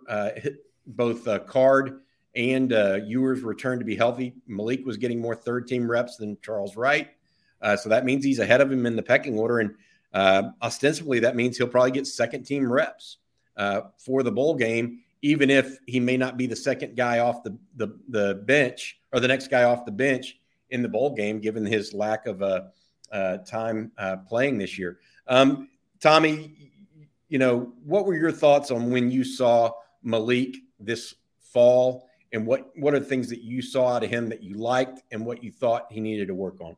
both 0.86 1.46
Card 1.46 2.00
and 2.34 2.70
Ewers 3.06 3.42
returned 3.42 3.80
to 3.80 3.84
be 3.84 3.96
healthy. 3.96 4.34
Malik 4.46 4.86
was 4.86 4.96
getting 4.96 5.20
more 5.20 5.34
third 5.34 5.66
team 5.66 5.90
reps 5.90 6.16
than 6.16 6.38
Charles 6.40 6.76
Wright, 6.76 7.10
so 7.62 7.88
that 7.88 8.04
means 8.04 8.24
he's 8.24 8.38
ahead 8.38 8.60
of 8.60 8.70
him 8.70 8.86
in 8.86 8.96
the 8.96 9.02
pecking 9.02 9.38
order, 9.38 9.58
and 9.60 9.74
ostensibly 10.62 11.20
that 11.20 11.36
means 11.36 11.56
he'll 11.56 11.68
probably 11.68 11.90
get 11.90 12.06
second 12.06 12.44
team 12.44 12.70
reps 12.70 13.18
for 13.98 14.22
the 14.22 14.32
bowl 14.32 14.54
game 14.54 15.00
even 15.22 15.50
if 15.50 15.78
he 15.86 16.00
may 16.00 16.16
not 16.16 16.36
be 16.36 16.46
the 16.46 16.56
second 16.56 16.96
guy 16.96 17.18
off 17.18 17.42
the, 17.42 17.56
the, 17.76 17.98
the 18.08 18.42
bench 18.46 18.98
or 19.12 19.20
the 19.20 19.28
next 19.28 19.48
guy 19.48 19.64
off 19.64 19.84
the 19.84 19.92
bench 19.92 20.38
in 20.70 20.82
the 20.82 20.88
bowl 20.88 21.14
game, 21.14 21.40
given 21.40 21.64
his 21.64 21.92
lack 21.92 22.26
of 22.26 22.42
uh, 22.42 22.62
uh, 23.12 23.38
time 23.38 23.92
uh, 23.98 24.16
playing 24.28 24.56
this 24.56 24.78
year. 24.78 24.98
Um, 25.26 25.68
Tommy, 26.00 26.72
you 27.28 27.38
know, 27.38 27.72
what 27.84 28.06
were 28.06 28.14
your 28.14 28.32
thoughts 28.32 28.70
on 28.70 28.90
when 28.90 29.10
you 29.10 29.24
saw 29.24 29.72
Malik 30.02 30.56
this 30.78 31.14
fall, 31.40 32.08
and 32.32 32.46
what 32.46 32.70
what 32.76 32.94
are 32.94 33.00
the 33.00 33.04
things 33.04 33.28
that 33.28 33.42
you 33.42 33.60
saw 33.60 33.96
out 33.96 34.04
of 34.04 34.10
him 34.10 34.28
that 34.28 34.42
you 34.42 34.54
liked, 34.54 35.02
and 35.10 35.26
what 35.26 35.44
you 35.44 35.52
thought 35.52 35.86
he 35.90 36.00
needed 36.00 36.28
to 36.28 36.34
work 36.34 36.60
on? 36.60 36.76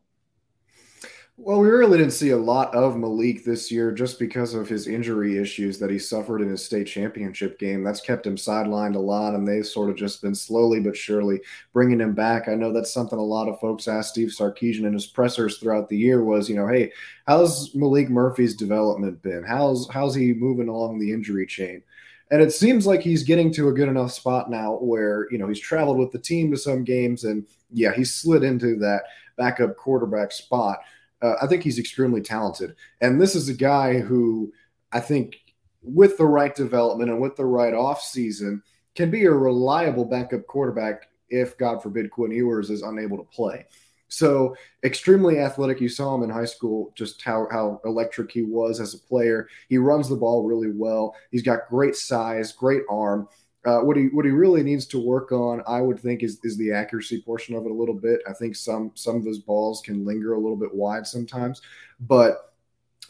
Well, 1.44 1.58
we 1.58 1.68
really 1.68 1.98
didn't 1.98 2.12
see 2.12 2.30
a 2.30 2.36
lot 2.36 2.72
of 2.72 2.96
Malik 2.96 3.44
this 3.44 3.68
year 3.68 3.90
just 3.90 4.20
because 4.20 4.54
of 4.54 4.68
his 4.68 4.86
injury 4.86 5.38
issues 5.38 5.76
that 5.80 5.90
he 5.90 5.98
suffered 5.98 6.40
in 6.40 6.48
his 6.48 6.64
state 6.64 6.86
championship 6.86 7.58
game. 7.58 7.82
That's 7.82 8.00
kept 8.00 8.24
him 8.24 8.36
sidelined 8.36 8.94
a 8.94 9.00
lot, 9.00 9.34
and 9.34 9.46
they've 9.46 9.66
sort 9.66 9.90
of 9.90 9.96
just 9.96 10.22
been 10.22 10.36
slowly 10.36 10.78
but 10.78 10.96
surely 10.96 11.40
bringing 11.72 12.00
him 12.00 12.14
back. 12.14 12.46
I 12.46 12.54
know 12.54 12.72
that's 12.72 12.94
something 12.94 13.18
a 13.18 13.22
lot 13.22 13.48
of 13.48 13.58
folks 13.58 13.88
asked 13.88 14.10
Steve 14.10 14.28
Sarkisian 14.28 14.84
and 14.84 14.94
his 14.94 15.06
pressers 15.06 15.58
throughout 15.58 15.88
the 15.88 15.98
year 15.98 16.22
was, 16.22 16.48
you 16.48 16.54
know, 16.54 16.68
hey, 16.68 16.92
how's 17.26 17.74
Malik 17.74 18.08
Murphy's 18.08 18.54
development 18.54 19.20
been? 19.20 19.42
How's 19.42 19.88
how's 19.90 20.14
he 20.14 20.32
moving 20.34 20.68
along 20.68 21.00
the 21.00 21.12
injury 21.12 21.46
chain? 21.46 21.82
And 22.30 22.40
it 22.40 22.52
seems 22.52 22.86
like 22.86 23.00
he's 23.00 23.24
getting 23.24 23.52
to 23.54 23.66
a 23.68 23.74
good 23.74 23.88
enough 23.88 24.12
spot 24.12 24.48
now 24.48 24.74
where, 24.74 25.26
you 25.32 25.38
know, 25.38 25.48
he's 25.48 25.58
traveled 25.58 25.98
with 25.98 26.12
the 26.12 26.20
team 26.20 26.52
to 26.52 26.56
some 26.56 26.84
games 26.84 27.24
and 27.24 27.44
yeah, 27.72 27.92
he's 27.92 28.14
slid 28.14 28.44
into 28.44 28.76
that 28.76 29.02
backup 29.36 29.76
quarterback 29.76 30.30
spot 30.30 30.78
uh, 31.22 31.34
I 31.40 31.46
think 31.46 31.62
he's 31.62 31.78
extremely 31.78 32.20
talented. 32.20 32.74
And 33.00 33.20
this 33.20 33.34
is 33.34 33.48
a 33.48 33.54
guy 33.54 34.00
who 34.00 34.52
I 34.92 35.00
think, 35.00 35.38
with 35.82 36.16
the 36.16 36.26
right 36.26 36.54
development 36.54 37.10
and 37.10 37.20
with 37.20 37.34
the 37.36 37.44
right 37.44 37.74
offseason, 37.74 38.62
can 38.94 39.10
be 39.10 39.24
a 39.24 39.32
reliable 39.32 40.04
backup 40.04 40.46
quarterback 40.46 41.08
if, 41.28 41.56
God 41.56 41.82
forbid, 41.82 42.10
Quinn 42.10 42.30
Ewers 42.30 42.70
is 42.70 42.82
unable 42.82 43.16
to 43.16 43.24
play. 43.24 43.66
So 44.08 44.54
extremely 44.84 45.38
athletic. 45.38 45.80
You 45.80 45.88
saw 45.88 46.14
him 46.14 46.22
in 46.22 46.28
high 46.28 46.44
school, 46.44 46.92
just 46.94 47.22
how, 47.22 47.48
how 47.50 47.80
electric 47.86 48.30
he 48.30 48.42
was 48.42 48.78
as 48.78 48.92
a 48.92 48.98
player. 48.98 49.48
He 49.70 49.78
runs 49.78 50.10
the 50.10 50.16
ball 50.16 50.44
really 50.44 50.70
well. 50.70 51.16
He's 51.30 51.42
got 51.42 51.70
great 51.70 51.96
size, 51.96 52.52
great 52.52 52.82
arm. 52.90 53.26
Uh, 53.64 53.80
what 53.80 53.96
he 53.96 54.06
what 54.06 54.24
he 54.24 54.30
really 54.30 54.62
needs 54.62 54.86
to 54.86 54.98
work 54.98 55.30
on, 55.30 55.62
I 55.66 55.80
would 55.80 56.00
think, 56.00 56.22
is 56.22 56.40
is 56.42 56.56
the 56.56 56.72
accuracy 56.72 57.22
portion 57.22 57.54
of 57.54 57.64
it 57.64 57.70
a 57.70 57.74
little 57.74 57.94
bit. 57.94 58.20
I 58.28 58.32
think 58.32 58.56
some 58.56 58.90
some 58.94 59.16
of 59.16 59.24
his 59.24 59.38
balls 59.38 59.82
can 59.82 60.04
linger 60.04 60.34
a 60.34 60.40
little 60.40 60.56
bit 60.56 60.74
wide 60.74 61.06
sometimes, 61.06 61.62
but 62.00 62.52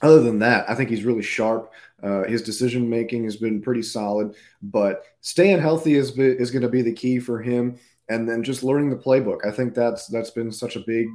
other 0.02 0.20
than 0.20 0.38
that, 0.40 0.68
I 0.68 0.74
think 0.74 0.90
he's 0.90 1.04
really 1.04 1.22
sharp. 1.22 1.72
Uh, 2.02 2.24
his 2.24 2.42
decision 2.42 2.90
making 2.90 3.24
has 3.24 3.36
been 3.36 3.62
pretty 3.62 3.82
solid, 3.82 4.34
but 4.60 5.04
staying 5.20 5.60
healthy 5.60 5.94
is 5.94 6.18
is 6.18 6.50
going 6.50 6.62
to 6.62 6.68
be 6.68 6.82
the 6.82 6.92
key 6.92 7.18
for 7.18 7.40
him. 7.40 7.78
And 8.08 8.28
then 8.28 8.42
just 8.42 8.64
learning 8.64 8.90
the 8.90 8.96
playbook, 8.96 9.46
I 9.46 9.52
think 9.52 9.74
that's 9.74 10.06
that's 10.08 10.30
been 10.30 10.52
such 10.52 10.76
a 10.76 10.80
big, 10.80 11.06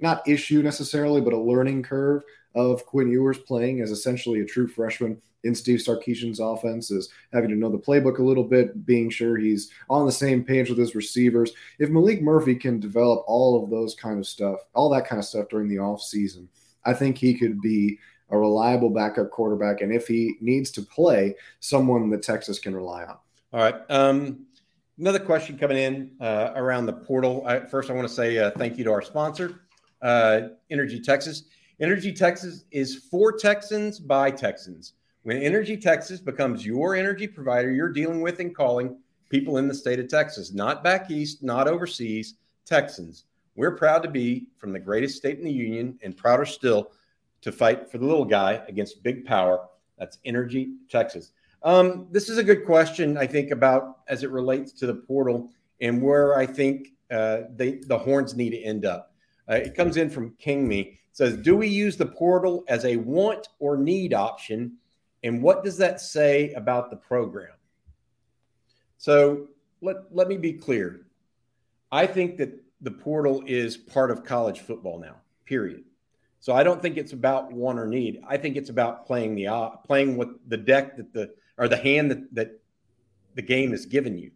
not 0.00 0.26
issue 0.26 0.62
necessarily, 0.62 1.20
but 1.20 1.34
a 1.34 1.38
learning 1.38 1.82
curve 1.82 2.24
of 2.54 2.86
Quinn 2.86 3.10
Ewers 3.10 3.38
playing 3.38 3.80
as 3.80 3.90
essentially 3.90 4.40
a 4.40 4.44
true 4.44 4.68
freshman 4.68 5.20
in 5.44 5.54
Steve 5.54 5.78
Sarkisian's 5.78 6.40
offense 6.40 6.90
is 6.90 7.10
having 7.32 7.50
to 7.50 7.56
know 7.56 7.68
the 7.68 7.78
playbook 7.78 8.18
a 8.18 8.22
little 8.24 8.44
bit, 8.44 8.86
being 8.86 9.10
sure 9.10 9.36
he's 9.36 9.70
on 9.90 10.06
the 10.06 10.12
same 10.12 10.42
page 10.42 10.68
with 10.70 10.78
his 10.78 10.94
receivers. 10.94 11.52
If 11.78 11.90
Maalik 11.90 12.22
Murphy 12.22 12.54
can 12.54 12.80
develop 12.80 13.24
all 13.26 13.62
of 13.62 13.70
those 13.70 13.94
kind 13.94 14.18
of 14.18 14.26
stuff, 14.26 14.60
all 14.74 14.88
that 14.90 15.06
kind 15.06 15.18
of 15.18 15.26
stuff 15.26 15.48
during 15.50 15.68
the 15.68 15.76
offseason, 15.76 16.48
I 16.84 16.94
think 16.94 17.18
he 17.18 17.34
could 17.34 17.60
be 17.60 17.98
a 18.30 18.38
reliable 18.38 18.90
backup 18.90 19.30
quarterback. 19.30 19.82
And 19.82 19.92
if 19.92 20.08
he 20.08 20.36
needs 20.40 20.70
to 20.72 20.82
play, 20.82 21.36
someone 21.60 22.08
that 22.10 22.22
Texas 22.22 22.58
can 22.58 22.74
rely 22.74 23.04
on. 23.04 23.18
All 23.52 23.60
right. 23.60 23.76
Um, 23.90 24.46
another 24.98 25.18
question 25.18 25.58
coming 25.58 25.76
in 25.76 26.10
uh, 26.20 26.52
around 26.56 26.86
the 26.86 26.92
portal. 26.94 27.44
I, 27.46 27.60
first, 27.60 27.90
I 27.90 27.92
want 27.92 28.08
to 28.08 28.14
say 28.14 28.38
uh, 28.38 28.50
thank 28.52 28.78
you 28.78 28.84
to 28.84 28.92
our 28.92 29.02
sponsor, 29.02 29.60
uh, 30.00 30.40
Energy 30.70 31.00
Texas. 31.00 31.44
Energy 31.80 32.12
Texas 32.12 32.64
is 32.70 32.94
for 33.10 33.32
Texans 33.32 33.98
by 33.98 34.30
Texans. 34.30 34.92
When 35.24 35.38
Energy 35.38 35.76
Texas 35.76 36.20
becomes 36.20 36.64
your 36.64 36.94
energy 36.94 37.26
provider, 37.26 37.72
you're 37.72 37.92
dealing 37.92 38.20
with 38.20 38.38
and 38.38 38.54
calling 38.54 38.96
people 39.28 39.56
in 39.56 39.66
the 39.66 39.74
state 39.74 39.98
of 39.98 40.06
Texas, 40.06 40.52
not 40.52 40.84
back 40.84 41.10
east, 41.10 41.42
not 41.42 41.66
overseas, 41.66 42.34
Texans. 42.64 43.24
We're 43.56 43.76
proud 43.76 44.04
to 44.04 44.08
be 44.08 44.46
from 44.56 44.72
the 44.72 44.78
greatest 44.78 45.16
state 45.16 45.38
in 45.38 45.44
the 45.44 45.50
union 45.50 45.98
and 46.02 46.16
prouder 46.16 46.44
still 46.44 46.92
to 47.40 47.50
fight 47.50 47.90
for 47.90 47.98
the 47.98 48.06
little 48.06 48.24
guy 48.24 48.62
against 48.68 49.02
big 49.02 49.24
power. 49.24 49.66
That's 49.98 50.18
Energy 50.24 50.74
Texas. 50.88 51.32
Um, 51.64 52.06
this 52.12 52.28
is 52.28 52.38
a 52.38 52.44
good 52.44 52.64
question, 52.64 53.16
I 53.18 53.26
think, 53.26 53.50
about 53.50 53.98
as 54.06 54.22
it 54.22 54.30
relates 54.30 54.70
to 54.74 54.86
the 54.86 54.94
portal 54.94 55.50
and 55.80 56.00
where 56.00 56.38
I 56.38 56.46
think 56.46 56.88
uh, 57.10 57.42
they, 57.56 57.80
the 57.86 57.98
horns 57.98 58.36
need 58.36 58.50
to 58.50 58.62
end 58.62 58.84
up. 58.84 59.12
Uh, 59.50 59.54
it 59.54 59.74
comes 59.74 59.96
in 59.96 60.08
from 60.08 60.34
King 60.38 60.68
Me. 60.68 61.00
Says, 61.14 61.36
Do 61.36 61.56
we 61.56 61.68
use 61.68 61.96
the 61.96 62.06
portal 62.06 62.64
as 62.68 62.84
a 62.84 62.96
want 62.96 63.48
or 63.60 63.78
need 63.78 64.12
option? 64.12 64.76
And 65.22 65.42
what 65.42 65.64
does 65.64 65.78
that 65.78 66.00
say 66.00 66.52
about 66.52 66.90
the 66.90 66.96
program? 66.96 67.54
So 68.98 69.48
let, 69.80 69.96
let 70.10 70.28
me 70.28 70.36
be 70.36 70.52
clear. 70.52 71.06
I 71.90 72.06
think 72.06 72.36
that 72.38 72.60
the 72.80 72.90
portal 72.90 73.42
is 73.46 73.76
part 73.76 74.10
of 74.10 74.24
college 74.24 74.60
football 74.60 74.98
now, 74.98 75.16
period. 75.46 75.84
So 76.40 76.52
I 76.52 76.62
don't 76.62 76.82
think 76.82 76.98
it's 76.98 77.12
about 77.12 77.52
want 77.52 77.78
or 77.78 77.86
need. 77.86 78.20
I 78.28 78.36
think 78.36 78.56
it's 78.56 78.68
about 78.68 79.06
playing 79.06 79.36
the 79.36 79.46
uh, 79.46 79.70
playing 79.70 80.16
with 80.16 80.28
the 80.48 80.58
deck 80.58 80.96
that 80.96 81.12
the 81.14 81.32
or 81.56 81.68
the 81.68 81.76
hand 81.76 82.10
that, 82.10 82.34
that 82.34 82.60
the 83.34 83.42
game 83.42 83.70
has 83.70 83.86
given 83.86 84.18
you. 84.18 84.32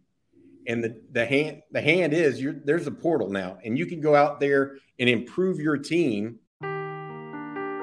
And 0.65 0.83
the, 0.83 0.99
the 1.11 1.25
hand 1.25 1.61
the 1.71 1.81
hand 1.81 2.13
is 2.13 2.43
there's 2.63 2.87
a 2.87 2.91
portal 2.91 3.29
now, 3.29 3.59
and 3.63 3.77
you 3.77 3.85
can 3.85 4.01
go 4.01 4.15
out 4.15 4.39
there 4.39 4.77
and 4.97 5.07
improve 5.07 5.59
your 5.59 5.77
team. 5.77 6.39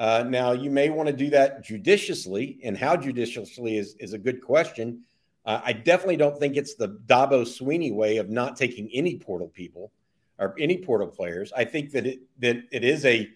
Uh, 0.00 0.24
now, 0.26 0.52
you 0.52 0.70
may 0.70 0.88
want 0.88 1.06
to 1.08 1.12
do 1.12 1.28
that 1.28 1.62
judiciously, 1.62 2.58
and 2.64 2.74
how 2.74 2.96
judiciously 2.96 3.76
is, 3.76 3.94
is 4.00 4.14
a 4.14 4.18
good 4.18 4.40
question. 4.40 5.02
Uh, 5.44 5.60
I 5.62 5.74
definitely 5.74 6.16
don't 6.16 6.38
think 6.38 6.56
it's 6.56 6.74
the 6.74 6.88
Dabo 7.06 7.42
Swinney 7.42 7.94
way 7.94 8.16
of 8.16 8.30
not 8.30 8.56
taking 8.56 8.88
any 8.94 9.16
portal 9.16 9.48
people 9.48 9.92
or 10.38 10.54
any 10.58 10.78
portal 10.78 11.06
players. 11.06 11.52
I 11.54 11.66
think 11.66 11.92
that 11.92 12.06
it 12.06 12.20
that 12.38 12.62
it 12.72 12.82
is 12.82 13.04
a 13.04 13.28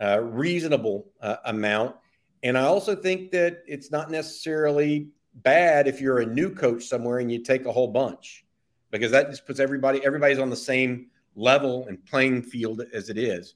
uh, 0.00 0.20
reasonable 0.22 1.06
uh, 1.20 1.36
amount, 1.44 1.96
and 2.42 2.56
I 2.56 2.62
also 2.62 2.96
think 2.96 3.30
that 3.32 3.62
it's 3.66 3.90
not 3.90 4.10
necessarily 4.10 5.08
bad 5.34 5.86
if 5.86 6.00
you're 6.00 6.20
a 6.20 6.26
new 6.26 6.48
coach 6.48 6.84
somewhere 6.84 7.18
and 7.18 7.30
you 7.30 7.40
take 7.42 7.66
a 7.66 7.72
whole 7.72 7.88
bunch, 7.88 8.46
because 8.90 9.10
that 9.10 9.28
just 9.28 9.46
puts 9.46 9.60
everybody 9.60 10.02
everybody's 10.02 10.38
on 10.38 10.48
the 10.48 10.56
same 10.56 11.08
level 11.34 11.86
and 11.88 12.02
playing 12.06 12.40
field 12.40 12.80
as 12.94 13.10
it 13.10 13.18
is. 13.18 13.54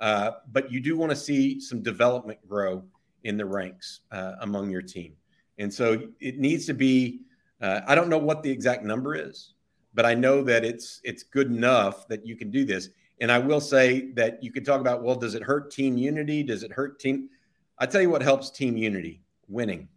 Uh, 0.00 0.32
but 0.52 0.70
you 0.70 0.80
do 0.80 0.96
want 0.96 1.10
to 1.10 1.16
see 1.16 1.60
some 1.60 1.82
development 1.82 2.38
grow 2.48 2.84
in 3.24 3.36
the 3.36 3.44
ranks 3.44 4.00
uh, 4.12 4.32
among 4.40 4.70
your 4.70 4.82
team. 4.82 5.14
And 5.58 5.72
so 5.72 6.08
it 6.20 6.38
needs 6.38 6.66
to 6.66 6.74
be, 6.74 7.20
uh, 7.60 7.80
I 7.86 7.94
don't 7.94 8.08
know 8.08 8.18
what 8.18 8.42
the 8.42 8.50
exact 8.50 8.84
number 8.84 9.14
is, 9.14 9.54
but 9.94 10.04
I 10.04 10.14
know 10.14 10.42
that 10.42 10.64
it's 10.64 11.00
it's 11.02 11.22
good 11.22 11.50
enough 11.50 12.06
that 12.08 12.26
you 12.26 12.36
can 12.36 12.50
do 12.50 12.64
this. 12.64 12.90
And 13.20 13.32
I 13.32 13.38
will 13.38 13.60
say 13.60 14.12
that 14.12 14.42
you 14.42 14.52
can 14.52 14.62
talk 14.62 14.80
about, 14.80 15.02
well, 15.02 15.16
does 15.16 15.34
it 15.34 15.42
hurt 15.42 15.70
team 15.70 15.96
unity? 15.96 16.42
Does 16.42 16.62
it 16.62 16.70
hurt 16.70 17.00
team? 17.00 17.30
I 17.78 17.86
tell 17.86 18.02
you 18.02 18.10
what 18.10 18.22
helps 18.22 18.50
team 18.50 18.76
unity 18.76 19.22
winning. 19.48 19.88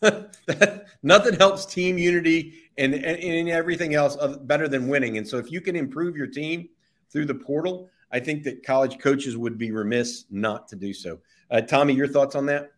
Nothing 1.02 1.34
helps 1.34 1.66
team 1.66 1.98
unity 1.98 2.54
and, 2.78 2.94
and, 2.94 3.04
and 3.04 3.48
everything 3.50 3.94
else 3.94 4.16
better 4.42 4.68
than 4.68 4.88
winning. 4.88 5.18
And 5.18 5.28
so 5.28 5.36
if 5.36 5.52
you 5.52 5.60
can 5.60 5.76
improve 5.76 6.16
your 6.16 6.26
team 6.26 6.70
through 7.10 7.26
the 7.26 7.34
portal, 7.34 7.90
I 8.10 8.20
think 8.20 8.42
that 8.44 8.64
college 8.64 8.98
coaches 8.98 9.36
would 9.36 9.58
be 9.58 9.70
remiss 9.70 10.24
not 10.30 10.68
to 10.68 10.76
do 10.76 10.92
so. 10.92 11.20
Uh, 11.50 11.60
Tommy, 11.60 11.94
your 11.94 12.08
thoughts 12.08 12.34
on 12.34 12.46
that? 12.46 12.72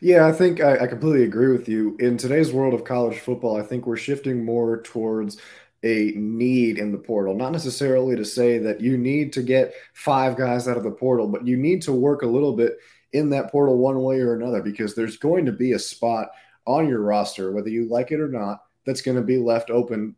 Yeah, 0.00 0.26
I 0.26 0.32
think 0.32 0.60
I, 0.60 0.78
I, 0.78 0.86
completely 0.86 1.24
agree 1.24 1.56
with 1.56 1.68
you. 1.68 1.96
In 2.00 2.16
today's 2.16 2.52
world 2.52 2.74
of 2.74 2.84
college 2.84 3.18
football, 3.20 3.56
I 3.56 3.62
think 3.62 3.86
we're 3.86 3.96
shifting 3.96 4.44
more 4.44 4.82
towards 4.82 5.38
a 5.84 6.12
need 6.16 6.78
in 6.78 6.92
the 6.92 6.98
portal. 6.98 7.34
Not 7.34 7.52
necessarily 7.52 8.16
to 8.16 8.24
say 8.24 8.58
that 8.58 8.80
you 8.80 8.98
need 8.98 9.32
to 9.34 9.42
get 9.42 9.74
five 9.94 10.36
guys 10.36 10.66
out 10.66 10.76
of 10.76 10.82
the 10.82 10.90
portal, 10.90 11.28
but 11.28 11.46
you 11.46 11.56
need 11.56 11.82
to 11.82 11.92
work 11.92 12.22
a 12.22 12.26
little 12.26 12.54
bit 12.54 12.78
in 13.12 13.30
that 13.30 13.50
portal 13.50 13.78
one 13.78 14.02
way 14.02 14.20
or 14.20 14.34
another 14.34 14.62
because 14.62 14.94
there's 14.94 15.16
going 15.16 15.44
to 15.46 15.52
be 15.52 15.72
a 15.72 15.78
spot 15.78 16.28
on 16.66 16.88
your 16.88 17.00
roster, 17.00 17.52
whether 17.52 17.68
you 17.68 17.88
like 17.88 18.12
it 18.12 18.20
or 18.20 18.28
not, 18.28 18.62
that's 18.86 19.02
going 19.02 19.16
to 19.16 19.22
be 19.22 19.38
left 19.38 19.70
open 19.70 20.14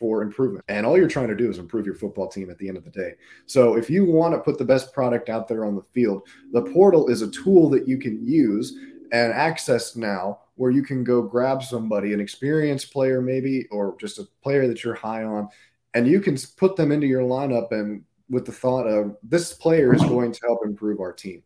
for 0.00 0.22
improvement. 0.22 0.64
And 0.68 0.84
all 0.84 0.96
you're 0.96 1.06
trying 1.06 1.28
to 1.28 1.36
do 1.36 1.48
is 1.48 1.58
improve 1.58 1.86
your 1.86 1.94
football 1.94 2.26
team 2.26 2.50
at 2.50 2.58
the 2.58 2.66
end 2.66 2.78
of 2.78 2.84
the 2.84 2.90
day. 2.90 3.12
So 3.46 3.76
if 3.76 3.90
you 3.90 4.04
want 4.04 4.34
to 4.34 4.40
put 4.40 4.58
the 4.58 4.64
best 4.64 4.92
product 4.92 5.28
out 5.28 5.46
there 5.46 5.64
on 5.64 5.76
the 5.76 5.82
field, 5.82 6.26
the 6.52 6.62
portal 6.62 7.08
is 7.08 7.22
a 7.22 7.30
tool 7.30 7.68
that 7.70 7.86
you 7.86 7.98
can 7.98 8.26
use 8.26 8.74
and 9.12 9.32
access 9.32 9.94
now 9.94 10.40
where 10.54 10.70
you 10.70 10.82
can 10.82 11.04
go 11.04 11.22
grab 11.22 11.62
somebody, 11.62 12.12
an 12.14 12.20
experienced 12.20 12.92
player 12.92 13.20
maybe, 13.20 13.66
or 13.70 13.96
just 14.00 14.18
a 14.18 14.26
player 14.42 14.66
that 14.66 14.82
you're 14.82 14.94
high 14.94 15.22
on, 15.22 15.48
and 15.94 16.08
you 16.08 16.20
can 16.20 16.36
put 16.56 16.76
them 16.76 16.92
into 16.92 17.06
your 17.06 17.22
lineup 17.22 17.70
and 17.72 18.02
with 18.30 18.46
the 18.46 18.52
thought 18.52 18.86
of 18.86 19.16
this 19.22 19.52
player 19.52 19.92
is 19.92 20.02
going 20.02 20.32
to 20.32 20.40
help 20.46 20.60
improve 20.64 21.00
our 21.00 21.12
team. 21.12 21.42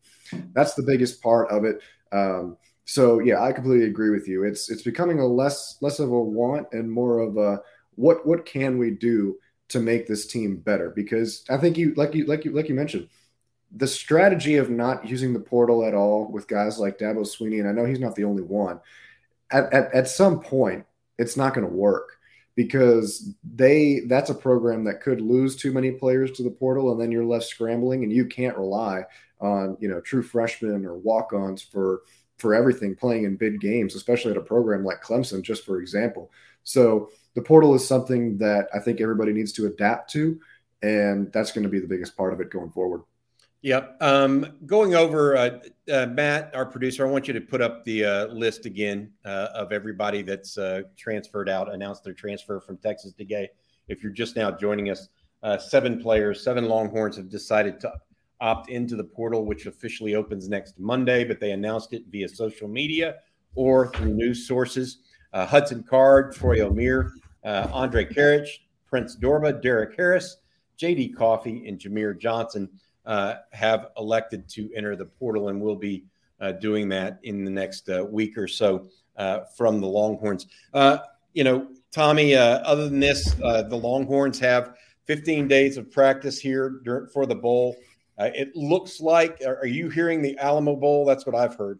That's 0.53 0.75
the 0.75 0.83
biggest 0.83 1.21
part 1.21 1.49
of 1.49 1.65
it. 1.65 1.81
Um, 2.11 2.57
so 2.85 3.19
yeah, 3.19 3.41
I 3.41 3.51
completely 3.51 3.87
agree 3.87 4.11
with 4.11 4.27
you. 4.27 4.43
It's 4.43 4.69
it's 4.69 4.83
becoming 4.83 5.19
a 5.19 5.25
less 5.25 5.77
less 5.81 5.99
of 5.99 6.11
a 6.11 6.21
want 6.21 6.67
and 6.71 6.89
more 6.89 7.19
of 7.19 7.37
a 7.37 7.59
what 7.95 8.25
what 8.25 8.45
can 8.45 8.77
we 8.77 8.91
do 8.91 9.37
to 9.69 9.79
make 9.79 10.07
this 10.07 10.27
team 10.27 10.57
better? 10.57 10.89
Because 10.89 11.43
I 11.49 11.57
think 11.57 11.77
you 11.77 11.93
like 11.95 12.13
you 12.13 12.25
like 12.25 12.45
you 12.45 12.51
like 12.51 12.69
you 12.69 12.75
mentioned 12.75 13.09
the 13.75 13.87
strategy 13.87 14.55
of 14.55 14.69
not 14.69 15.07
using 15.07 15.33
the 15.33 15.39
portal 15.39 15.85
at 15.85 15.93
all 15.93 16.31
with 16.31 16.47
guys 16.47 16.79
like 16.79 16.97
Dabo 16.97 17.21
Swinney, 17.21 17.59
and 17.59 17.67
I 17.67 17.71
know 17.71 17.85
he's 17.85 17.99
not 17.99 18.15
the 18.15 18.23
only 18.23 18.43
one. 18.43 18.79
At 19.51 19.71
at, 19.73 19.93
at 19.93 20.07
some 20.07 20.39
point, 20.39 20.85
it's 21.17 21.37
not 21.37 21.53
going 21.53 21.67
to 21.67 21.73
work 21.73 22.17
because 22.55 23.33
they 23.43 24.01
that's 24.07 24.29
a 24.29 24.35
program 24.35 24.85
that 24.85 25.01
could 25.01 25.19
lose 25.19 25.55
too 25.55 25.73
many 25.73 25.91
players 25.91 26.31
to 26.31 26.43
the 26.43 26.49
portal, 26.49 26.91
and 26.91 27.01
then 27.01 27.11
you're 27.11 27.25
left 27.25 27.45
scrambling, 27.45 28.03
and 28.03 28.13
you 28.13 28.25
can't 28.25 28.57
rely 28.57 29.03
on 29.41 29.77
you 29.79 29.89
know 29.89 29.99
true 29.99 30.23
freshmen 30.23 30.85
or 30.85 30.95
walk-ons 30.95 31.61
for 31.61 32.01
for 32.37 32.53
everything 32.53 32.95
playing 32.95 33.23
in 33.23 33.35
big 33.35 33.59
games, 33.59 33.95
especially 33.95 34.31
at 34.31 34.37
a 34.37 34.41
program 34.41 34.83
like 34.83 35.01
Clemson, 35.01 35.41
just 35.41 35.65
for 35.65 35.79
example. 35.79 36.31
So 36.65 37.09
the 37.35 37.41
portal 37.41 37.73
is 37.75 37.87
something 37.87 38.37
that 38.39 38.67
I 38.73 38.79
think 38.79 38.99
everybody 38.99 39.31
needs 39.31 39.53
to 39.53 39.67
adapt 39.67 40.11
to, 40.11 40.39
and 40.81 41.31
that's 41.31 41.53
going 41.53 41.63
to 41.63 41.69
be 41.69 41.79
the 41.79 41.87
biggest 41.87 42.17
part 42.17 42.33
of 42.33 42.41
it 42.41 42.49
going 42.49 42.71
forward. 42.71 43.03
Yep. 43.61 43.97
Um, 43.99 44.57
going 44.67 44.93
over, 44.93 45.35
uh, 45.35 45.59
uh, 45.91 46.05
Matt, 46.07 46.53
our 46.53 46.67
producer, 46.67 47.07
I 47.07 47.09
want 47.09 47.27
you 47.27 47.33
to 47.33 47.41
put 47.41 47.61
up 47.61 47.83
the 47.83 48.05
uh, 48.05 48.25
list 48.27 48.67
again 48.67 49.11
uh, 49.25 49.47
of 49.55 49.71
everybody 49.71 50.21
that's 50.21 50.57
uh, 50.57 50.83
transferred 50.95 51.49
out, 51.49 51.73
announced 51.73 52.03
their 52.03 52.13
transfer 52.13 52.59
from 52.59 52.77
Texas 52.77 53.13
to 53.13 53.25
Gay. 53.25 53.49
If 53.87 54.03
you're 54.03 54.11
just 54.11 54.35
now 54.35 54.51
joining 54.51 54.91
us, 54.91 55.09
uh, 55.41 55.57
seven 55.57 55.99
players, 55.99 56.43
seven 56.43 56.65
Longhorns 56.65 57.17
have 57.17 57.29
decided 57.29 57.79
to 57.79 57.91
opt 58.39 58.69
into 58.69 58.95
the 58.95 59.03
portal, 59.03 59.45
which 59.45 59.65
officially 59.65 60.13
opens 60.13 60.47
next 60.47 60.79
Monday, 60.79 61.23
but 61.23 61.39
they 61.39 61.51
announced 61.51 61.93
it 61.93 62.03
via 62.09 62.29
social 62.29 62.67
media 62.67 63.15
or 63.55 63.91
through 63.93 64.13
news 64.13 64.47
sources. 64.47 64.99
Uh, 65.35 65.45
Hudson 65.45 65.83
Card, 65.83 66.33
Troy 66.33 66.59
Omeire, 66.59 67.11
uh, 67.43 67.67
Andrej 67.67 68.15
Karic, 68.15 68.47
Prince 68.87 69.17
Dorbah, 69.17 69.61
Derek 69.61 69.93
Harris, 69.97 70.37
JD 70.79 71.13
Coffey, 71.13 71.67
and 71.67 71.77
Jamier 71.77 72.17
Johnson 72.17 72.69
uh, 73.05 73.35
have 73.51 73.87
elected 73.97 74.47
to 74.47 74.71
enter 74.73 74.95
the 74.95 75.03
portal 75.03 75.49
and 75.49 75.59
will 75.59 75.75
be 75.75 76.05
uh, 76.39 76.53
doing 76.53 76.87
that 76.87 77.19
in 77.23 77.43
the 77.43 77.51
next 77.51 77.89
uh, 77.89 78.05
week 78.09 78.37
or 78.37 78.47
so 78.47 78.87
from 79.57 79.81
the 79.81 79.87
Longhorns. 79.87 80.47
you 81.33 81.43
know, 81.43 81.67
Tommy, 81.91 82.33
other 82.35 82.87
than 82.89 83.01
this, 83.01 83.33
the 83.33 83.67
Longhorns 83.75 84.39
have 84.39 84.75
15 85.03 85.49
days 85.49 85.75
of 85.75 85.91
practice 85.91 86.39
here 86.39 86.81
for 87.11 87.25
the 87.25 87.35
bowl. 87.35 87.75
Uh, 88.17 88.29
it 88.33 88.55
looks 88.55 89.01
like, 89.01 89.41
are 89.45 89.67
you 89.67 89.89
hearing 89.89 90.21
the 90.21 90.37
Alamo 90.37 90.77
Bowl? 90.77 91.05
That's 91.05 91.25
what 91.25 91.35
I've 91.35 91.55
heard. 91.55 91.79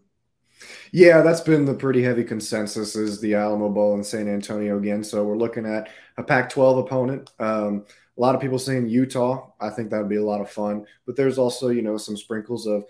Yeah, 0.92 1.22
that's 1.22 1.40
been 1.40 1.64
the 1.64 1.74
pretty 1.74 2.02
heavy 2.02 2.24
consensus 2.24 2.96
is 2.96 3.20
the 3.20 3.34
Alamo 3.34 3.68
Bowl 3.68 3.94
in 3.94 4.04
San 4.04 4.28
Antonio 4.28 4.78
again. 4.78 5.04
So 5.04 5.22
we're 5.24 5.36
looking 5.36 5.66
at 5.66 5.88
a 6.16 6.22
Pac-12 6.22 6.80
opponent. 6.80 7.30
Um, 7.38 7.84
a 8.16 8.20
lot 8.20 8.34
of 8.34 8.40
people 8.40 8.58
saying 8.58 8.88
Utah. 8.88 9.50
I 9.60 9.70
think 9.70 9.90
that 9.90 9.98
would 9.98 10.08
be 10.08 10.16
a 10.16 10.24
lot 10.24 10.40
of 10.40 10.50
fun. 10.50 10.86
But 11.04 11.16
there's 11.16 11.38
also, 11.38 11.68
you 11.68 11.82
know, 11.82 11.96
some 11.96 12.16
sprinkles 12.16 12.66
of 12.66 12.84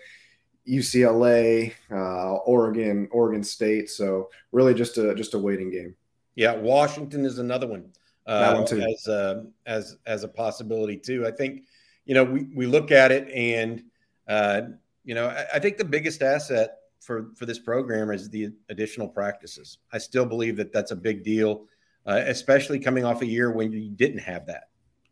UCLA, 0.67 1.73
uh, 1.91 2.35
Oregon, 2.35 3.09
Oregon 3.11 3.43
State. 3.43 3.89
So 3.89 4.29
really 4.51 4.73
just 4.73 4.97
a 4.97 5.13
just 5.15 5.33
a 5.33 5.39
waiting 5.39 5.69
game. 5.69 5.95
Yeah, 6.35 6.55
Washington 6.55 7.25
is 7.25 7.39
another 7.39 7.67
one. 7.67 7.91
Uh, 8.25 8.39
that 8.39 8.57
one 8.57 8.65
too. 8.65 8.81
As 8.81 9.07
a, 9.07 9.45
as 9.65 9.97
as 10.05 10.23
a 10.23 10.27
possibility 10.27 10.97
too. 10.97 11.25
I 11.25 11.31
think 11.31 11.63
you 12.07 12.13
know, 12.13 12.23
we, 12.23 12.43
we 12.55 12.65
look 12.65 12.89
at 12.89 13.11
it 13.11 13.29
and, 13.29 13.83
uh, 14.27 14.61
you 15.03 15.13
know, 15.13 15.27
I, 15.27 15.45
I, 15.55 15.59
think 15.59 15.77
the 15.77 15.85
biggest 15.85 16.23
asset 16.23 16.77
for, 17.07 17.31
for 17.35 17.45
this 17.45 17.57
program 17.57 18.11
is 18.11 18.29
the 18.29 18.49
additional 18.67 19.07
practices. 19.07 19.77
I 19.93 19.97
still 19.97 20.25
believe 20.25 20.57
that 20.57 20.73
that's 20.73 20.91
a 20.91 20.95
big 20.95 21.23
deal, 21.23 21.63
uh, 22.05 22.21
especially 22.25 22.79
coming 22.79 23.05
off 23.05 23.21
a 23.21 23.25
year 23.25 23.49
when 23.49 23.71
you 23.71 23.89
didn't 23.89 24.19
have 24.19 24.45
that 24.47 24.65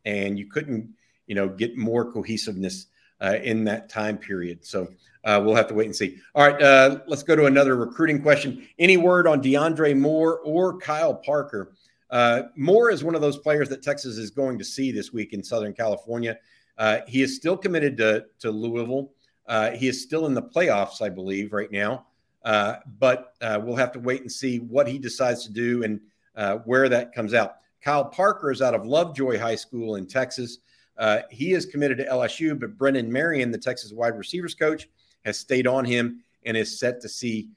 and 0.04 0.38
you 0.38 0.48
couldn't, 0.48 0.90
you 1.26 1.36
know, 1.36 1.48
get 1.48 1.78
more 1.78 2.12
cohesiveness 2.12 2.88
uh, 3.22 3.38
in 3.42 3.64
that 3.64 3.88
time 3.88 4.18
period. 4.18 4.66
So 4.66 4.90
uh, 5.24 5.42
we'll 5.44 5.56
have 5.56 5.68
to 5.70 5.74
wait 5.74 5.86
and 5.86 5.96
see. 5.96 6.18
All 6.36 6.46
right, 6.46 6.62
uh, 6.62 7.00
let's 7.08 7.24
go 7.24 7.34
to 7.34 7.46
another 7.46 7.78
recruiting 7.78 8.22
question. 8.22 8.68
Any 8.78 8.98
word 8.98 9.26
on 9.26 9.42
DeAndre 9.42 9.98
Moore 9.98 10.42
or 10.42 10.78
Kyle 10.78 11.16
Parker? 11.16 11.72
Uh, 12.10 12.44
Moore 12.58 12.92
is 12.92 13.06
one 13.06 13.16
of 13.16 13.22
those 13.22 13.38
players 13.38 13.70
that 13.70 13.82
Texas 13.82 14.18
is 14.18 14.32
going 14.32 14.60
to 14.60 14.66
see 14.66 14.92
this 14.92 15.14
week 15.14 15.32
in 15.32 15.42
Southern 15.42 15.74
California. 15.74 16.38
Uh, 16.78 17.00
he 17.08 17.22
is 17.22 17.38
still 17.38 17.56
committed 17.56 17.96
to, 17.98 18.26
to 18.40 18.52
Louisville. 18.52 19.12
Uh, 19.48 19.72
he 19.72 19.88
is 19.88 20.02
still 20.02 20.26
in 20.26 20.34
the 20.34 20.42
playoffs, 20.42 21.02
I 21.02 21.10
believe, 21.10 21.54
right 21.54 21.72
now. 21.72 22.08
Uh, 22.44 22.76
but 23.00 23.34
uh, 23.42 23.60
we'll 23.64 23.76
have 23.76 23.92
to 23.92 24.00
wait 24.00 24.22
and 24.22 24.32
see 24.32 24.60
what 24.60 24.88
he 24.88 25.00
decides 25.00 25.44
to 25.44 25.52
do 25.52 25.84
and 25.84 26.00
uh, 26.36 26.58
where 26.66 26.90
that 26.90 27.14
comes 27.14 27.34
out. 27.34 27.56
Kyle 27.82 28.06
Parker 28.06 28.52
is 28.52 28.62
out 28.62 28.74
of 28.74 28.86
Lovejoy 28.86 29.40
High 29.40 29.56
School 29.56 29.96
in 29.96 30.08
Texas. 30.08 30.60
Uh, 30.98 31.20
he 31.30 31.54
is 31.54 31.66
committed 31.66 31.98
to 31.98 32.06
LSU, 32.06 32.60
but 32.60 32.78
Brennan 32.78 33.12
Marion, 33.12 33.52
the 33.52 33.58
Texas 33.58 33.92
wide 33.92 34.18
receivers 34.18 34.56
coach, 34.56 34.88
has 35.26 35.40
stayed 35.40 35.68
on 35.68 35.86
him 35.86 36.24
and 36.46 36.56
is 36.56 36.80
set 36.80 37.02
to 37.02 37.10
see 37.10 37.50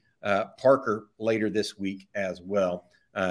Parker 0.57 1.07
later 1.19 1.49
this 1.49 1.77
week 1.77 2.07
as 2.15 2.41
well. 2.41 2.85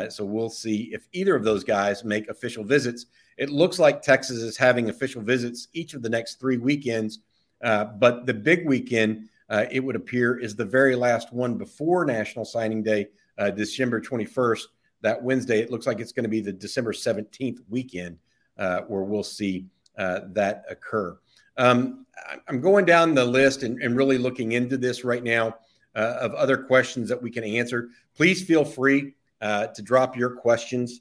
so 0.09 0.25
we'll 0.25 0.51
see 0.51 0.91
if 0.93 1.07
either 1.13 1.35
of 1.35 1.45
those 1.45 1.65
guys 1.65 2.05
make 2.05 2.29
official 2.29 2.65
visits 2.65 3.07
it 3.39 3.51
looks 3.51 3.79
like 3.79 4.03
Texas 4.03 4.39
is 4.39 4.57
having 4.57 4.91
official 4.91 5.23
visits 5.23 5.69
each 5.73 5.95
of 5.95 6.03
the 6.03 6.09
next 6.09 6.41
three 6.41 6.59
weekends. 6.59 7.21
Uh, 7.63 7.85
but 7.85 8.27
the 8.27 8.35
big 8.35 8.67
weekend, 8.67 9.29
uh, 9.51 9.67
it 9.71 9.81
would 9.81 9.97
appear, 9.97 10.39
is 10.39 10.55
the 10.55 10.65
very 10.65 10.95
last 10.95 11.33
one 11.33 11.57
before 11.57 12.05
National 12.05 12.45
Signing 12.45 12.83
Day, 12.83 13.09
uh, 13.39 13.51
December 13.51 14.01
21st. 14.01 14.63
That 15.01 15.23
Wednesday, 15.23 15.61
it 15.61 15.71
looks 15.71 15.87
like 15.87 16.01
it's 16.01 16.13
going 16.13 16.25
to 16.25 16.31
be 16.31 16.41
the 16.41 16.53
December 16.53 16.93
17th 16.93 17.61
weekend 17.69 18.19
uh, 18.59 18.81
where 18.83 19.03
we'll 19.03 19.23
see 19.23 19.67
uh, 19.97 20.21
that 20.33 20.65
occur. 20.69 21.17
Um, 21.57 22.07
I'm 22.49 22.61
going 22.61 22.85
down 22.85 23.15
the 23.15 23.25
list 23.25 23.63
and, 23.63 23.81
and, 23.81 23.97
really 23.97 24.19
looking 24.19 24.53
into 24.53 24.77
this 24.77 25.05
right 25.05 25.23
now 25.23 25.57
of 25.95 26.33
other 26.35 26.57
questions 26.57 27.09
that 27.09 27.21
we 27.21 27.31
can 27.31 27.43
answer. 27.43 27.89
Please 28.15 28.45
feel 28.45 28.65
free 28.65 29.15
to 29.41 29.83
drop 29.83 30.17
your 30.17 30.31
questions 30.31 31.01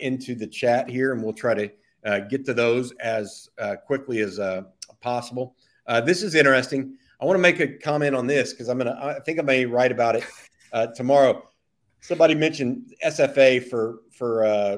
into 0.00 0.34
the 0.34 0.46
chat 0.46 0.90
here, 0.90 1.14
and 1.14 1.22
we'll 1.22 1.32
try 1.32 1.54
to 1.54 1.70
get 2.28 2.44
to 2.44 2.52
those 2.52 2.92
as 3.00 3.48
quickly 3.86 4.20
as 4.20 4.38
possible. 5.00 5.56
Uh, 5.86 6.00
this 6.00 6.22
is 6.22 6.34
interesting. 6.34 6.96
I 7.20 7.24
want 7.24 7.36
to 7.36 7.42
make 7.42 7.60
a 7.60 7.68
comment 7.68 8.14
on 8.14 8.26
this 8.26 8.52
because 8.52 8.68
I'm 8.68 8.78
gonna. 8.78 8.98
I 9.00 9.20
think 9.20 9.38
I 9.38 9.42
may 9.42 9.64
write 9.64 9.92
about 9.92 10.16
it 10.16 10.24
uh, 10.72 10.88
tomorrow. 10.88 11.48
Somebody 12.00 12.34
mentioned 12.34 12.94
SFA 13.04 13.66
for 13.68 14.00
for 14.10 14.44
uh, 14.44 14.76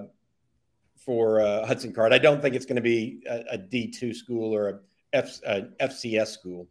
for 0.97 1.41
Hudson 1.67 1.93
Card. 1.93 2.13
I 2.13 2.19
don't 2.19 2.41
think 2.41 2.55
it's 2.55 2.67
going 2.67 2.77
to 2.77 2.83
be 2.83 3.23
a 3.29 3.45
a 3.53 3.59
D 3.59 3.89
two 3.89 4.15
school 4.15 4.55
or 4.55 4.69
a, 4.69 4.79
F, 5.13 5.41
a 5.47 5.63
FCS 5.81 6.29
school 6.29 6.69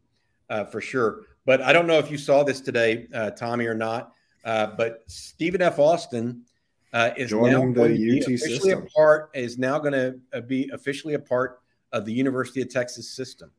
for 0.72 0.82
sure. 0.82 1.24
But 1.46 1.62
I 1.62 1.74
don't 1.74 1.88
know 1.88 1.98
if 1.98 2.12
you 2.12 2.18
saw 2.18 2.44
this 2.44 2.62
today, 2.62 3.08
Tommy, 3.38 3.66
or 3.66 3.74
not. 3.76 4.14
but 4.44 5.04
Stephen 5.08 5.62
F. 5.62 5.80
Austin 5.80 6.46
uh, 6.94 7.12
is 7.18 7.30
Joining 7.30 7.74
now 7.74 7.84
the 7.84 8.20
UT 8.20 8.24
officially 8.24 8.72
system. 8.72 8.84
a 8.84 8.86
part 8.88 9.30
is 9.34 9.58
now 9.58 9.78
going 9.78 9.94
to 9.94 10.20
uh, 10.34 10.42
be 10.42 10.70
officially 10.74 11.14
a 11.16 11.20
part 11.20 11.62
of 11.92 12.06
the 12.06 12.14
University 12.14 12.62
of 12.62 12.70
Texas 12.70 13.10
system. 13.10 13.52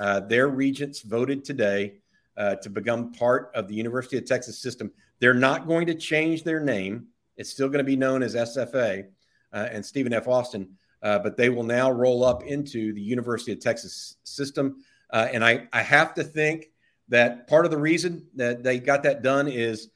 Uh, 0.00 0.18
their 0.20 0.48
regents 0.48 1.02
voted 1.02 1.44
today 1.44 1.92
uh, 2.38 2.54
to 2.56 2.70
become 2.70 3.12
part 3.12 3.50
of 3.54 3.68
the 3.68 3.74
University 3.74 4.16
of 4.16 4.24
Texas 4.24 4.58
system. 4.58 4.90
They're 5.18 5.34
not 5.34 5.68
going 5.68 5.86
to 5.88 5.94
change 5.94 6.42
their 6.42 6.58
name. 6.58 7.08
It's 7.36 7.50
still 7.50 7.68
going 7.68 7.78
to 7.78 7.84
be 7.84 7.96
known 7.96 8.22
as 8.22 8.34
SFA 8.34 9.04
uh, 9.52 9.68
and 9.70 9.84
Stephen 9.84 10.14
F. 10.14 10.26
Austin, 10.26 10.70
uh, 11.02 11.18
but 11.18 11.36
they 11.36 11.50
will 11.50 11.64
now 11.64 11.90
roll 11.90 12.24
up 12.24 12.42
into 12.44 12.94
the 12.94 13.00
University 13.02 13.52
of 13.52 13.60
Texas 13.60 14.16
system. 14.24 14.82
and 15.12 15.44
I, 15.44 15.68
I 15.72 15.82
have 15.82 16.14
to 16.14 16.24
think 16.24 16.70
that 17.08 17.46
part 17.46 17.66
of 17.66 17.70
the 17.70 17.78
reason 17.78 18.26
that 18.36 18.62
they 18.62 18.78
got 18.78 19.02
that 19.02 19.22
done 19.22 19.48
is 19.48 19.90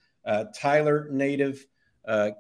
Tyler 0.54 1.08
native 1.10 1.66
uh, 2.06 2.32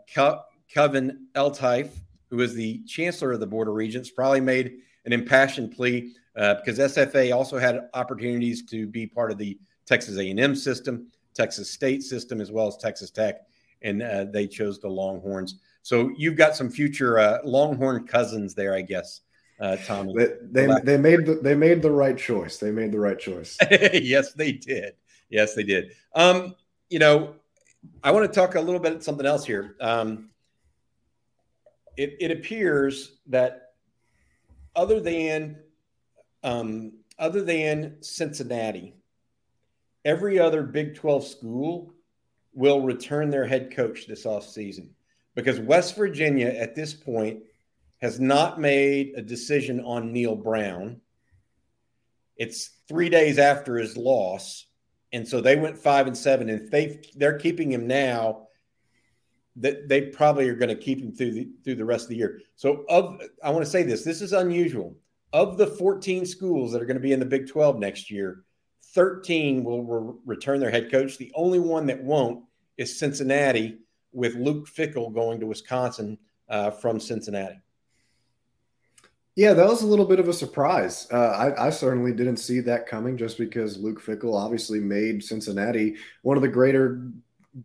Kevin 0.68 1.28
Eltife, 1.34 1.90
who 2.28 2.40
is 2.40 2.54
the 2.54 2.82
chancellor 2.84 3.32
of 3.32 3.40
the 3.40 3.46
Board 3.46 3.68
of 3.68 3.74
Regents, 3.74 4.10
probably 4.10 4.40
made 4.40 4.78
an 5.06 5.12
impassioned 5.12 5.72
plea 5.72 6.12
uh, 6.36 6.54
because 6.54 6.78
SFA 6.78 7.34
also 7.34 7.58
had 7.58 7.88
opportunities 7.94 8.64
to 8.66 8.86
be 8.86 9.06
part 9.06 9.30
of 9.30 9.38
the 9.38 9.58
Texas 9.86 10.18
A&M 10.18 10.54
system, 10.54 11.06
Texas 11.34 11.70
State 11.70 12.02
system, 12.02 12.40
as 12.40 12.50
well 12.50 12.66
as 12.66 12.76
Texas 12.76 13.10
Tech, 13.10 13.42
and 13.82 14.02
uh, 14.02 14.24
they 14.24 14.46
chose 14.46 14.78
the 14.78 14.88
Longhorns. 14.88 15.60
So 15.82 16.10
you've 16.16 16.36
got 16.36 16.56
some 16.56 16.70
future 16.70 17.18
uh, 17.18 17.38
Longhorn 17.44 18.06
cousins 18.06 18.54
there, 18.54 18.74
I 18.74 18.82
guess. 18.82 19.20
Uh, 19.60 19.76
Tommy, 19.86 20.12
they, 20.16 20.66
they, 20.66 20.80
they 20.82 20.96
made 20.96 21.26
the, 21.26 21.36
they 21.36 21.54
made 21.54 21.80
the 21.80 21.90
right 21.90 22.18
choice. 22.18 22.56
They 22.56 22.72
made 22.72 22.90
the 22.90 22.98
right 22.98 23.18
choice. 23.18 23.56
yes, 23.92 24.32
they 24.32 24.50
did. 24.50 24.94
Yes, 25.28 25.54
they 25.54 25.62
did. 25.62 25.92
Um, 26.14 26.56
you 26.90 26.98
know, 26.98 27.36
I 28.02 28.10
want 28.10 28.30
to 28.30 28.40
talk 28.40 28.56
a 28.56 28.60
little 28.60 28.80
bit 28.80 29.02
something 29.04 29.26
else 29.26 29.44
here. 29.44 29.76
Um, 29.80 30.30
it, 31.96 32.16
it 32.20 32.30
appears 32.32 33.18
that 33.28 33.74
other 34.74 35.00
than 35.00 35.58
um, 36.44 36.92
other 37.18 37.42
than 37.42 37.96
Cincinnati, 38.02 38.94
every 40.04 40.38
other 40.38 40.62
Big 40.62 40.94
12 40.94 41.26
school 41.26 41.92
will 42.52 42.82
return 42.82 43.30
their 43.30 43.46
head 43.46 43.74
coach 43.74 44.06
this 44.06 44.24
offseason 44.24 44.90
because 45.34 45.58
West 45.58 45.96
Virginia 45.96 46.48
at 46.48 46.74
this 46.74 46.94
point 46.94 47.40
has 48.00 48.20
not 48.20 48.60
made 48.60 49.14
a 49.16 49.22
decision 49.22 49.80
on 49.80 50.12
Neal 50.12 50.36
Brown. 50.36 51.00
It's 52.36 52.70
three 52.88 53.08
days 53.08 53.38
after 53.38 53.76
his 53.76 53.96
loss. 53.96 54.66
And 55.12 55.26
so 55.26 55.40
they 55.40 55.56
went 55.56 55.78
five 55.78 56.06
and 56.06 56.16
seven. 56.16 56.48
And 56.48 56.60
if 56.60 56.70
they 56.70 57.00
they're 57.16 57.38
keeping 57.38 57.72
him 57.72 57.86
now, 57.86 58.48
that 59.56 59.88
they 59.88 60.02
probably 60.02 60.48
are 60.48 60.56
going 60.56 60.68
to 60.68 60.74
keep 60.74 61.00
him 61.00 61.12
through 61.12 61.32
the 61.32 61.48
through 61.62 61.76
the 61.76 61.84
rest 61.84 62.04
of 62.04 62.08
the 62.10 62.16
year. 62.16 62.40
So 62.56 62.84
of 62.88 63.20
I 63.42 63.50
want 63.50 63.64
to 63.64 63.70
say 63.70 63.84
this, 63.84 64.04
this 64.04 64.20
is 64.20 64.32
unusual. 64.32 64.96
Of 65.34 65.58
the 65.58 65.66
14 65.66 66.24
schools 66.24 66.72
that 66.72 66.80
are 66.80 66.86
going 66.86 66.96
to 66.96 67.02
be 67.02 67.12
in 67.12 67.20
the 67.20 67.26
Big 67.26 67.48
12 67.48 67.78
next 67.78 68.10
year, 68.10 68.44
13 68.94 69.64
will 69.64 69.82
re- 69.82 70.14
return 70.24 70.60
their 70.60 70.70
head 70.70 70.90
coach. 70.90 71.18
The 71.18 71.32
only 71.34 71.58
one 71.58 71.86
that 71.86 72.02
won't 72.02 72.44
is 72.78 72.98
Cincinnati, 72.98 73.78
with 74.12 74.36
Luke 74.36 74.68
Fickell 74.68 75.12
going 75.12 75.40
to 75.40 75.46
Wisconsin 75.46 76.16
uh, 76.48 76.70
from 76.70 77.00
Cincinnati. 77.00 77.60
Yeah, 79.36 79.52
that 79.54 79.66
was 79.66 79.82
a 79.82 79.86
little 79.86 80.04
bit 80.04 80.20
of 80.20 80.28
a 80.28 80.32
surprise. 80.32 81.08
Uh, 81.12 81.16
I, 81.16 81.66
I, 81.66 81.70
certainly 81.70 82.12
didn't 82.12 82.36
see 82.36 82.60
that 82.60 82.86
coming 82.86 83.16
just 83.16 83.36
because 83.36 83.76
Luke 83.76 84.00
Fickell 84.00 84.36
obviously 84.36 84.78
made 84.78 85.24
Cincinnati 85.24 85.96
one 86.22 86.36
of 86.36 86.42
the 86.42 86.48
greater 86.48 87.10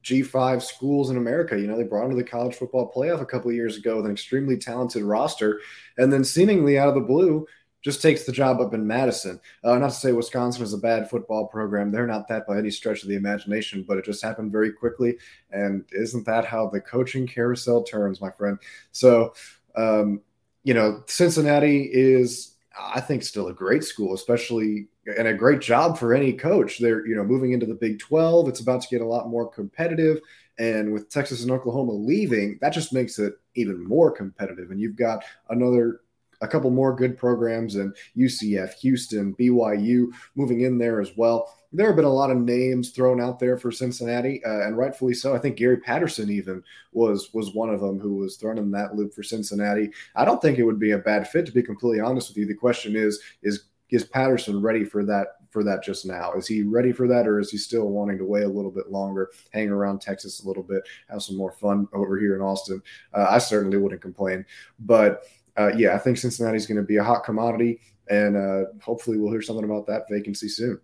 G5 0.01 0.63
schools 0.63 1.11
in 1.11 1.17
America. 1.17 1.59
You 1.59 1.67
know, 1.67 1.77
they 1.77 1.83
brought 1.83 2.05
him 2.05 2.11
to 2.11 2.15
the 2.15 2.23
college 2.23 2.55
football 2.55 2.91
playoff 2.91 3.21
a 3.21 3.25
couple 3.25 3.49
of 3.49 3.55
years 3.55 3.77
ago 3.77 3.97
with 3.97 4.05
an 4.05 4.11
extremely 4.11 4.57
talented 4.57 5.03
roster. 5.03 5.61
And 5.99 6.11
then 6.11 6.23
seemingly 6.23 6.79
out 6.79 6.89
of 6.89 6.95
the 6.95 7.01
blue, 7.01 7.45
just 7.81 8.01
takes 8.01 8.25
the 8.25 8.31
job 8.31 8.59
up 8.59 8.73
in 8.73 8.85
Madison. 8.85 9.39
Uh, 9.63 9.77
not 9.77 9.91
to 9.91 9.95
say 9.95 10.11
Wisconsin 10.11 10.63
is 10.63 10.73
a 10.73 10.77
bad 10.77 11.09
football 11.09 11.47
program. 11.47 11.91
They're 11.91 12.07
not 12.07 12.27
that 12.27 12.45
by 12.45 12.57
any 12.57 12.71
stretch 12.71 13.03
of 13.03 13.09
the 13.09 13.15
imagination, 13.15 13.85
but 13.87 13.97
it 13.97 14.05
just 14.05 14.23
happened 14.23 14.51
very 14.51 14.71
quickly. 14.71 15.17
And 15.51 15.85
isn't 15.91 16.25
that 16.25 16.45
how 16.45 16.67
the 16.67 16.81
coaching 16.81 17.25
carousel 17.25 17.83
turns, 17.83 18.21
my 18.21 18.31
friend? 18.31 18.57
So, 18.91 19.33
um, 19.75 20.21
you 20.63 20.73
know, 20.73 21.03
Cincinnati 21.07 21.89
is, 21.91 22.55
I 22.77 22.99
think, 22.99 23.23
still 23.23 23.47
a 23.47 23.53
great 23.53 23.83
school, 23.83 24.13
especially 24.13 24.87
and 25.17 25.27
a 25.27 25.33
great 25.33 25.61
job 25.61 25.97
for 25.97 26.13
any 26.13 26.33
coach. 26.33 26.79
They're, 26.79 27.05
you 27.07 27.15
know, 27.15 27.23
moving 27.23 27.53
into 27.53 27.65
the 27.65 27.75
Big 27.75 27.99
12. 27.99 28.49
It's 28.49 28.59
about 28.59 28.81
to 28.81 28.89
get 28.89 29.01
a 29.01 29.07
lot 29.07 29.29
more 29.29 29.49
competitive. 29.49 30.19
And 30.59 30.91
with 30.91 31.09
Texas 31.09 31.41
and 31.41 31.51
Oklahoma 31.51 31.93
leaving, 31.93 32.59
that 32.61 32.73
just 32.73 32.93
makes 32.93 33.17
it 33.17 33.35
even 33.55 33.81
more 33.81 34.11
competitive. 34.11 34.71
And 34.71 34.79
you've 34.79 34.97
got 34.97 35.23
another 35.49 36.01
a 36.41 36.47
couple 36.47 36.69
more 36.69 36.95
good 36.95 37.17
programs 37.17 37.75
and 37.75 37.95
UCF, 38.17 38.73
Houston, 38.75 39.35
BYU 39.35 40.07
moving 40.35 40.61
in 40.61 40.77
there 40.77 41.01
as 41.01 41.15
well. 41.17 41.55
There 41.71 41.87
have 41.87 41.95
been 41.95 42.05
a 42.05 42.09
lot 42.09 42.31
of 42.31 42.37
names 42.37 42.91
thrown 42.91 43.21
out 43.21 43.39
there 43.39 43.57
for 43.57 43.71
Cincinnati, 43.71 44.43
uh, 44.43 44.61
and 44.61 44.77
rightfully 44.77 45.13
so. 45.13 45.35
I 45.35 45.39
think 45.39 45.57
Gary 45.57 45.77
Patterson 45.77 46.29
even 46.29 46.63
was 46.93 47.29
was 47.33 47.53
one 47.53 47.69
of 47.69 47.81
them 47.81 47.99
who 47.99 48.15
was 48.15 48.37
thrown 48.37 48.57
in 48.57 48.71
that 48.71 48.95
loop 48.95 49.13
for 49.13 49.21
Cincinnati. 49.21 49.91
I 50.15 50.25
don't 50.25 50.41
think 50.41 50.57
it 50.57 50.63
would 50.63 50.79
be 50.79 50.91
a 50.91 50.97
bad 50.97 51.27
fit, 51.27 51.45
to 51.45 51.51
be 51.51 51.61
completely 51.61 51.99
honest 51.99 52.29
with 52.29 52.37
you. 52.37 52.47
The 52.47 52.55
question 52.55 52.95
is, 52.95 53.19
is 53.43 53.65
is 53.91 54.03
Patterson 54.05 54.61
ready 54.61 54.83
for 54.83 55.03
that 55.05 55.27
for 55.49 55.63
that 55.63 55.83
just 55.83 56.05
now? 56.05 56.33
Is 56.33 56.47
he 56.47 56.61
ready 56.63 56.91
for 56.91 57.07
that, 57.07 57.27
or 57.27 57.39
is 57.39 57.49
he 57.49 57.57
still 57.57 57.89
wanting 57.89 58.17
to 58.19 58.25
wait 58.25 58.43
a 58.43 58.47
little 58.47 58.71
bit 58.71 58.91
longer, 58.91 59.31
hang 59.51 59.69
around 59.69 59.99
Texas 59.99 60.43
a 60.43 60.47
little 60.47 60.63
bit, 60.63 60.83
have 61.09 61.23
some 61.23 61.37
more 61.37 61.51
fun 61.51 61.87
over 61.93 62.19
here 62.19 62.35
in 62.35 62.41
Austin? 62.41 62.81
Uh, 63.13 63.27
I 63.29 63.39
certainly 63.39 63.77
wouldn't 63.77 64.01
complain, 64.01 64.45
but 64.79 65.23
uh, 65.59 65.71
yeah, 65.75 65.93
I 65.93 65.97
think 65.97 66.17
Cincinnati's 66.17 66.65
going 66.65 66.77
to 66.77 66.83
be 66.83 66.97
a 66.97 67.03
hot 67.03 67.25
commodity, 67.25 67.81
and 68.09 68.37
uh, 68.37 68.65
hopefully 68.81 69.17
we'll 69.17 69.31
hear 69.31 69.41
something 69.41 69.65
about 69.65 69.85
that 69.87 70.03
vacancy 70.09 70.47
soon. 70.47 70.79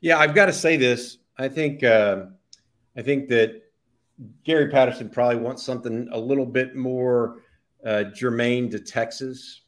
Yeah, 0.00 0.18
I've 0.18 0.34
got 0.34 0.46
to 0.46 0.52
say 0.52 0.76
this. 0.78 1.18
I 1.36 1.48
think 1.48 1.84
uh, 1.84 2.26
I 2.96 3.02
think 3.02 3.28
that 3.28 3.62
Gary 4.44 4.70
Patterson 4.70 5.10
probably 5.10 5.36
wants 5.36 5.62
something 5.62 6.08
a 6.10 6.18
little 6.18 6.46
bit 6.46 6.74
more 6.74 7.42
uh, 7.84 8.04
germane 8.14 8.70
to 8.70 8.78
Texas, 8.78 9.62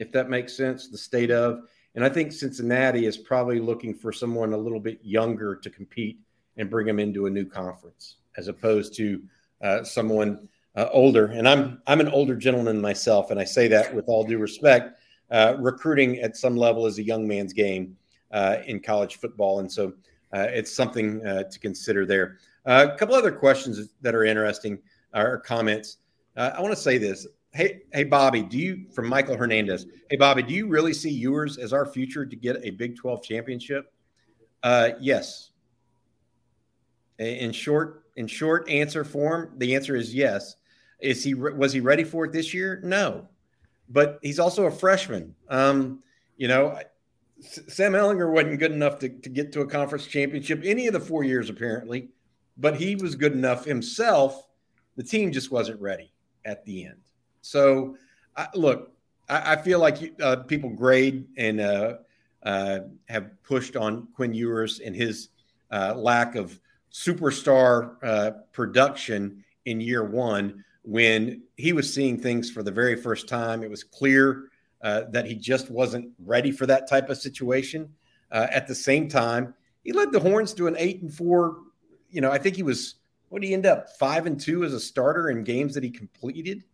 if 0.00 0.10
that 0.10 0.28
makes 0.28 0.56
sense. 0.56 0.88
The 0.88 0.98
state 0.98 1.30
of, 1.30 1.60
and 1.94 2.04
I 2.04 2.08
think 2.08 2.32
Cincinnati 2.32 3.06
is 3.06 3.16
probably 3.16 3.60
looking 3.60 3.94
for 3.94 4.12
someone 4.12 4.54
a 4.54 4.58
little 4.58 4.80
bit 4.80 4.98
younger 5.02 5.54
to 5.56 5.70
compete 5.70 6.18
and 6.56 6.68
bring 6.68 6.86
them 6.86 6.98
into 6.98 7.26
a 7.26 7.30
new 7.30 7.44
conference, 7.44 8.16
as 8.36 8.48
opposed 8.48 8.96
to 8.96 9.22
uh, 9.62 9.84
someone 9.84 10.48
uh, 10.76 10.88
older, 10.92 11.26
and 11.26 11.48
I'm 11.48 11.80
I'm 11.86 12.00
an 12.00 12.08
older 12.08 12.36
gentleman 12.36 12.80
myself, 12.80 13.30
and 13.30 13.40
I 13.40 13.44
say 13.44 13.68
that 13.68 13.94
with 13.94 14.06
all 14.08 14.24
due 14.24 14.38
respect. 14.38 14.98
Uh, 15.30 15.56
recruiting 15.60 16.18
at 16.18 16.36
some 16.36 16.56
level 16.56 16.86
is 16.86 16.98
a 16.98 17.02
young 17.02 17.26
man's 17.26 17.52
game 17.52 17.96
uh, 18.32 18.56
in 18.66 18.80
college 18.80 19.18
football, 19.18 19.60
and 19.60 19.70
so 19.70 19.92
uh, 20.32 20.46
it's 20.50 20.72
something 20.72 21.24
uh, 21.24 21.44
to 21.44 21.58
consider 21.58 22.04
there. 22.04 22.38
Uh, 22.66 22.88
a 22.92 22.98
couple 22.98 23.14
other 23.14 23.32
questions 23.32 23.88
that 24.00 24.14
are 24.14 24.24
interesting 24.24 24.78
or 25.14 25.38
comments. 25.38 25.98
I 26.36 26.60
want 26.60 26.72
to 26.72 26.80
say 26.80 26.96
this. 26.96 27.26
Hey, 27.52 27.82
hey, 27.92 28.04
Bobby, 28.04 28.42
do 28.42 28.56
you 28.56 28.86
from 28.92 29.08
Michael 29.08 29.36
Hernandez? 29.36 29.86
Hey, 30.08 30.16
Bobby, 30.16 30.42
do 30.42 30.54
you 30.54 30.68
really 30.68 30.94
see 30.94 31.10
Ewers 31.10 31.58
as 31.58 31.72
our 31.72 31.84
future 31.84 32.24
to 32.24 32.36
get 32.36 32.56
a 32.62 32.70
Big 32.70 32.96
12 32.96 33.22
championship? 33.22 33.92
yes. 35.00 35.50
In 37.18 37.52
short, 37.52 38.04
in 38.16 38.26
short 38.26 38.68
answer 38.70 39.04
form, 39.04 39.52
the 39.58 39.74
answer 39.74 39.96
is 39.96 40.14
yes. 40.14 40.56
Is 41.00 41.24
he 41.24 41.34
was 41.34 41.72
he 41.72 41.80
ready 41.80 42.04
for 42.04 42.24
it 42.24 42.32
this 42.32 42.52
year? 42.52 42.80
No, 42.82 43.28
but 43.88 44.18
he's 44.22 44.38
also 44.38 44.66
a 44.66 44.70
freshman. 44.70 45.34
Um, 45.48 46.02
you 46.36 46.48
know, 46.48 46.78
Sam 47.40 47.92
Ehlinger 47.92 48.32
wasn't 48.32 48.58
good 48.58 48.72
enough 48.72 48.98
to, 49.00 49.08
to 49.08 49.28
get 49.28 49.52
to 49.52 49.60
a 49.60 49.66
conference 49.66 50.06
championship 50.06 50.62
any 50.64 50.86
of 50.86 50.92
the 50.92 51.00
four 51.00 51.24
years 51.24 51.50
apparently, 51.50 52.08
but 52.56 52.76
he 52.76 52.96
was 52.96 53.14
good 53.14 53.32
enough 53.32 53.64
himself. 53.64 54.46
The 54.96 55.02
team 55.02 55.32
just 55.32 55.50
wasn't 55.50 55.80
ready 55.80 56.12
at 56.44 56.64
the 56.64 56.86
end. 56.86 57.00
So, 57.42 57.96
I, 58.36 58.48
look, 58.54 58.92
I, 59.28 59.52
I, 59.52 59.56
feel 59.56 59.78
like 59.78 60.14
uh, 60.20 60.36
people 60.36 60.68
grade 60.70 61.26
and 61.38 61.60
uh, 61.60 61.94
uh, 62.42 62.80
have 63.08 63.42
pushed 63.42 63.76
on 63.76 64.08
Quinn 64.14 64.34
Ewers 64.34 64.80
and 64.80 64.94
his 64.94 65.30
uh, 65.70 65.94
lack 65.96 66.34
of 66.34 66.58
superstar 66.92 67.96
uh, 68.02 68.30
production 68.52 69.42
in 69.64 69.80
year 69.80 70.04
one 70.04 70.64
when 70.82 71.42
he 71.56 71.72
was 71.72 71.92
seeing 71.92 72.18
things 72.18 72.50
for 72.50 72.62
the 72.62 72.70
very 72.70 72.96
first 72.96 73.28
time. 73.28 73.62
It 73.62 73.70
was 73.70 73.84
clear 73.84 74.50
uh, 74.82 75.02
that 75.10 75.26
he 75.26 75.34
just 75.34 75.70
wasn't 75.70 76.10
ready 76.24 76.50
for 76.50 76.66
that 76.66 76.88
type 76.88 77.10
of 77.10 77.18
situation. 77.18 77.92
Uh, 78.32 78.46
at 78.50 78.66
the 78.66 78.74
same 78.74 79.08
time, 79.08 79.54
he 79.84 79.92
led 79.92 80.12
the 80.12 80.20
Horns 80.20 80.54
to 80.54 80.66
an 80.66 80.76
eight 80.78 81.02
and 81.02 81.12
four. 81.12 81.58
You 82.10 82.20
know, 82.20 82.30
I 82.30 82.38
think 82.38 82.56
he 82.56 82.62
was 82.62 82.96
what 83.28 83.42
did 83.42 83.48
he 83.48 83.54
end 83.54 83.66
up 83.66 83.90
five 83.98 84.26
and 84.26 84.38
two 84.38 84.64
as 84.64 84.72
a 84.72 84.80
starter 84.80 85.30
in 85.30 85.44
games 85.44 85.74
that 85.74 85.84
he 85.84 85.90
completed. 85.90 86.64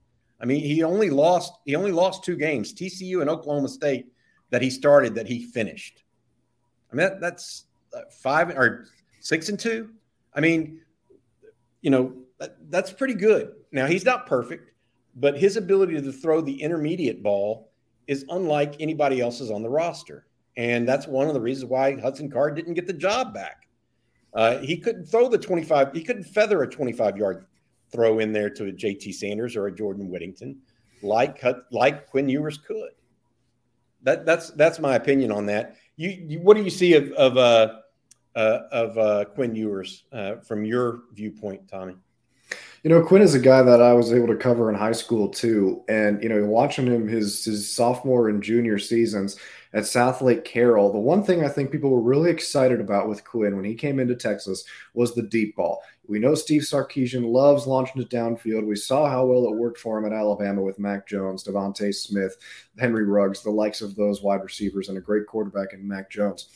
I 0.40 0.44
mean, 0.44 0.62
he 0.62 0.82
only 0.82 1.10
lost 1.10 1.52
he 1.64 1.76
only 1.76 1.92
lost 1.92 2.24
two 2.24 2.36
games, 2.36 2.74
TCU 2.74 3.20
and 3.20 3.30
Oklahoma 3.30 3.68
State, 3.68 4.06
that 4.50 4.62
he 4.62 4.70
started 4.70 5.14
that 5.14 5.26
he 5.26 5.44
finished. 5.44 6.02
I 6.92 6.96
mean, 6.96 7.08
that, 7.08 7.20
that's 7.20 7.64
uh, 7.94 8.02
five 8.10 8.50
or 8.50 8.86
six 9.20 9.48
and 9.48 9.58
two. 9.58 9.90
I 10.34 10.40
mean, 10.40 10.80
you 11.80 11.90
know, 11.90 12.14
that's 12.68 12.92
pretty 12.92 13.14
good. 13.14 13.52
Now, 13.72 13.86
he's 13.86 14.04
not 14.04 14.26
perfect, 14.26 14.72
but 15.14 15.38
his 15.38 15.56
ability 15.56 16.00
to 16.00 16.12
throw 16.12 16.40
the 16.40 16.62
intermediate 16.62 17.22
ball 17.22 17.70
is 18.06 18.24
unlike 18.28 18.76
anybody 18.80 19.20
else's 19.20 19.50
on 19.50 19.62
the 19.62 19.68
roster. 19.68 20.26
And 20.56 20.88
that's 20.88 21.06
one 21.06 21.28
of 21.28 21.34
the 21.34 21.40
reasons 21.40 21.70
why 21.70 21.98
Hudson 21.98 22.30
Card 22.30 22.54
didn't 22.54 22.74
get 22.74 22.86
the 22.86 22.92
job 22.92 23.34
back. 23.34 23.68
Uh, 24.34 24.58
he 24.58 24.76
couldn't 24.76 25.06
throw 25.06 25.28
the 25.28 25.38
25, 25.38 25.92
he 25.92 26.02
couldn't 26.02 26.24
feather 26.24 26.62
a 26.62 26.68
25 26.68 27.16
yard 27.16 27.46
throw 27.90 28.18
in 28.18 28.32
there 28.32 28.50
to 28.50 28.66
a 28.66 28.72
JT 28.72 29.14
Sanders 29.14 29.56
or 29.56 29.66
a 29.66 29.74
Jordan 29.74 30.10
Whittington 30.10 30.58
like 31.02 31.42
like 31.70 32.06
Quinn 32.08 32.28
Ewers 32.28 32.58
could. 32.58 32.90
That 34.02 34.26
that's 34.26 34.50
that's 34.50 34.78
my 34.78 34.94
opinion 34.96 35.32
on 35.32 35.46
that. 35.46 35.76
You, 35.96 36.10
you 36.10 36.40
what 36.40 36.56
do 36.56 36.62
you 36.62 36.70
see 36.70 36.94
of 36.94 37.10
of 37.12 37.36
uh, 37.36 37.80
uh, 38.34 38.60
of 38.70 38.98
uh, 38.98 39.24
Quinn 39.26 39.54
Ewers 39.54 40.04
uh, 40.12 40.36
from 40.36 40.64
your 40.64 41.02
viewpoint, 41.12 41.68
Tommy? 41.68 41.96
You 42.86 42.90
know, 42.90 43.02
Quinn 43.02 43.20
is 43.20 43.34
a 43.34 43.40
guy 43.40 43.62
that 43.62 43.82
I 43.82 43.92
was 43.94 44.12
able 44.12 44.28
to 44.28 44.36
cover 44.36 44.70
in 44.70 44.76
high 44.76 44.92
school 44.92 45.28
too, 45.28 45.82
and 45.88 46.22
you 46.22 46.28
know, 46.28 46.44
watching 46.44 46.86
him 46.86 47.08
his 47.08 47.44
his 47.44 47.68
sophomore 47.68 48.28
and 48.28 48.40
junior 48.40 48.78
seasons 48.78 49.36
at 49.72 49.82
Southlake 49.82 50.44
Carroll, 50.44 50.92
the 50.92 50.98
one 51.00 51.24
thing 51.24 51.44
I 51.44 51.48
think 51.48 51.72
people 51.72 51.90
were 51.90 52.00
really 52.00 52.30
excited 52.30 52.80
about 52.80 53.08
with 53.08 53.24
Quinn 53.24 53.56
when 53.56 53.64
he 53.64 53.74
came 53.74 53.98
into 53.98 54.14
Texas 54.14 54.62
was 54.94 55.16
the 55.16 55.24
deep 55.24 55.56
ball. 55.56 55.82
We 56.06 56.20
know 56.20 56.36
Steve 56.36 56.62
Sarkisian 56.62 57.28
loves 57.28 57.66
launching 57.66 58.02
it 58.02 58.08
downfield. 58.08 58.64
We 58.64 58.76
saw 58.76 59.10
how 59.10 59.26
well 59.26 59.46
it 59.46 59.56
worked 59.56 59.80
for 59.80 59.98
him 59.98 60.06
at 60.06 60.16
Alabama 60.16 60.62
with 60.62 60.78
Mac 60.78 61.08
Jones, 61.08 61.42
DeVonta 61.42 61.92
Smith, 61.92 62.36
Henry 62.78 63.04
Ruggs, 63.04 63.42
the 63.42 63.50
likes 63.50 63.80
of 63.80 63.96
those 63.96 64.22
wide 64.22 64.44
receivers, 64.44 64.90
and 64.90 64.96
a 64.96 65.00
great 65.00 65.26
quarterback 65.26 65.72
in 65.72 65.88
Mac 65.88 66.08
Jones. 66.08 66.50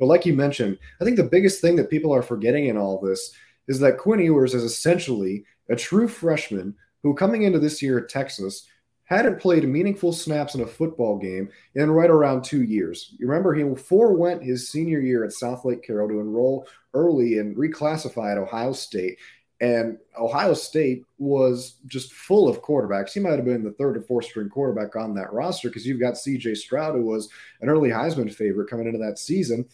But 0.00 0.06
like 0.06 0.26
you 0.26 0.32
mentioned, 0.32 0.78
I 1.00 1.04
think 1.04 1.16
the 1.16 1.22
biggest 1.22 1.60
thing 1.60 1.76
that 1.76 1.90
people 1.90 2.12
are 2.12 2.22
forgetting 2.22 2.66
in 2.66 2.76
all 2.76 3.00
this 3.00 3.30
is 3.68 3.78
that 3.80 3.98
Quinn 3.98 4.20
Ewers 4.20 4.52
is 4.52 4.64
essentially 4.64 5.44
a 5.68 5.76
true 5.76 6.08
freshman 6.08 6.74
who, 7.02 7.14
coming 7.14 7.42
into 7.42 7.58
this 7.58 7.82
year 7.82 7.98
at 7.98 8.08
Texas, 8.08 8.66
hadn't 9.04 9.40
played 9.40 9.68
meaningful 9.68 10.12
snaps 10.12 10.54
in 10.54 10.62
a 10.62 10.66
football 10.66 11.16
game 11.16 11.48
in 11.76 11.90
right 11.90 12.10
around 12.10 12.42
two 12.42 12.64
years. 12.64 13.14
You 13.18 13.28
remember 13.28 13.54
he 13.54 13.74
forewent 13.76 14.42
his 14.42 14.68
senior 14.68 15.00
year 15.00 15.24
at 15.24 15.30
Southlake 15.30 15.84
Carroll 15.84 16.08
to 16.08 16.20
enroll 16.20 16.66
early 16.92 17.38
and 17.38 17.56
reclassify 17.56 18.32
at 18.32 18.38
Ohio 18.38 18.72
State. 18.72 19.18
And 19.60 19.96
Ohio 20.18 20.54
State 20.54 21.04
was 21.18 21.76
just 21.86 22.12
full 22.12 22.48
of 22.48 22.62
quarterbacks. 22.62 23.12
He 23.12 23.20
might 23.20 23.36
have 23.36 23.44
been 23.44 23.64
the 23.64 23.72
third 23.72 23.96
or 23.96 24.02
fourth 24.02 24.26
string 24.26 24.50
quarterback 24.50 24.96
on 24.96 25.14
that 25.14 25.32
roster 25.32 25.68
because 25.68 25.86
you've 25.86 26.00
got 26.00 26.14
CJ 26.14 26.56
Stroud, 26.56 26.94
who 26.94 27.04
was 27.04 27.30
an 27.60 27.70
early 27.70 27.88
Heisman 27.88 28.32
favorite 28.32 28.68
coming 28.68 28.86
into 28.86 28.98
that 28.98 29.18
season. 29.18 29.66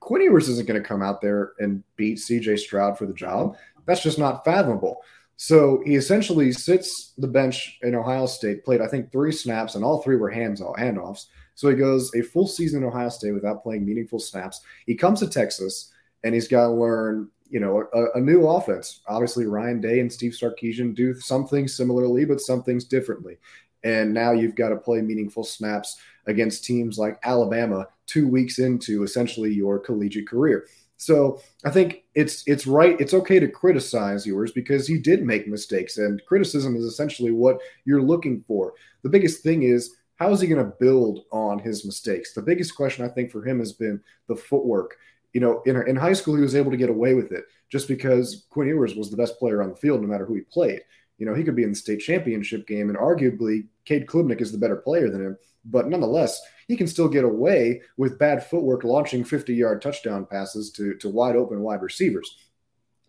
Quinn 0.00 0.22
Ewers 0.22 0.48
isn't 0.48 0.66
going 0.66 0.80
to 0.80 0.86
come 0.86 1.02
out 1.02 1.20
there 1.20 1.52
and 1.58 1.82
beat 1.96 2.18
CJ 2.18 2.58
Stroud 2.58 2.98
for 2.98 3.06
the 3.06 3.14
job. 3.14 3.56
That's 3.90 4.04
just 4.04 4.20
not 4.20 4.44
fathomable. 4.44 5.02
So 5.34 5.82
he 5.84 5.96
essentially 5.96 6.52
sits 6.52 7.12
the 7.18 7.26
bench 7.26 7.76
in 7.82 7.96
Ohio 7.96 8.26
State, 8.26 8.64
played, 8.64 8.80
I 8.80 8.86
think, 8.86 9.10
three 9.10 9.32
snaps, 9.32 9.74
and 9.74 9.82
all 9.82 10.00
three 10.00 10.14
were 10.14 10.30
hands 10.30 10.60
off, 10.60 10.76
handoffs. 10.76 11.26
So 11.56 11.68
he 11.68 11.74
goes 11.74 12.14
a 12.14 12.22
full 12.22 12.46
season 12.46 12.84
in 12.84 12.88
Ohio 12.88 13.08
State 13.08 13.32
without 13.32 13.64
playing 13.64 13.84
meaningful 13.84 14.20
snaps. 14.20 14.60
He 14.86 14.94
comes 14.94 15.18
to 15.18 15.28
Texas 15.28 15.92
and 16.22 16.34
he's 16.34 16.46
got 16.46 16.68
to 16.68 16.72
learn, 16.72 17.30
you 17.48 17.58
know, 17.58 17.82
a, 17.92 18.18
a, 18.18 18.20
new 18.20 18.46
offense. 18.46 19.00
Obviously, 19.08 19.46
Ryan 19.46 19.80
Day 19.80 19.98
and 19.98 20.12
Steve 20.12 20.36
Sarkisian 20.40 20.94
do 20.94 21.18
some 21.18 21.48
things 21.48 21.76
similarly, 21.76 22.24
but 22.24 22.40
some 22.40 22.62
things 22.62 22.84
differently. 22.84 23.38
And 23.82 24.14
now 24.14 24.30
you've 24.30 24.54
got 24.54 24.68
to 24.68 24.76
play 24.76 25.02
meaningful 25.02 25.42
snaps 25.42 25.98
against 26.28 26.64
teams 26.64 26.96
like 26.96 27.18
Alabama 27.24 27.88
two 28.06 28.28
weeks 28.28 28.60
into 28.60 29.02
essentially 29.02 29.52
your 29.52 29.80
collegiate 29.80 30.28
career. 30.28 30.66
So 31.00 31.40
I 31.64 31.70
think 31.70 32.04
it's 32.14 32.44
it's 32.46 32.66
right. 32.66 33.00
It's 33.00 33.14
okay 33.14 33.40
to 33.40 33.48
criticize 33.48 34.26
Ewers 34.26 34.52
because 34.52 34.86
he 34.86 34.98
did 34.98 35.24
make 35.24 35.48
mistakes, 35.48 35.96
and 35.96 36.20
criticism 36.26 36.76
is 36.76 36.84
essentially 36.84 37.30
what 37.30 37.58
you're 37.86 38.02
looking 38.02 38.44
for. 38.46 38.74
The 39.02 39.08
biggest 39.08 39.42
thing 39.42 39.62
is 39.62 39.96
how 40.16 40.30
is 40.30 40.42
he 40.42 40.46
going 40.46 40.62
to 40.62 40.76
build 40.78 41.20
on 41.32 41.58
his 41.58 41.86
mistakes? 41.86 42.34
The 42.34 42.42
biggest 42.42 42.76
question 42.76 43.02
I 43.02 43.08
think 43.08 43.32
for 43.32 43.42
him 43.42 43.60
has 43.60 43.72
been 43.72 43.98
the 44.28 44.36
footwork. 44.36 44.98
You 45.32 45.40
know, 45.40 45.62
in, 45.64 45.74
in 45.88 45.96
high 45.96 46.12
school, 46.12 46.36
he 46.36 46.42
was 46.42 46.54
able 46.54 46.70
to 46.70 46.76
get 46.76 46.90
away 46.90 47.14
with 47.14 47.32
it 47.32 47.44
just 47.70 47.88
because 47.88 48.44
Quinn 48.50 48.68
Ewers 48.68 48.94
was 48.94 49.10
the 49.10 49.16
best 49.16 49.38
player 49.38 49.62
on 49.62 49.70
the 49.70 49.76
field, 49.76 50.02
no 50.02 50.06
matter 50.06 50.26
who 50.26 50.34
he 50.34 50.42
played. 50.42 50.82
You 51.16 51.24
know, 51.24 51.34
he 51.34 51.44
could 51.44 51.56
be 51.56 51.62
in 51.62 51.70
the 51.70 51.76
state 51.76 52.00
championship 52.00 52.66
game, 52.66 52.90
and 52.90 52.98
arguably, 52.98 53.68
Cade 53.86 54.06
Klubnik 54.06 54.42
is 54.42 54.52
the 54.52 54.58
better 54.58 54.76
player 54.76 55.08
than 55.08 55.22
him. 55.24 55.38
But 55.64 55.88
nonetheless, 55.88 56.40
he 56.68 56.76
can 56.76 56.86
still 56.86 57.08
get 57.08 57.24
away 57.24 57.82
with 57.96 58.18
bad 58.18 58.46
footwork 58.46 58.84
launching 58.84 59.24
50 59.24 59.54
yard 59.54 59.82
touchdown 59.82 60.26
passes 60.26 60.70
to, 60.72 60.94
to 60.96 61.08
wide 61.08 61.36
open 61.36 61.60
wide 61.60 61.82
receivers. 61.82 62.36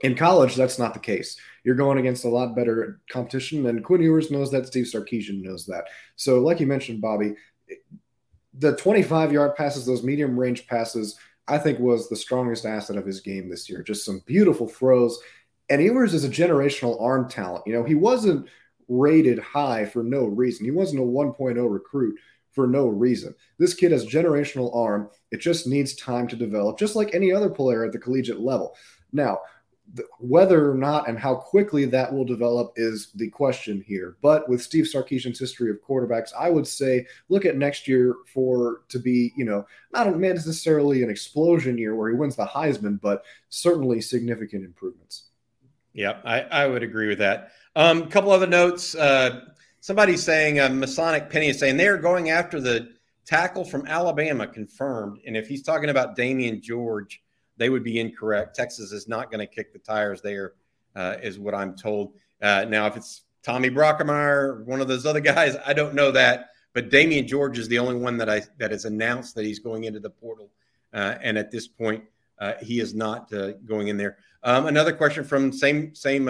In 0.03 0.15
college, 0.15 0.55
that's 0.55 0.79
not 0.79 0.93
the 0.93 0.99
case. 0.99 1.37
You're 1.63 1.75
going 1.75 1.99
against 1.99 2.25
a 2.25 2.29
lot 2.29 2.55
better 2.55 2.99
competition, 3.09 3.67
and 3.67 3.83
Quinn 3.83 4.01
Ewers 4.01 4.31
knows 4.31 4.51
that. 4.51 4.65
Steve 4.65 4.85
Sarkisian 4.85 5.43
knows 5.43 5.67
that. 5.67 5.85
So, 6.15 6.39
like 6.39 6.59
you 6.59 6.65
mentioned, 6.65 7.01
Bobby, 7.01 7.35
the 8.55 8.75
25 8.75 9.31
yard 9.31 9.55
passes, 9.55 9.85
those 9.85 10.03
medium 10.03 10.39
range 10.39 10.65
passes, 10.65 11.19
I 11.47 11.57
think 11.59 11.79
was 11.79 12.09
the 12.09 12.15
strongest 12.15 12.65
asset 12.65 12.97
of 12.97 13.05
his 13.05 13.21
game 13.21 13.49
this 13.49 13.69
year. 13.69 13.83
Just 13.83 14.05
some 14.05 14.23
beautiful 14.25 14.67
throws. 14.67 15.19
And 15.69 15.81
Ewers 15.83 16.13
is 16.13 16.23
a 16.23 16.29
generational 16.29 17.01
arm 17.01 17.29
talent. 17.29 17.67
You 17.67 17.73
know, 17.73 17.83
he 17.83 17.95
wasn't 17.95 18.47
rated 18.87 19.39
high 19.39 19.85
for 19.85 20.03
no 20.03 20.25
reason. 20.25 20.65
He 20.65 20.71
wasn't 20.71 21.01
a 21.01 21.05
1.0 21.05 21.71
recruit 21.71 22.17
for 22.51 22.67
no 22.67 22.87
reason. 22.87 23.33
This 23.57 23.73
kid 23.73 23.91
has 23.91 24.05
generational 24.05 24.75
arm. 24.75 25.09
It 25.31 25.41
just 25.41 25.67
needs 25.67 25.95
time 25.95 26.27
to 26.27 26.35
develop, 26.35 26.77
just 26.77 26.95
like 26.95 27.13
any 27.13 27.31
other 27.31 27.49
player 27.49 27.85
at 27.85 27.91
the 27.91 27.99
collegiate 27.99 28.39
level. 28.39 28.75
Now, 29.13 29.39
whether 30.19 30.71
or 30.71 30.75
not 30.75 31.09
and 31.09 31.19
how 31.19 31.35
quickly 31.35 31.85
that 31.85 32.11
will 32.13 32.23
develop 32.23 32.73
is 32.75 33.11
the 33.15 33.29
question 33.29 33.83
here. 33.85 34.15
But 34.21 34.47
with 34.47 34.61
Steve 34.61 34.85
Sarkisian's 34.85 35.39
history 35.39 35.69
of 35.69 35.81
quarterbacks, 35.81 36.31
I 36.37 36.49
would 36.49 36.67
say 36.67 37.05
look 37.29 37.45
at 37.45 37.57
next 37.57 37.87
year 37.87 38.15
for 38.33 38.81
to 38.89 38.99
be, 38.99 39.33
you 39.35 39.43
know, 39.43 39.65
not 39.91 40.15
necessarily 40.17 41.03
an 41.03 41.09
explosion 41.09 41.77
year 41.77 41.95
where 41.95 42.09
he 42.09 42.15
wins 42.15 42.35
the 42.35 42.45
Heisman, 42.45 43.01
but 43.01 43.23
certainly 43.49 43.99
significant 44.01 44.63
improvements. 44.63 45.29
Yeah, 45.93 46.21
I, 46.23 46.41
I 46.41 46.67
would 46.67 46.83
agree 46.83 47.09
with 47.09 47.19
that. 47.19 47.51
A 47.75 47.85
um, 47.85 48.07
couple 48.09 48.31
other 48.31 48.47
notes. 48.47 48.95
Uh, 48.95 49.41
somebody's 49.81 50.23
saying 50.23 50.59
uh, 50.59 50.69
Masonic 50.69 51.29
Penny 51.29 51.49
is 51.49 51.59
saying 51.59 51.75
they're 51.75 51.97
going 51.97 52.29
after 52.29 52.61
the 52.61 52.93
tackle 53.25 53.65
from 53.65 53.85
Alabama, 53.87 54.47
confirmed. 54.47 55.19
And 55.27 55.35
if 55.35 55.47
he's 55.47 55.63
talking 55.63 55.89
about 55.89 56.17
Damieon 56.17 56.61
George, 56.61 57.21
they 57.57 57.69
would 57.69 57.83
be 57.83 57.99
incorrect. 57.99 58.55
Texas 58.55 58.91
is 58.91 59.07
not 59.07 59.29
going 59.29 59.39
to 59.39 59.53
kick 59.53 59.73
the 59.73 59.79
tires 59.79 60.21
there, 60.21 60.53
uh, 60.95 61.17
is 61.21 61.37
what 61.37 61.53
I'm 61.53 61.75
told. 61.75 62.13
Uh, 62.41 62.65
now, 62.67 62.87
if 62.87 62.95
it's 62.95 63.23
Tommy 63.43 63.69
Brockermeyer, 63.69 64.63
one 64.65 64.81
of 64.81 64.87
those 64.87 65.05
other 65.05 65.19
guys, 65.33 65.57
I 65.65 65.73
don't 65.73 65.93
know 65.93 66.11
that. 66.11 66.47
But 66.73 66.89
Damieon 66.89 67.27
George 67.27 67.59
is 67.59 67.67
the 67.67 67.79
only 67.79 67.95
one 67.95 68.15
that 68.17 68.29
I 68.29 68.43
that 68.57 68.71
has 68.71 68.85
announced 68.85 69.35
that 69.35 69.43
he's 69.43 69.59
going 69.59 69.83
into 69.83 69.99
the 69.99 70.09
portal, 70.09 70.49
uh, 70.93 71.15
and 71.21 71.37
at 71.37 71.51
this 71.51 71.67
point, 71.67 72.05
uh, 72.39 72.53
he 72.61 72.79
is 72.79 72.93
not 72.93 73.31
uh, 73.33 73.51
going 73.65 73.89
in 73.89 73.97
there. 73.97 74.19
Um, 74.43 74.67
another 74.67 74.93
question 74.93 75.25
from 75.25 75.51
same 75.51 75.93
same 75.93 76.29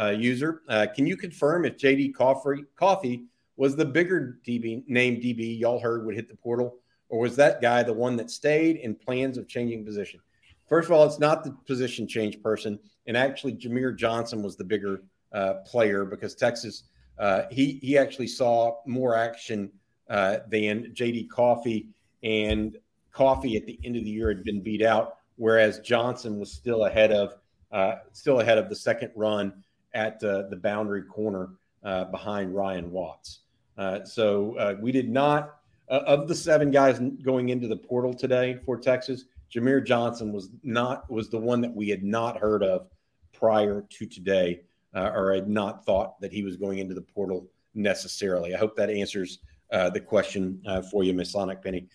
uh, 0.00 0.10
user. 0.10 0.62
Uh, 0.68 0.86
can 0.94 1.06
you 1.06 1.16
confirm 1.16 1.64
if 1.64 1.76
JD 1.76 2.14
Coffey, 2.14 3.24
was 3.56 3.76
the 3.76 3.84
bigger 3.84 4.38
DB 4.46 4.82
name 4.88 5.16
DB 5.16 5.58
y'all 5.58 5.80
heard 5.80 6.06
would 6.06 6.14
hit 6.14 6.28
the 6.28 6.36
portal, 6.36 6.78
or 7.08 7.20
was 7.20 7.36
that 7.36 7.60
guy 7.60 7.82
the 7.82 7.92
one 7.92 8.16
that 8.16 8.30
stayed 8.30 8.76
in 8.76 8.94
plans 8.94 9.36
of 9.36 9.46
changing 9.48 9.84
position? 9.84 10.20
First 10.66 10.86
of 10.86 10.92
all, 10.92 11.04
it's 11.04 11.18
not 11.18 11.44
the 11.44 11.50
position 11.66 12.08
change 12.08 12.40
person, 12.42 12.78
and 13.06 13.16
actually 13.16 13.54
Jamier 13.54 13.94
Johnson 13.94 14.42
was 14.42 14.56
the 14.56 14.64
bigger 14.64 15.02
uh, 15.32 15.54
player 15.66 16.04
because 16.04 16.34
Texas 16.34 16.84
uh, 17.18 17.42
he 17.50 17.78
he 17.82 17.98
actually 17.98 18.28
saw 18.28 18.78
more 18.86 19.14
action 19.14 19.70
uh, 20.08 20.38
than 20.48 20.94
JD 20.94 21.28
Coffey, 21.28 21.88
and 22.22 22.78
Coffey 23.12 23.58
at 23.58 23.66
the 23.66 23.78
end 23.84 23.96
of 23.96 24.04
the 24.04 24.10
year 24.10 24.28
had 24.28 24.42
been 24.42 24.62
beat 24.62 24.82
out, 24.82 25.18
whereas 25.36 25.80
Johnson 25.80 26.38
was 26.38 26.50
still 26.50 26.86
ahead 26.86 27.12
of 27.12 27.36
uh, 27.72 27.96
still 28.12 28.40
ahead 28.40 28.56
of 28.56 28.70
the 28.70 28.74
second 28.74 29.12
run 29.14 29.52
at 29.94 30.22
uh, 30.22 30.42
the 30.48 30.56
boundary 30.56 31.02
corner 31.02 31.50
uh, 31.82 32.04
behind 32.04 32.54
Ryan 32.54 32.90
Watts. 32.90 33.40
Uh, 33.76 34.04
so 34.04 34.56
uh, 34.56 34.74
we 34.80 34.92
did 34.92 35.08
not, 35.08 35.56
uh, 35.88 36.02
of 36.06 36.28
the 36.28 36.34
seven 36.34 36.70
guys 36.70 36.98
going 37.22 37.48
into 37.48 37.66
the 37.66 37.76
portal 37.76 38.12
today 38.12 38.58
for 38.64 38.78
Texas, 38.78 39.24
Jamier 39.52 39.84
Johnson 39.84 40.32
was 40.32 40.50
not 40.62 41.10
was 41.10 41.28
the 41.28 41.38
one 41.38 41.60
that 41.60 41.74
we 41.74 41.88
had 41.88 42.04
not 42.04 42.38
heard 42.38 42.62
of 42.62 42.86
prior 43.32 43.84
to 43.88 44.06
today, 44.06 44.60
or 44.94 45.34
had 45.34 45.48
not 45.48 45.84
thought 45.84 46.20
that 46.20 46.32
he 46.32 46.44
was 46.44 46.56
going 46.56 46.78
into 46.78 46.94
the 46.94 47.00
portal 47.00 47.48
necessarily. 47.74 48.54
I 48.54 48.58
hope 48.58 48.76
that 48.76 48.90
answers 48.90 49.40
the 49.70 50.00
question 50.00 50.62
for 50.88 51.02
you, 51.02 51.14
Masonic 51.14 51.62
Penny. 51.62 51.88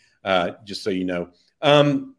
just 0.66 0.84
so 0.84 0.90
you 0.90 1.06
know. 1.06 1.30
Um, 1.62 2.16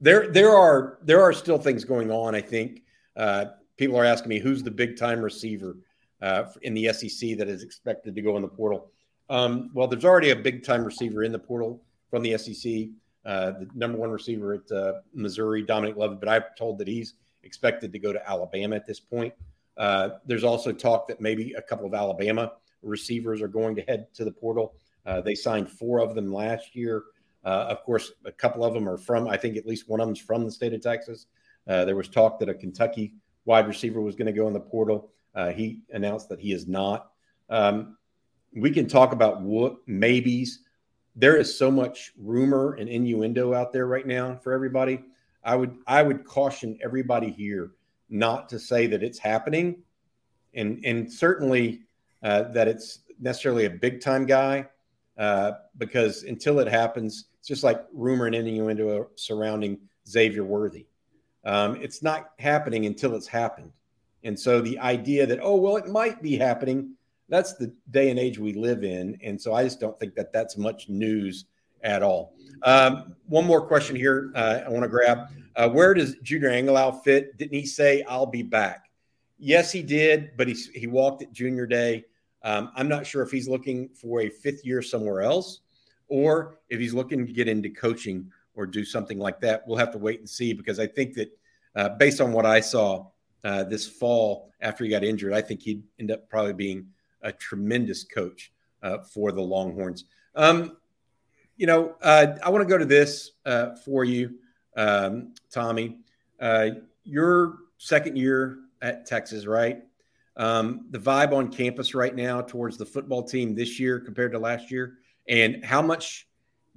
there, 0.00 0.30
there 0.30 0.54
are 0.54 0.98
there 1.02 1.22
are 1.22 1.32
still 1.32 1.58
things 1.58 1.84
going 1.84 2.10
on. 2.10 2.34
I 2.34 2.40
think 2.40 2.82
uh, 3.16 3.46
people 3.76 3.98
are 3.98 4.04
asking 4.04 4.28
me 4.28 4.38
who's 4.38 4.62
the 4.62 4.70
big 4.70 4.96
time 4.96 5.20
receiver 5.20 5.76
uh, 6.22 6.44
in 6.62 6.74
the 6.74 6.92
SEC 6.92 7.36
that 7.38 7.48
is 7.48 7.62
expected 7.62 8.14
to 8.14 8.22
go 8.22 8.36
in 8.36 8.42
the 8.42 8.48
portal. 8.48 8.90
Um, 9.28 9.70
well, 9.74 9.86
there's 9.86 10.04
already 10.04 10.30
a 10.30 10.36
big 10.36 10.64
time 10.64 10.84
receiver 10.84 11.24
in 11.24 11.32
the 11.32 11.38
portal 11.38 11.82
from 12.10 12.22
the 12.22 12.36
SEC, 12.38 12.88
uh, 13.24 13.52
the 13.52 13.68
number 13.74 13.98
one 13.98 14.10
receiver 14.10 14.54
at 14.54 14.70
uh, 14.72 15.00
Missouri, 15.12 15.62
Dominic 15.62 15.96
Lovett. 15.96 16.20
but 16.20 16.28
I've 16.28 16.54
told 16.56 16.78
that 16.78 16.88
he's 16.88 17.14
expected 17.42 17.92
to 17.92 17.98
go 17.98 18.12
to 18.12 18.28
Alabama 18.28 18.76
at 18.76 18.86
this 18.86 19.00
point. 19.00 19.34
Uh, 19.76 20.10
there's 20.24 20.44
also 20.44 20.72
talk 20.72 21.06
that 21.08 21.20
maybe 21.20 21.52
a 21.52 21.62
couple 21.62 21.86
of 21.86 21.94
Alabama 21.94 22.52
receivers 22.82 23.42
are 23.42 23.48
going 23.48 23.74
to 23.76 23.82
head 23.82 24.06
to 24.14 24.24
the 24.24 24.32
portal. 24.32 24.74
Uh, 25.04 25.20
they 25.20 25.34
signed 25.34 25.68
four 25.70 26.00
of 26.00 26.14
them 26.14 26.32
last 26.32 26.74
year. 26.74 27.04
Uh, 27.44 27.66
of 27.68 27.82
course, 27.84 28.12
a 28.24 28.32
couple 28.32 28.64
of 28.64 28.74
them 28.74 28.88
are 28.88 28.96
from, 28.96 29.28
I 29.28 29.36
think 29.36 29.56
at 29.56 29.66
least 29.66 29.88
one 29.88 30.00
of 30.00 30.06
them's 30.06 30.20
from 30.20 30.44
the 30.44 30.50
state 30.50 30.72
of 30.72 30.80
Texas. 30.80 31.26
there 31.66 31.94
was 31.94 32.08
talk 32.08 32.38
that 32.40 32.48
a 32.48 32.54
Kentucky 32.54 33.12
wide 33.46 33.66
receiver 33.66 34.00
was 34.02 34.14
going 34.14 34.26
to 34.26 34.32
go 34.32 34.46
in 34.46 34.52
the 34.52 34.60
portal. 34.60 35.10
Uh, 35.34 35.50
he 35.50 35.82
announced 35.92 36.28
that 36.28 36.40
he 36.40 36.52
is 36.52 36.66
not. 36.66 37.10
Um, 37.48 37.96
we 38.54 38.70
can 38.70 38.86
talk 38.86 39.12
about 39.12 39.40
what 39.40 39.76
maybes. 39.86 40.60
There 41.14 41.36
is 41.36 41.56
so 41.56 41.70
much 41.70 42.12
rumor 42.18 42.74
and 42.74 42.88
innuendo 42.88 43.54
out 43.54 43.72
there 43.72 43.86
right 43.86 44.06
now 44.06 44.36
for 44.36 44.52
everybody. 44.52 45.02
I 45.44 45.56
would 45.56 45.76
I 45.86 46.02
would 46.02 46.24
caution 46.24 46.78
everybody 46.82 47.30
here 47.30 47.72
not 48.10 48.48
to 48.50 48.58
say 48.58 48.86
that 48.88 49.02
it's 49.02 49.18
happening, 49.18 49.82
and 50.54 50.84
and 50.84 51.10
certainly 51.10 51.82
uh, 52.22 52.42
that 52.52 52.68
it's 52.68 53.00
necessarily 53.20 53.66
a 53.66 53.70
big 53.70 54.00
time 54.00 54.26
guy, 54.26 54.68
uh, 55.18 55.52
because 55.78 56.24
until 56.24 56.58
it 56.58 56.68
happens, 56.68 57.26
it's 57.38 57.48
just 57.48 57.62
like 57.62 57.86
rumor 57.92 58.26
and 58.26 58.34
innuendo 58.34 59.08
surrounding 59.14 59.78
Xavier 60.08 60.44
Worthy. 60.44 60.86
Um, 61.46 61.76
it's 61.76 62.02
not 62.02 62.32
happening 62.38 62.84
until 62.84 63.14
it's 63.14 63.28
happened. 63.28 63.72
And 64.24 64.38
so 64.38 64.60
the 64.60 64.78
idea 64.80 65.26
that, 65.26 65.38
oh, 65.40 65.56
well, 65.56 65.76
it 65.76 65.86
might 65.86 66.20
be 66.20 66.36
happening, 66.36 66.90
that's 67.28 67.54
the 67.54 67.72
day 67.92 68.10
and 68.10 68.18
age 68.18 68.38
we 68.38 68.52
live 68.52 68.82
in. 68.84 69.16
And 69.22 69.40
so 69.40 69.54
I 69.54 69.62
just 69.62 69.80
don't 69.80 69.98
think 69.98 70.14
that 70.16 70.32
that's 70.32 70.58
much 70.58 70.88
news 70.88 71.46
at 71.82 72.02
all. 72.02 72.34
Um, 72.64 73.14
one 73.26 73.46
more 73.46 73.64
question 73.64 73.94
here. 73.94 74.32
Uh, 74.34 74.60
I 74.66 74.68
want 74.68 74.82
to 74.82 74.88
grab. 74.88 75.28
Uh, 75.54 75.68
where 75.68 75.94
does 75.94 76.16
Junior 76.22 76.50
Angilau 76.50 77.02
fit? 77.04 77.38
Didn't 77.38 77.54
he 77.58 77.64
say 77.64 78.02
I'll 78.02 78.26
be 78.26 78.42
back? 78.42 78.90
Yes, 79.38 79.70
he 79.70 79.82
did, 79.82 80.30
but 80.36 80.48
he 80.48 80.54
he 80.74 80.86
walked 80.86 81.22
at 81.22 81.32
Junior 81.32 81.66
Day. 81.66 82.04
Um, 82.42 82.72
I'm 82.74 82.88
not 82.88 83.06
sure 83.06 83.22
if 83.22 83.30
he's 83.30 83.48
looking 83.48 83.88
for 83.90 84.22
a 84.22 84.30
fifth 84.30 84.64
year 84.64 84.82
somewhere 84.82 85.20
else, 85.22 85.60
or 86.08 86.58
if 86.70 86.80
he's 86.80 86.94
looking 86.94 87.26
to 87.26 87.32
get 87.32 87.46
into 87.46 87.70
coaching 87.70 88.32
or 88.56 88.66
do 88.66 88.84
something 88.84 89.18
like 89.18 89.40
that. 89.40 89.66
We'll 89.66 89.78
have 89.78 89.92
to 89.92 89.98
wait 89.98 90.18
and 90.18 90.28
see 90.28 90.52
because 90.52 90.80
I 90.80 90.86
think 90.86 91.14
that 91.14 91.38
uh, 91.74 91.88
based 91.90 92.20
on 92.20 92.32
what 92.32 92.46
I 92.46 92.60
saw 92.60 93.08
uh, 93.44 93.64
this 93.64 93.86
fall 93.86 94.50
after 94.60 94.82
he 94.82 94.90
got 94.90 95.04
injured, 95.04 95.32
I 95.32 95.42
think 95.42 95.62
he'd 95.62 95.82
end 96.00 96.10
up 96.10 96.28
probably 96.28 96.54
being 96.54 96.88
a 97.22 97.32
tremendous 97.32 98.02
coach 98.02 98.52
uh, 98.82 98.98
for 98.98 99.32
the 99.32 99.42
Longhorns. 99.42 100.04
Um, 100.34 100.76
you 101.56 101.66
know, 101.66 101.94
uh, 102.02 102.36
I 102.44 102.50
want 102.50 102.62
to 102.62 102.68
go 102.68 102.78
to 102.78 102.84
this 102.84 103.32
uh, 103.44 103.74
for 103.76 104.04
you, 104.04 104.36
um, 104.76 105.34
Tommy. 105.50 105.98
Uh, 106.40 106.70
your 107.04 107.58
second 107.78 108.16
year 108.16 108.58
at 108.82 109.06
Texas, 109.06 109.46
right? 109.46 109.82
Um, 110.36 110.86
the 110.90 110.98
vibe 110.98 111.32
on 111.32 111.48
campus 111.48 111.94
right 111.94 112.14
now 112.14 112.42
towards 112.42 112.76
the 112.76 112.84
football 112.84 113.22
team 113.22 113.54
this 113.54 113.80
year 113.80 113.98
compared 113.98 114.32
to 114.32 114.38
last 114.38 114.70
year, 114.70 114.98
and 115.28 115.64
how 115.64 115.80
much 115.80 116.28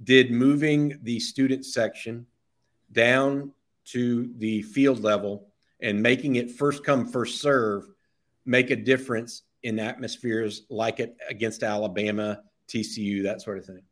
did 0.02 0.30
moving 0.30 0.98
the 1.02 1.20
student 1.20 1.64
section 1.64 2.26
down 2.92 3.52
to 3.84 4.32
the 4.38 4.62
field 4.62 5.02
level 5.02 5.48
and 5.80 6.02
making 6.02 6.36
it 6.36 6.50
first 6.50 6.84
come 6.84 7.06
first 7.06 7.40
serve 7.40 7.88
make 8.44 8.70
a 8.70 8.76
difference 8.76 9.42
in 9.62 9.78
atmospheres 9.78 10.62
like 10.70 11.00
it 11.00 11.16
against 11.28 11.62
Alabama, 11.62 12.42
TCU, 12.68 13.22
that 13.24 13.42
sort 13.42 13.58
of 13.58 13.66
thing? 13.66 13.82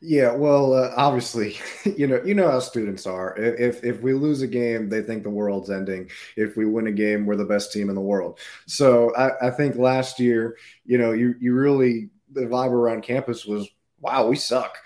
Yeah, 0.00 0.32
well, 0.32 0.72
uh, 0.72 0.92
obviously, 0.96 1.56
you 1.96 2.06
know, 2.06 2.22
you 2.24 2.34
know 2.34 2.50
how 2.50 2.60
students 2.60 3.06
are. 3.06 3.36
If 3.36 3.84
if 3.84 4.00
we 4.00 4.14
lose 4.14 4.40
a 4.40 4.46
game, 4.46 4.88
they 4.88 5.02
think 5.02 5.22
the 5.22 5.30
world's 5.30 5.70
ending. 5.70 6.10
If 6.36 6.56
we 6.56 6.64
win 6.64 6.86
a 6.86 6.92
game, 6.92 7.26
we're 7.26 7.36
the 7.36 7.44
best 7.44 7.72
team 7.72 7.90
in 7.90 7.94
the 7.94 8.00
world. 8.00 8.38
So 8.66 9.14
I, 9.14 9.48
I 9.48 9.50
think 9.50 9.76
last 9.76 10.18
year, 10.18 10.56
you 10.86 10.96
know, 10.96 11.12
you 11.12 11.34
you 11.38 11.54
really 11.54 12.08
the 12.30 12.42
vibe 12.42 12.72
around 12.72 13.02
campus 13.02 13.44
was, 13.44 13.68
wow, 14.00 14.26
we 14.26 14.36
suck, 14.36 14.78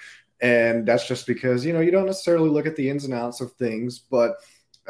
and 0.43 0.85
that's 0.85 1.07
just 1.07 1.27
because 1.27 1.65
you 1.65 1.73
know 1.73 1.81
you 1.81 1.91
don't 1.91 2.07
necessarily 2.07 2.51
look 2.51 2.67
at 2.67 2.77
the 2.77 2.91
ins 2.91 3.05
and 3.05 3.15
outs 3.15 3.41
of 3.41 3.53
things, 3.53 4.01
but 4.01 4.37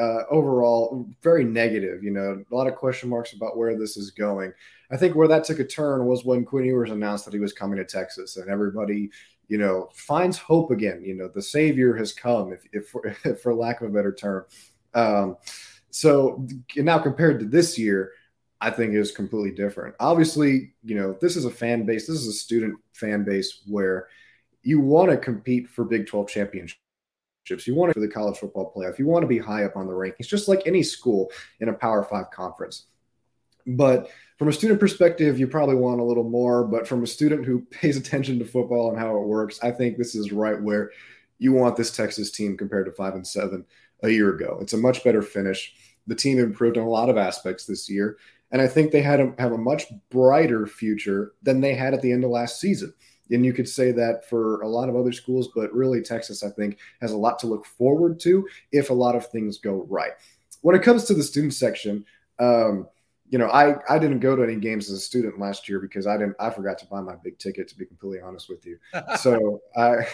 uh, 0.01 0.23
overall 0.31 1.07
very 1.23 1.45
negative. 1.45 2.03
You 2.03 2.11
know, 2.11 2.43
a 2.51 2.55
lot 2.55 2.67
of 2.67 2.75
question 2.75 3.11
marks 3.11 3.35
about 3.35 3.57
where 3.57 3.79
this 3.79 3.97
is 3.97 4.11
going. 4.11 4.53
I 4.91 4.97
think 4.97 5.15
where 5.15 5.29
that 5.29 5.45
took 5.45 5.59
a 5.59 5.65
turn 5.65 6.07
was 6.07 6.25
when 6.25 6.45
Quinn 6.45 6.65
Ewers 6.65 6.91
announced 6.91 7.27
that 7.27 7.35
he 7.35 7.41
was 7.41 7.53
coming 7.53 7.77
to 7.77 7.85
Texas, 7.85 8.39
and 8.39 8.51
everybody, 8.51 9.11
you 9.49 9.59
know, 9.59 9.91
finds 9.95 10.39
hope 10.39 10.71
again. 10.71 11.03
You 11.05 11.15
know, 11.15 11.29
the 11.29 11.43
savior 11.43 11.95
has 11.97 12.13
come, 12.13 12.53
if, 12.53 12.65
if, 12.73 12.89
for, 12.89 13.15
if 13.25 13.41
for 13.43 13.55
lack 13.55 13.83
of 13.83 13.91
a 13.91 13.93
better 13.93 14.13
term. 14.13 14.47
Um, 14.95 15.37
so 15.91 16.47
now 16.77 16.99
compared 16.99 17.41
to 17.41 17.47
this 17.47 17.79
year, 17.79 18.13
I 18.63 18.71
think 18.71 18.95
is 18.95 19.11
completely 19.11 19.51
different. 19.51 19.95
Obviously, 20.01 20.73
you 20.83 20.95
know, 20.95 21.17
this 21.21 21.37
is 21.37 21.45
a 21.45 21.51
fan 21.51 21.85
base. 21.85 22.07
This 22.07 22.17
is 22.17 22.29
a 22.29 22.33
student 22.33 22.79
fan 22.95 23.25
base 23.25 23.63
where 23.67 24.09
you 24.63 24.81
want 24.81 25.11
to 25.11 25.17
compete 25.17 25.69
for 25.69 25.85
Big 25.85 26.07
12 26.07 26.29
championships. 26.29 26.79
You 27.65 27.75
want 27.75 27.91
to 27.91 27.95
for 27.95 28.01
the 28.01 28.09
college 28.09 28.39
football 28.39 28.73
playoff. 28.75 28.99
You 28.99 29.07
want 29.07 29.23
to 29.23 29.29
be 29.29 29.39
high 29.39 29.65
up 29.65 29.77
on 29.77 29.87
the 29.87 29.93
rankings, 29.93 30.29
just 30.29 30.49
like 30.49 30.63
any 30.65 30.83
school 30.83 31.31
in 31.61 31.69
a 31.69 31.73
Power 31.73 32.05
Five 32.05 32.31
conference. 32.31 32.87
But 33.67 34.11
from 34.39 34.49
a 34.49 34.53
student 34.53 34.81
perspective, 34.81 35.39
you 35.39 35.47
probably 35.47 35.77
want 35.77 36.01
a 36.01 36.05
little 36.05 36.29
more. 36.29 36.65
But 36.65 36.87
from 36.87 37.03
a 37.03 37.07
student 37.07 37.45
who 37.45 37.61
pays 37.71 37.97
attention 37.97 38.39
to 38.39 38.45
football 38.45 38.91
and 38.91 38.99
how 38.99 39.17
it 39.17 39.27
works, 39.27 39.59
I 39.63 39.71
think 39.71 39.97
this 39.97 40.15
is 40.15 40.33
right 40.33 40.61
where 40.61 40.91
you 41.39 41.53
want 41.53 41.77
this 41.77 41.95
Texas 41.95 42.31
team 42.31 42.57
compared 42.57 42.87
to 42.87 42.93
five 42.93 43.15
and 43.15 43.27
seven 43.27 43.65
a 44.03 44.09
year 44.09 44.35
ago. 44.35 44.59
It's 44.61 44.73
a 44.73 44.79
much 44.79 45.03
better 45.03 45.23
finish. 45.23 45.75
The 46.07 46.15
team 46.15 46.39
improved 46.39 46.77
in 46.77 46.83
a 46.83 46.89
lot 46.89 47.09
of 47.09 47.17
aspects 47.17 47.67
this 47.67 47.89
year. 47.89 48.19
And 48.51 48.61
I 48.61 48.69
think 48.69 48.93
they 48.93 49.03
had 49.03 49.21
a, 49.21 49.33
have 49.39 49.53
a 49.53 49.59
much 49.59 49.87
brighter 50.11 50.67
future 50.67 51.33
than 51.43 51.61
they 51.61 51.75
had 51.75 51.95
at 51.95 52.03
the 52.03 52.13
end 52.13 52.23
of 52.23 52.31
last 52.31 52.61
season. 52.61 52.93
And 53.33 53.45
you 53.45 53.53
could 53.53 53.69
say 53.69 53.93
that 53.93 54.29
for 54.29 54.61
a 54.61 54.69
lot 54.69 54.89
of 54.89 54.97
other 54.97 55.13
schools, 55.13 55.49
but 55.55 55.73
really 55.75 56.03
Texas, 56.03 56.43
I 56.43 56.51
think, 56.51 56.79
has 57.01 57.13
a 57.13 57.17
lot 57.17 57.39
to 57.41 57.47
look 57.47 57.65
forward 57.65 58.21
to 58.21 58.47
if 58.73 58.91
a 58.91 58.95
lot 58.95 59.17
of 59.17 59.27
things 59.27 59.59
go 59.59 59.87
right. 59.89 60.13
When 60.61 60.77
it 60.77 60.83
comes 60.83 61.05
to 61.05 61.15
the 61.15 61.23
student 61.23 61.55
section, 61.55 62.05
um, 62.39 62.89
you 63.33 63.39
know, 63.39 63.49
I 63.49 63.77
I 63.89 63.99
didn't 63.99 64.21
go 64.21 64.37
to 64.37 64.43
any 64.43 64.57
games 64.57 64.91
as 64.91 64.99
a 64.99 65.01
student 65.01 65.41
last 65.41 65.67
year 65.67 65.81
because 65.81 66.07
I 66.07 66.19
didn't 66.19 66.37
I 66.39 66.51
forgot 66.51 66.77
to 66.81 66.87
buy 66.87 67.01
my 67.01 67.15
big 67.25 67.39
ticket 67.39 67.67
to 67.69 67.79
be 67.79 67.87
completely 67.87 68.21
honest 68.21 68.51
with 68.51 68.67
you. 68.67 68.79
so 69.19 69.63
I, 69.77 70.05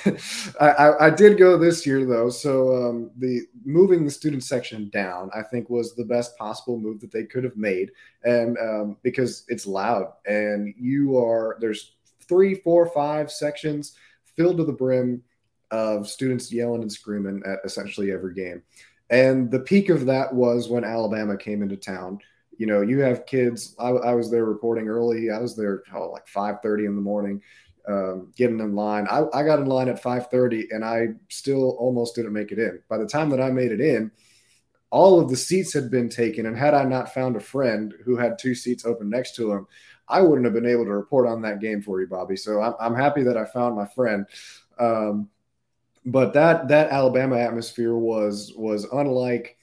I 0.61 1.07
I 1.07 1.11
did 1.11 1.37
go 1.37 1.59
this 1.59 1.85
year 1.85 2.07
though. 2.07 2.31
So 2.31 2.77
um, 2.77 3.11
the 3.19 3.41
moving 3.65 4.05
the 4.05 4.11
student 4.13 4.45
section 4.45 4.89
down, 4.91 5.31
I 5.35 5.43
think, 5.43 5.69
was 5.69 5.97
the 5.97 6.05
best 6.05 6.39
possible 6.39 6.79
move 6.79 7.01
that 7.01 7.11
they 7.11 7.25
could 7.25 7.43
have 7.43 7.57
made, 7.57 7.91
and 8.23 8.57
um, 8.59 8.97
because 9.03 9.45
it's 9.49 9.67
loud 9.67 10.13
and 10.25 10.73
you 10.79 11.19
are 11.19 11.59
there's 11.61 11.97
three, 12.29 12.55
four, 12.55 12.87
five 12.91 13.31
sections 13.31 13.97
filled 14.37 14.59
to 14.59 14.65
the 14.65 14.73
brim 14.73 15.23
of 15.71 16.09
students 16.09 16.53
yelling 16.53 16.83
and 16.83 16.93
screaming 16.93 17.43
at 17.47 17.59
essentially 17.65 18.13
every 18.13 18.35
game. 18.35 18.63
And 19.11 19.51
the 19.51 19.61
peak 19.61 19.89
of 19.89 20.07
that 20.07 20.35
was 20.35 20.69
when 20.69 20.85
Alabama 20.85 21.37
came 21.37 21.63
into 21.63 21.77
town 21.77 22.21
you 22.59 22.67
know, 22.67 22.83
you 22.83 22.99
have 23.01 23.25
kids. 23.25 23.75
I, 23.79 23.89
I 23.89 24.13
was 24.15 24.31
there 24.31 24.45
reporting 24.45 24.89
early. 24.89 25.31
I 25.31 25.39
was 25.39 25.57
there 25.57 25.85
oh, 25.95 26.11
like 26.11 26.27
5:30 26.27 26.87
in 26.87 26.97
the 26.97 27.01
morning, 27.01 27.41
um, 27.87 28.33
getting 28.37 28.59
in 28.59 28.75
line. 28.75 29.07
I, 29.09 29.25
I 29.33 29.45
got 29.45 29.61
in 29.61 29.67
line 29.67 29.89
at 29.89 30.03
5:30, 30.03 30.67
and 30.73 30.85
I 30.85 31.09
still 31.29 31.77
almost 31.79 32.17
didn't 32.17 32.33
make 32.33 32.51
it 32.53 32.59
in. 32.59 32.81
By 32.89 32.99
the 32.99 33.07
time 33.07 33.31
that 33.31 33.41
I 33.41 33.51
made 33.51 33.71
it 33.71 33.81
in, 33.81 34.11
all 34.91 35.21
of 35.21 35.31
the 35.31 35.37
seats 35.37 35.73
had 35.73 35.89
been 35.91 36.09
taken, 36.09 36.47
and 36.47 36.57
had 36.57 36.75
I 36.75 36.83
not 36.83 37.15
found 37.15 37.37
a 37.37 37.41
friend 37.41 37.95
who 38.05 38.17
had 38.17 38.39
two 38.39 38.57
seats 38.57 38.85
open 38.85 39.09
next 39.09 39.37
to 39.37 39.53
him, 39.53 39.67
I 40.09 40.21
wouldn't 40.21 40.45
have 40.45 40.55
been 40.55 40.67
able 40.67 40.85
to 40.85 40.93
report 40.93 41.27
on 41.27 41.43
that 41.43 41.61
game 41.61 41.83
for 41.83 42.01
you, 42.01 42.07
Bobby. 42.07 42.37
So 42.37 42.61
I'm, 42.61 42.75
I'm 42.81 42.95
happy 42.95 43.23
that 43.25 43.37
I 43.37 43.45
found 43.45 43.77
my 43.77 43.87
friend. 43.87 44.27
Um, 44.79 45.29
but 46.05 46.33
that 46.35 46.69
that 46.69 46.91
Alabama 46.91 47.37
atmosphere 47.39 47.95
was 47.95 48.53
was 48.57 48.85
unlike 48.93 49.57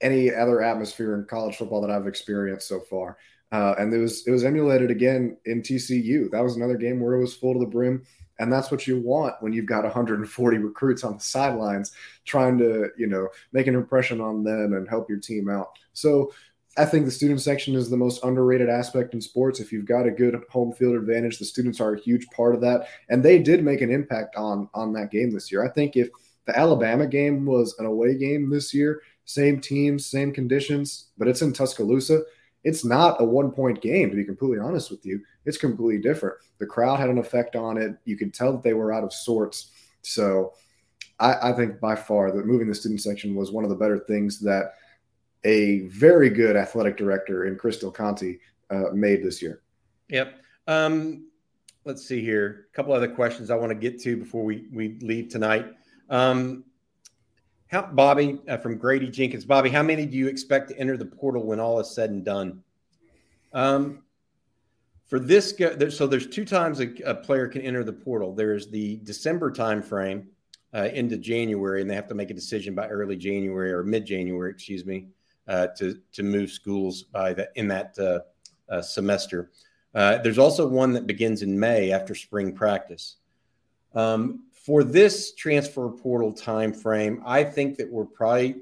any 0.00 0.32
other 0.32 0.62
atmosphere 0.62 1.14
in 1.14 1.24
college 1.24 1.56
football 1.56 1.80
that 1.80 1.90
I've 1.90 2.06
experienced 2.06 2.68
so 2.68 2.80
far. 2.80 3.16
Uh, 3.50 3.74
and 3.78 3.92
it 3.92 3.98
was 3.98 4.26
it 4.26 4.30
was 4.30 4.44
emulated 4.44 4.90
again 4.90 5.36
in 5.46 5.62
TCU. 5.62 6.30
That 6.30 6.44
was 6.44 6.56
another 6.56 6.76
game 6.76 7.00
where 7.00 7.14
it 7.14 7.20
was 7.20 7.34
full 7.34 7.54
to 7.54 7.60
the 7.60 7.66
brim, 7.66 8.04
and 8.38 8.52
that's 8.52 8.70
what 8.70 8.86
you 8.86 9.00
want 9.00 9.36
when 9.40 9.54
you've 9.54 9.66
got 9.66 9.84
140 9.84 10.58
recruits 10.58 11.02
on 11.02 11.14
the 11.14 11.24
sidelines 11.24 11.92
trying 12.26 12.58
to 12.58 12.90
you 12.98 13.06
know 13.06 13.28
make 13.52 13.66
an 13.66 13.74
impression 13.74 14.20
on 14.20 14.44
them 14.44 14.74
and 14.74 14.86
help 14.86 15.08
your 15.08 15.18
team 15.18 15.48
out. 15.48 15.70
So 15.94 16.32
I 16.78 16.84
think 16.84 17.04
the 17.04 17.10
student 17.10 17.40
section 17.40 17.74
is 17.74 17.90
the 17.90 17.96
most 17.96 18.22
underrated 18.24 18.68
aspect 18.68 19.12
in 19.12 19.20
sports. 19.20 19.58
If 19.58 19.72
you've 19.72 19.84
got 19.84 20.06
a 20.06 20.12
good 20.12 20.40
home 20.48 20.72
field 20.72 20.94
advantage, 20.94 21.38
the 21.38 21.44
students 21.44 21.80
are 21.80 21.94
a 21.94 22.00
huge 22.00 22.26
part 22.28 22.54
of 22.54 22.60
that, 22.60 22.86
and 23.08 23.22
they 23.22 23.38
did 23.40 23.64
make 23.64 23.80
an 23.80 23.90
impact 23.90 24.36
on 24.36 24.68
on 24.74 24.92
that 24.92 25.10
game 25.10 25.32
this 25.32 25.50
year. 25.50 25.64
I 25.64 25.70
think 25.70 25.96
if 25.96 26.08
the 26.46 26.56
Alabama 26.56 27.06
game 27.06 27.44
was 27.44 27.74
an 27.78 27.86
away 27.86 28.16
game 28.16 28.48
this 28.48 28.72
year, 28.72 29.02
same 29.24 29.60
teams, 29.60 30.06
same 30.06 30.32
conditions, 30.32 31.08
but 31.18 31.28
it's 31.28 31.42
in 31.42 31.52
Tuscaloosa. 31.52 32.22
It's 32.64 32.84
not 32.84 33.20
a 33.20 33.24
one 33.24 33.50
point 33.50 33.80
game, 33.80 34.10
to 34.10 34.16
be 34.16 34.24
completely 34.24 34.58
honest 34.58 34.90
with 34.90 35.04
you. 35.04 35.20
It's 35.44 35.58
completely 35.58 36.00
different. 36.00 36.36
The 36.58 36.66
crowd 36.66 37.00
had 37.00 37.10
an 37.10 37.18
effect 37.18 37.56
on 37.56 37.76
it. 37.76 37.96
You 38.04 38.16
could 38.16 38.32
tell 38.32 38.52
that 38.52 38.62
they 38.62 38.74
were 38.74 38.92
out 38.92 39.04
of 39.04 39.12
sorts. 39.12 39.70
So 40.02 40.54
I, 41.18 41.50
I 41.50 41.52
think 41.52 41.80
by 41.80 41.96
far 41.96 42.30
that 42.30 42.46
moving 42.46 42.68
the 42.68 42.74
student 42.74 43.00
section 43.00 43.34
was 43.34 43.50
one 43.50 43.64
of 43.64 43.70
the 43.70 43.76
better 43.76 43.98
things 43.98 44.40
that 44.40 44.72
a 45.44 45.80
very 45.86 46.30
good 46.30 46.56
athletic 46.56 46.96
director 46.96 47.46
in 47.46 47.56
Chris 47.56 47.78
Del 47.78 47.90
Conte 47.90 48.38
uh, 48.70 48.84
made 48.92 49.22
this 49.22 49.40
year. 49.40 49.62
Yep. 50.08 50.40
Um, 50.66 51.28
let's 51.84 52.06
see 52.06 52.20
here. 52.20 52.66
A 52.72 52.76
couple 52.76 52.92
other 52.92 53.08
questions 53.08 53.50
I 53.50 53.56
want 53.56 53.70
to 53.70 53.74
get 53.74 54.00
to 54.02 54.16
before 54.16 54.44
we, 54.44 54.66
we 54.72 54.98
leave 55.00 55.28
tonight. 55.28 55.66
Um, 56.10 56.64
how, 57.68 57.82
Bobby 57.82 58.40
uh, 58.48 58.56
from 58.58 58.78
Grady 58.78 59.08
Jenkins. 59.08 59.44
Bobby, 59.44 59.70
how 59.70 59.82
many 59.82 60.06
do 60.06 60.16
you 60.16 60.26
expect 60.26 60.68
to 60.70 60.78
enter 60.78 60.96
the 60.96 61.04
portal 61.04 61.44
when 61.44 61.60
all 61.60 61.78
is 61.80 61.90
said 61.90 62.10
and 62.10 62.24
done? 62.24 62.62
Um, 63.52 64.02
for 65.06 65.18
this, 65.18 65.54
so 65.90 66.06
there's 66.06 66.26
two 66.26 66.44
times 66.44 66.80
a, 66.80 66.94
a, 67.06 67.14
player 67.14 67.48
can 67.48 67.62
enter 67.62 67.82
the 67.82 67.92
portal. 67.92 68.34
There's 68.34 68.68
the 68.68 68.96
December 68.96 69.50
timeframe 69.50 70.26
uh, 70.74 70.90
into 70.92 71.16
January, 71.16 71.80
and 71.80 71.90
they 71.90 71.94
have 71.94 72.08
to 72.08 72.14
make 72.14 72.30
a 72.30 72.34
decision 72.34 72.74
by 72.74 72.88
early 72.88 73.16
January 73.16 73.72
or 73.72 73.82
mid 73.82 74.04
January, 74.04 74.50
excuse 74.50 74.84
me, 74.84 75.06
to 75.48 75.98
to 76.12 76.22
move 76.22 76.50
schools 76.50 77.02
by 77.02 77.32
that 77.34 77.50
in 77.56 77.68
that 77.68 77.98
uh, 77.98 78.20
uh 78.72 78.82
semester. 78.82 79.50
Uh, 79.94 80.18
there's 80.18 80.38
also 80.38 80.66
one 80.68 80.92
that 80.92 81.06
begins 81.06 81.42
in 81.42 81.58
May 81.58 81.90
after 81.90 82.14
spring 82.14 82.52
practice. 82.52 83.16
Um, 83.94 84.44
for 84.52 84.84
this 84.84 85.34
transfer 85.34 85.88
portal 85.88 86.32
time 86.32 86.72
frame, 86.72 87.22
I 87.24 87.42
think 87.42 87.78
that 87.78 87.90
we're 87.90 88.04
probably 88.04 88.56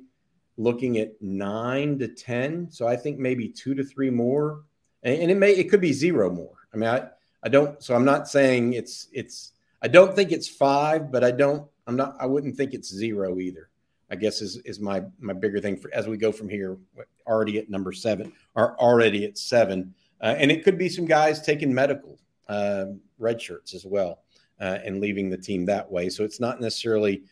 looking 0.57 0.99
at 0.99 1.21
nine 1.21 1.99
to 1.99 2.09
ten. 2.09 2.71
So 2.71 2.87
I 2.87 2.97
think 2.97 3.19
maybe 3.19 3.49
two 3.49 3.75
to 3.75 3.85
three 3.85 4.11
more, 4.11 4.63
and, 5.03 5.23
and 5.23 5.31
it 5.31 5.37
may 5.37 5.53
it 5.53 5.69
could 5.69 5.81
be 5.81 5.93
zero 5.93 6.31
more. 6.31 6.55
I 6.73 6.77
mean, 6.77 6.89
I 6.89 7.09
I 7.43 7.49
don't. 7.49 7.83
So 7.83 7.95
I'm 7.95 8.05
not 8.05 8.29
saying 8.29 8.75
it's 8.75 9.09
it's. 9.13 9.53
I 9.83 9.89
don't 9.89 10.15
think 10.15 10.33
it's 10.33 10.49
five, 10.49 11.13
but 11.13 11.23
I 11.23 11.31
don't. 11.31 11.69
I'm 11.87 11.97
not. 11.97 12.17
I 12.21 12.27
wouldn't 12.27 12.57
think 12.57 12.73
it's 12.75 12.89
zero 12.89 13.39
either. 13.39 13.69
I 14.11 14.17
guess 14.17 14.41
is 14.41 14.57
is 14.59 14.81
my 14.81 15.03
my 15.19 15.33
bigger 15.33 15.61
thing 15.61 15.77
for 15.77 15.93
as 15.93 16.07
we 16.07 16.17
go 16.17 16.33
from 16.33 16.49
here. 16.49 16.79
Already 17.27 17.59
at 17.59 17.71
number 17.71 17.93
seven, 17.93 18.33
are 18.55 18.77
already 18.79 19.25
at 19.25 19.37
seven, 19.37 19.95
uh, 20.21 20.35
and 20.39 20.51
it 20.51 20.63
could 20.65 20.79
be 20.79 20.89
some 20.89 21.07
guys 21.07 21.41
taking 21.41 21.75
medical 21.75 22.19
uh, 22.49 22.87
red 23.19 23.41
shirts 23.41 23.75
as 23.75 23.85
well 23.85 24.21
uh, 24.61 24.79
and 24.85 25.01
leaving 25.01 25.29
the 25.29 25.37
team 25.37 25.67
that 25.67 25.91
way. 25.91 26.09
So 26.09 26.25
it's 26.25 26.41
not 26.41 26.61
necessarily 26.61 27.23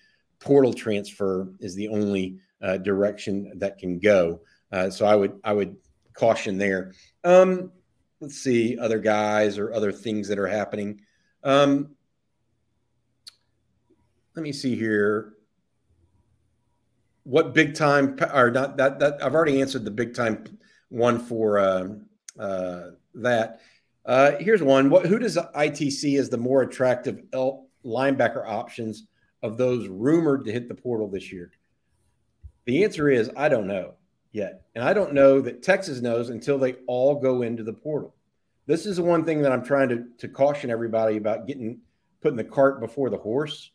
portal 0.40 0.74
transfer 0.74 1.48
is 1.60 1.74
the 1.74 1.88
only 1.88 2.38
uh, 2.60 2.78
direction 2.78 3.52
that 3.56 3.78
can 3.78 3.98
go. 3.98 4.40
Uh, 4.72 4.90
so 4.90 5.06
I 5.06 5.14
would 5.14 5.38
I 5.44 5.52
would 5.52 5.76
caution 6.14 6.58
there. 6.58 6.92
Um, 7.22 7.72
let's 8.20 8.36
see 8.36 8.78
other 8.78 8.98
guys 8.98 9.58
or 9.58 9.72
other 9.72 9.92
things 9.92 10.28
that 10.28 10.38
are 10.38 10.46
happening. 10.46 11.00
Um, 11.42 11.90
let 14.34 14.42
me 14.42 14.52
see 14.52 14.74
here. 14.74 15.33
What 17.24 17.54
big 17.54 17.74
time 17.74 18.18
or 18.32 18.50
not 18.50 18.76
that 18.76 18.98
that 19.00 19.22
I've 19.22 19.34
already 19.34 19.60
answered 19.60 19.84
the 19.84 19.90
big 19.90 20.14
time 20.14 20.44
one 20.88 21.18
for 21.18 21.58
uh, 21.58 21.88
uh, 22.38 22.90
that. 23.14 23.60
Uh, 24.04 24.32
here's 24.38 24.62
one. 24.62 24.90
What 24.90 25.06
who 25.06 25.18
does 25.18 25.38
IT 25.54 25.92
see 25.92 26.16
as 26.16 26.28
the 26.28 26.36
more 26.36 26.62
attractive 26.62 27.22
L 27.32 27.68
linebacker 27.84 28.46
options 28.46 29.06
of 29.42 29.56
those 29.56 29.88
rumored 29.88 30.44
to 30.44 30.52
hit 30.52 30.68
the 30.68 30.74
portal 30.74 31.08
this 31.08 31.32
year? 31.32 31.50
The 32.66 32.84
answer 32.84 33.08
is 33.08 33.30
I 33.36 33.48
don't 33.48 33.66
know 33.66 33.94
yet. 34.34 34.62
And 34.74 34.84
I 34.84 34.92
don't 34.92 35.14
know 35.14 35.40
that 35.40 35.62
Texas 35.62 36.02
knows 36.02 36.28
until 36.28 36.58
they 36.58 36.74
all 36.86 37.14
go 37.14 37.42
into 37.42 37.62
the 37.62 37.72
portal. 37.72 38.14
This 38.66 38.84
is 38.84 38.96
the 38.96 39.02
one 39.02 39.24
thing 39.24 39.42
that 39.42 39.52
I'm 39.52 39.64
trying 39.64 39.88
to, 39.90 40.04
to 40.18 40.28
caution 40.28 40.70
everybody 40.70 41.16
about 41.16 41.46
getting 41.46 41.80
putting 42.20 42.36
the 42.36 42.44
cart 42.44 42.80
before 42.80 43.10
the 43.10 43.18
horse. 43.18 43.70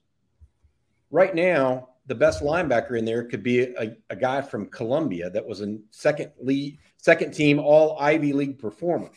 Right 1.11 1.33
now, 1.33 1.89
the 2.09 2.15
best 2.15 2.41
linebacker 2.41 2.97
in 2.97 3.05
there 3.05 3.23
could 3.23 3.43
be 3.43 3.61
a, 3.61 3.95
a 4.09 4.15
guy 4.15 4.41
from 4.41 4.65
Columbia 4.65 5.29
that 5.29 5.45
was 5.45 5.61
a 5.61 5.77
second 5.91 6.31
lead, 6.41 6.79
second 6.97 7.31
team 7.31 7.59
all 7.59 7.99
Ivy 7.99 8.33
League 8.33 8.57
performer. 8.57 9.11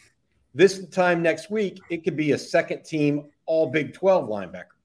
This 0.55 0.87
time 0.89 1.23
next 1.23 1.51
week, 1.51 1.81
it 1.89 2.05
could 2.05 2.17
be 2.17 2.33
a 2.33 2.39
second 2.39 2.85
team 2.85 3.31
all 3.47 3.71
Big 3.71 3.95
12 3.95 4.29
linebacker. 4.29 4.77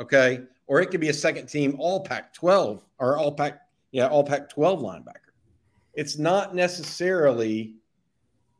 Okay. 0.00 0.42
Or 0.68 0.80
it 0.80 0.92
could 0.92 1.00
be 1.00 1.08
a 1.08 1.14
second 1.14 1.46
team 1.46 1.74
all 1.80 2.04
Pac 2.04 2.32
12 2.34 2.84
or 3.00 3.18
all 3.18 3.32
Pac, 3.32 3.62
yeah, 3.90 4.06
all 4.06 4.22
Pac 4.22 4.48
12 4.48 4.78
linebacker. 4.78 5.32
It's 5.92 6.16
not 6.16 6.54
necessarily, 6.54 7.74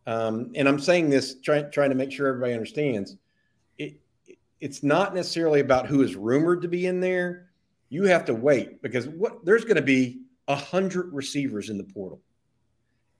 um, 0.08 0.50
and 0.56 0.68
I'm 0.68 0.80
saying 0.80 1.10
this 1.10 1.36
trying 1.40 1.70
trying 1.70 1.90
to 1.90 1.96
make 1.96 2.10
sure 2.10 2.26
everybody 2.26 2.54
understands. 2.54 3.16
It, 3.78 4.00
it's 4.58 4.82
not 4.82 5.14
necessarily 5.14 5.60
about 5.60 5.86
who 5.86 6.02
is 6.02 6.16
rumored 6.16 6.60
to 6.62 6.68
be 6.68 6.86
in 6.86 6.98
there. 6.98 7.50
You 7.94 8.06
have 8.06 8.24
to 8.24 8.34
wait 8.34 8.82
because 8.82 9.06
what 9.06 9.44
there's 9.44 9.62
going 9.62 9.76
to 9.76 9.82
be 9.82 10.22
a 10.48 10.56
hundred 10.56 11.12
receivers 11.12 11.70
in 11.70 11.78
the 11.78 11.84
portal, 11.84 12.20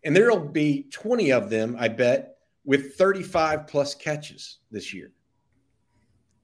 and 0.02 0.16
there'll 0.16 0.48
be 0.48 0.88
20 0.90 1.30
of 1.30 1.48
them, 1.48 1.76
I 1.78 1.86
bet, 1.86 2.38
with 2.64 2.96
35 2.96 3.68
plus 3.68 3.94
catches 3.94 4.58
this 4.72 4.92
year. 4.92 5.12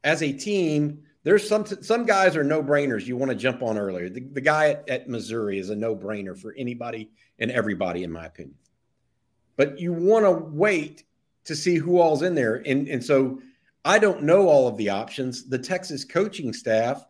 As 0.05 0.23
a 0.23 0.33
team, 0.33 1.03
there's 1.25 1.49
some 1.49 1.67
some 1.67 2.07
guys 2.07 2.37
are 2.37 2.45
no 2.45 2.63
brainers. 2.63 3.05
You 3.05 3.17
want 3.17 3.33
to 3.33 3.37
jump 3.37 3.63
on 3.63 3.77
earlier. 3.77 4.09
The, 4.09 4.21
the 4.21 4.41
guy 4.41 4.69
at, 4.69 4.89
at 4.89 5.09
Missouri 5.09 5.59
is 5.59 5.71
a 5.71 5.75
no 5.75 5.97
brainer 5.97 6.39
for 6.39 6.55
anybody 6.57 7.11
and 7.41 7.51
everybody, 7.51 8.05
in 8.05 8.13
my 8.13 8.27
opinion. 8.27 8.55
But 9.57 9.81
you 9.81 9.93
want 9.93 10.25
to 10.25 10.31
wait 10.31 11.03
to 11.47 11.57
see 11.57 11.79
who 11.79 11.99
all's 11.99 12.23
in 12.23 12.37
there, 12.37 12.63
and 12.65 12.87
and 12.87 13.03
so 13.03 13.43
I 13.85 13.99
don't 13.99 14.23
know 14.23 14.47
all 14.47 14.69
of 14.69 14.77
the 14.77 14.91
options. 14.91 15.49
The 15.49 15.59
Texas 15.59 16.05
coaching 16.05 16.53
staff 16.53 17.05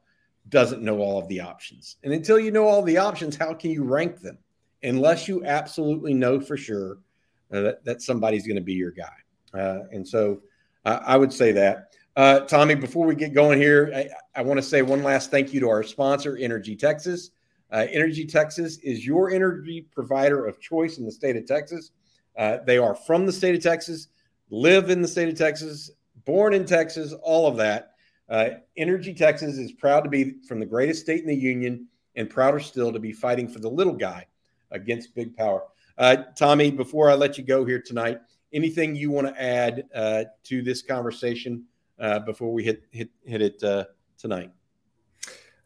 doesn't 0.49 0.83
know 0.83 0.99
all 0.99 1.19
of 1.19 1.29
the 1.29 1.41
options, 1.41 1.97
and 2.03 2.13
until 2.13 2.39
you 2.39 2.51
know 2.51 2.67
all 2.67 2.83
the 2.83 2.99
options, 2.99 3.37
how 3.37 3.55
can 3.55 3.71
you 3.71 3.85
rank 3.85 4.21
them? 4.21 4.39
Unless 4.83 5.29
you 5.29 5.45
absolutely 5.45 6.15
know 6.15 6.41
for 6.41 6.57
sure 6.57 6.99
uh, 7.53 7.61
that, 7.61 7.85
that 7.85 8.03
somebody's 8.03 8.47
going 8.47 8.57
to 8.57 8.63
be 8.63 8.73
your 8.73 8.91
guy, 8.91 9.13
uh, 9.55 9.81
and 9.93 10.07
so 10.07 10.41
uh, 10.85 11.01
I 11.05 11.17
would 11.17 11.33
say 11.33 11.53
that. 11.53 11.91
Uh, 12.17 12.41
Tommy, 12.41 12.75
before 12.75 13.07
we 13.07 13.15
get 13.15 13.33
going 13.33 13.59
here, 13.59 13.93
I, 13.95 14.41
I 14.41 14.43
want 14.43 14.59
to 14.59 14.63
say 14.63 14.83
one 14.83 15.03
last 15.03 15.31
thank 15.31 15.53
you 15.55 15.61
to 15.61 15.69
our 15.69 15.83
sponsor, 15.83 16.37
Energy 16.37 16.75
Texas. 16.75 17.31
Uh, 17.73 17.87
Energy 17.91 18.27
Texas 18.27 18.79
is 18.79 19.07
your 19.07 19.31
energy 19.31 19.87
provider 19.93 20.47
of 20.47 20.61
choice 20.61 20.99
in 20.99 21.05
the 21.05 21.13
state 21.13 21.37
of 21.37 21.47
Texas. 21.47 21.93
Uh, 22.37 22.59
they 22.67 22.79
are 22.79 22.95
from 22.95 23.27
the 23.27 23.33
state 23.33 23.55
of 23.55 23.63
Texas, 23.63 24.09
live 24.51 24.91
in 24.91 25.03
the 25.03 25.09
state 25.09 25.29
of 25.29 25.37
Texas, 25.37 25.91
born 26.25 26.53
in 26.53 26.65
Texas, 26.65 27.15
all 27.23 27.47
of 27.47 27.57
that. 27.57 27.90
Uh, 28.31 28.51
energy 28.77 29.13
Texas 29.13 29.59
is 29.59 29.73
proud 29.73 30.03
to 30.03 30.09
be 30.09 30.37
from 30.47 30.61
the 30.61 30.67
greatest 30.67 31.03
state 31.03 31.21
in 31.21 31.27
the 31.27 31.35
union 31.35 31.87
and 32.17 32.31
prouder 32.31 32.61
still 32.61 32.93
to 32.93 32.99
be 32.99 33.13
fighting 33.13 33.49
for 33.49 33.59
the 33.59 33.69
little 33.69 33.93
guy 33.93 34.27
against 34.71 35.15
big 35.15 35.37
power. 35.37 35.65
Uh, 35.99 36.17
Tommy, 36.39 36.71
before 36.71 37.11
I 37.11 37.15
let 37.15 37.37
you 37.37 37.45
go 37.45 37.65
here 37.65 37.83
tonight, 37.83 38.21
anything 38.53 38.95
you 38.95 39.11
want 39.11 39.27
to 39.27 39.43
add 39.43 39.85
uh, 39.95 40.25
to 40.45 40.63
this 40.63 40.81
conversation? 40.81 41.65
uh, 42.01 42.21
before 42.21 42.53
we 42.53 42.65
hit 42.65 42.85
hit 42.91 43.11
hit 43.25 43.43
it 43.43 43.63
uh, 43.63 43.85
tonight. 44.19 44.51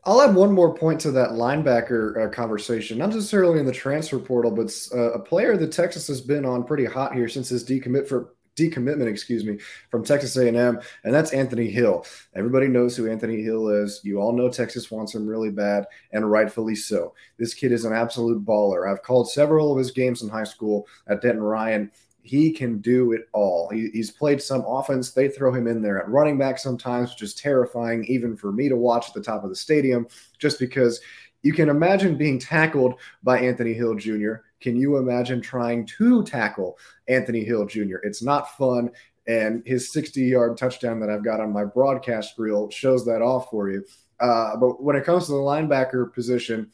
I'll 0.07 0.21
add 0.21 0.35
one 0.35 0.53
more 0.53 0.75
point 0.75 1.01
to 1.03 1.11
that 1.13 1.31
linebacker 1.31 2.27
uh, 2.27 2.31
conversation, 2.31 2.99
not 2.99 3.09
necessarily 3.09 3.59
in 3.59 3.65
the 3.65 3.73
transfer 3.73 4.19
portal, 4.19 4.51
but 4.51 4.71
uh, 4.93 5.13
a 5.13 5.19
player 5.19 5.57
that 5.57 5.73
Texas 5.73 6.07
has 6.09 6.21
been 6.21 6.45
on 6.45 6.65
pretty 6.65 6.85
hot 6.85 7.15
here 7.15 7.29
since 7.29 7.49
his 7.49 7.65
decommit 7.65 8.07
for 8.07 8.34
decommitment, 8.57 9.09
excuse 9.09 9.45
me, 9.45 9.59
from 9.91 10.05
Texas 10.05 10.37
A&M, 10.37 10.81
and 11.05 11.15
that's 11.15 11.33
Anthony 11.33 11.69
Hill. 11.69 12.05
Everybody 12.35 12.69
knows 12.69 12.97
who 12.97 13.11
Anthony 13.11 13.43
Hill 13.43 13.69
is. 13.69 14.01
You 14.05 14.21
all 14.21 14.33
know 14.33 14.49
Texas 14.49 14.91
wants 14.91 15.15
him 15.15 15.27
really 15.27 15.51
bad, 15.51 15.87
and 16.13 16.31
rightfully 16.31 16.75
so. 16.75 17.15
This 17.39 17.55
kid 17.55 17.73
is 17.73 17.85
an 17.85 17.93
absolute 17.93 18.45
baller. 18.45 18.91
I've 18.91 19.03
called 19.03 19.31
several 19.31 19.73
of 19.73 19.79
his 19.79 19.91
games 19.91 20.23
in 20.23 20.29
high 20.29 20.45
school 20.45 20.87
at 21.09 21.23
Denton 21.23 21.43
Ryan 21.43 21.91
he 22.25 22.51
can 22.51 22.79
do 22.79 23.13
it 23.13 23.29
all. 23.35 23.69
He, 23.69 23.91
he's 23.93 24.11
played 24.11 24.43
some 24.43 24.65
offense. 24.67 25.13
They 25.13 25.29
throw 25.29 25.53
him 25.53 25.67
in 25.67 25.83
there 25.83 26.03
at 26.03 26.09
running 26.09 26.39
back 26.39 26.59
sometimes, 26.59 27.11
which 27.11 27.23
is 27.23 27.35
terrifying, 27.35 28.05
even 28.07 28.35
for 28.35 28.51
me 28.51 28.69
to 28.71 28.77
watch 28.77 29.09
at 29.09 29.15
the 29.15 29.23
top 29.23 29.45
of 29.45 29.51
the 29.51 29.57
stadium, 29.57 30.07
just 30.39 30.59
because 30.59 31.01
you 31.43 31.53
can 31.53 31.69
imagine 31.69 32.17
being 32.17 32.39
tackled 32.39 32.95
by 33.23 33.39
Anthony 33.39 33.75
Hill 33.75 33.95
Jr. 33.95 34.37
Can 34.65 34.77
you 34.77 34.97
imagine 34.97 35.43
trying 35.43 35.85
to 35.99 36.25
tackle 36.25 36.79
Anthony 37.07 37.45
Hill 37.45 37.67
Jr.? 37.67 37.99
It's 38.03 38.23
not 38.23 38.57
fun. 38.57 38.91
And 39.27 39.63
his 39.67 39.93
60 39.93 40.23
yard 40.23 40.57
touchdown 40.57 41.01
that 41.01 41.11
I've 41.11 41.23
got 41.23 41.39
on 41.39 41.53
my 41.53 41.67
broadcast 41.67 42.39
reel 42.39 42.71
shows 42.71 43.05
that 43.05 43.21
off 43.21 43.51
for 43.51 43.69
you. 43.69 43.85
Uh, 44.21 44.57
but 44.57 44.83
when 44.83 44.97
it 44.97 45.05
comes 45.05 45.27
to 45.27 45.33
the 45.33 45.39
linebacker 45.39 46.11
position, 46.15 46.71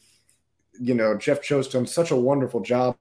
you 0.79 0.93
know, 0.93 1.17
Jeff 1.17 1.41
Choate's 1.41 1.67
done 1.67 1.85
such 1.85 2.11
a 2.11 2.15
wonderful 2.15 2.61
job 2.61 2.95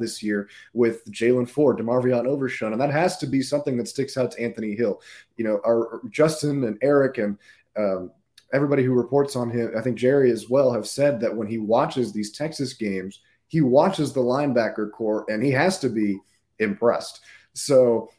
this 0.00 0.20
year 0.20 0.48
with 0.74 1.04
Jaylan 1.12 1.48
Ford, 1.48 1.78
DeMarvion 1.78 2.26
Overshown, 2.26 2.72
and 2.72 2.80
that 2.80 2.90
has 2.90 3.18
to 3.18 3.26
be 3.28 3.40
something 3.40 3.76
that 3.76 3.86
sticks 3.86 4.16
out 4.16 4.32
to 4.32 4.42
Anthony 4.42 4.74
Hill. 4.74 5.00
You 5.36 5.44
know, 5.44 5.60
our 5.64 6.00
Justin 6.10 6.64
and 6.64 6.76
Eric 6.82 7.18
and 7.18 7.38
um, 7.76 8.10
everybody 8.52 8.82
who 8.82 8.94
reports 8.94 9.36
on 9.36 9.48
him, 9.48 9.74
I 9.78 9.80
think 9.80 9.96
Jerry 9.96 10.32
as 10.32 10.50
well, 10.50 10.72
have 10.72 10.88
said 10.88 11.20
that 11.20 11.36
when 11.36 11.46
he 11.46 11.58
watches 11.58 12.12
these 12.12 12.32
Texas 12.32 12.72
games, 12.72 13.20
he 13.48 13.60
watches 13.60 14.12
the 14.12 14.20
linebacker 14.20 14.90
corps 14.90 15.24
and 15.28 15.42
he 15.42 15.50
has 15.50 15.78
to 15.80 15.88
be 15.88 16.18
impressed. 16.58 17.20
So 17.54 18.10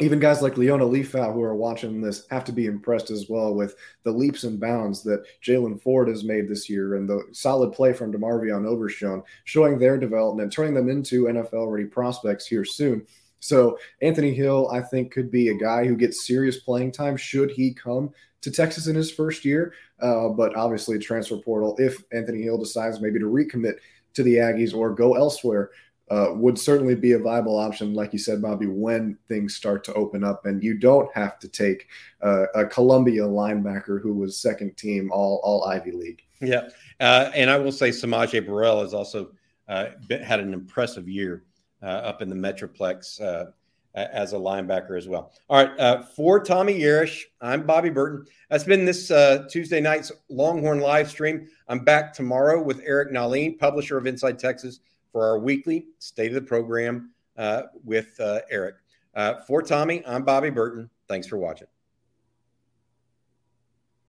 even 0.00 0.18
guys 0.18 0.40
like 0.40 0.54
Liona 0.54 0.90
Lefau 0.90 1.32
who 1.32 1.42
are 1.42 1.54
watching 1.54 2.00
this 2.00 2.26
have 2.30 2.44
to 2.44 2.52
be 2.52 2.66
impressed 2.66 3.10
as 3.10 3.26
well 3.28 3.54
with 3.54 3.74
the 4.02 4.10
leaps 4.10 4.44
and 4.44 4.58
bounds 4.58 5.02
that 5.02 5.24
Jaylan 5.44 5.80
Ford 5.80 6.08
has 6.08 6.24
made 6.24 6.48
this 6.48 6.70
year 6.70 6.96
and 6.96 7.08
the 7.08 7.22
solid 7.32 7.72
play 7.72 7.92
from 7.92 8.12
DeMarvion 8.12 8.66
Overshown, 8.66 9.22
showing 9.44 9.78
their 9.78 9.98
development, 9.98 10.52
turning 10.52 10.72
them 10.72 10.88
into 10.88 11.24
NFL 11.24 11.70
ready 11.70 11.84
prospects 11.84 12.46
here 12.46 12.64
soon. 12.64 13.06
So 13.40 13.78
Anthony 14.00 14.32
Hill, 14.32 14.70
I 14.70 14.80
think, 14.80 15.12
could 15.12 15.30
be 15.30 15.48
a 15.48 15.58
guy 15.58 15.86
who 15.86 15.96
gets 15.96 16.26
serious 16.26 16.60
playing 16.60 16.92
time 16.92 17.16
should 17.16 17.50
he 17.50 17.74
come 17.74 18.10
to 18.42 18.50
Texas 18.50 18.86
in 18.86 18.96
his 18.96 19.10
first 19.10 19.44
year. 19.44 19.74
Uh, 20.00 20.28
but 20.28 20.56
obviously, 20.56 20.98
transfer 20.98 21.36
portal, 21.36 21.76
if 21.78 22.02
Anthony 22.12 22.42
Hill 22.42 22.58
decides 22.58 23.00
maybe 23.00 23.18
to 23.18 23.26
recommit 23.26 23.76
to 24.14 24.22
the 24.22 24.36
Aggies 24.36 24.74
or 24.74 24.94
go 24.94 25.14
elsewhere, 25.14 25.70
uh, 26.10 26.32
would 26.34 26.58
certainly 26.58 26.96
be 26.96 27.12
a 27.12 27.18
viable 27.18 27.56
option, 27.56 27.94
like 27.94 28.12
you 28.12 28.18
said, 28.18 28.42
Bobby, 28.42 28.66
when 28.66 29.16
things 29.28 29.54
start 29.54 29.84
to 29.84 29.94
open 29.94 30.24
up 30.24 30.44
and 30.44 30.62
you 30.62 30.76
don't 30.76 31.08
have 31.14 31.38
to 31.38 31.48
take 31.48 31.86
uh, 32.20 32.46
a 32.54 32.66
Columbia 32.66 33.22
linebacker 33.22 34.02
who 34.02 34.14
was 34.14 34.36
second 34.36 34.76
team 34.76 35.10
all 35.12 35.40
all 35.44 35.64
Ivy 35.64 35.92
League. 35.92 36.22
Yeah, 36.40 36.68
uh, 36.98 37.30
and 37.34 37.48
I 37.48 37.58
will 37.58 37.70
say 37.70 37.90
S'Maje 37.90 38.44
Burrell 38.44 38.82
has 38.82 38.92
also 38.92 39.30
uh, 39.68 39.90
been, 40.08 40.22
had 40.22 40.40
an 40.40 40.52
impressive 40.52 41.08
year 41.08 41.44
uh, 41.82 41.86
up 41.86 42.22
in 42.22 42.28
the 42.28 42.34
Metroplex 42.34 43.20
uh, 43.20 43.52
as 43.94 44.32
a 44.32 44.36
linebacker 44.36 44.96
as 44.96 45.08
well. 45.08 45.32
All 45.48 45.64
right, 45.64 46.04
for 46.16 46.42
Tommy 46.42 46.78
Yarish, 46.78 47.22
I'm 47.40 47.66
Bobby 47.66 47.90
Burton. 47.90 48.24
That's 48.48 48.64
been 48.64 48.84
this 48.84 49.08
Tuesday 49.50 49.80
night's 49.80 50.12
Longhorn 50.28 50.80
live 50.80 51.10
stream. 51.10 51.48
I'm 51.68 51.80
back 51.80 52.12
tomorrow 52.12 52.62
with 52.62 52.80
Eric 52.84 53.10
Nahlin, 53.10 53.58
publisher 53.58 53.98
of 53.98 54.06
Inside 54.06 54.38
Texas 54.38 54.80
for 55.12 55.24
our 55.24 55.38
weekly 55.38 55.86
state 55.98 56.28
of 56.28 56.34
the 56.34 56.42
program 56.42 57.10
uh, 57.36 57.62
with 57.84 58.18
uh, 58.20 58.40
Eric. 58.50 58.76
Uh, 59.14 59.40
for 59.46 59.62
Tommy, 59.62 60.04
I'm 60.06 60.24
Bobby 60.24 60.50
Burton. 60.50 60.88
Thanks 61.08 61.26
for 61.26 61.36
watching. 61.36 61.66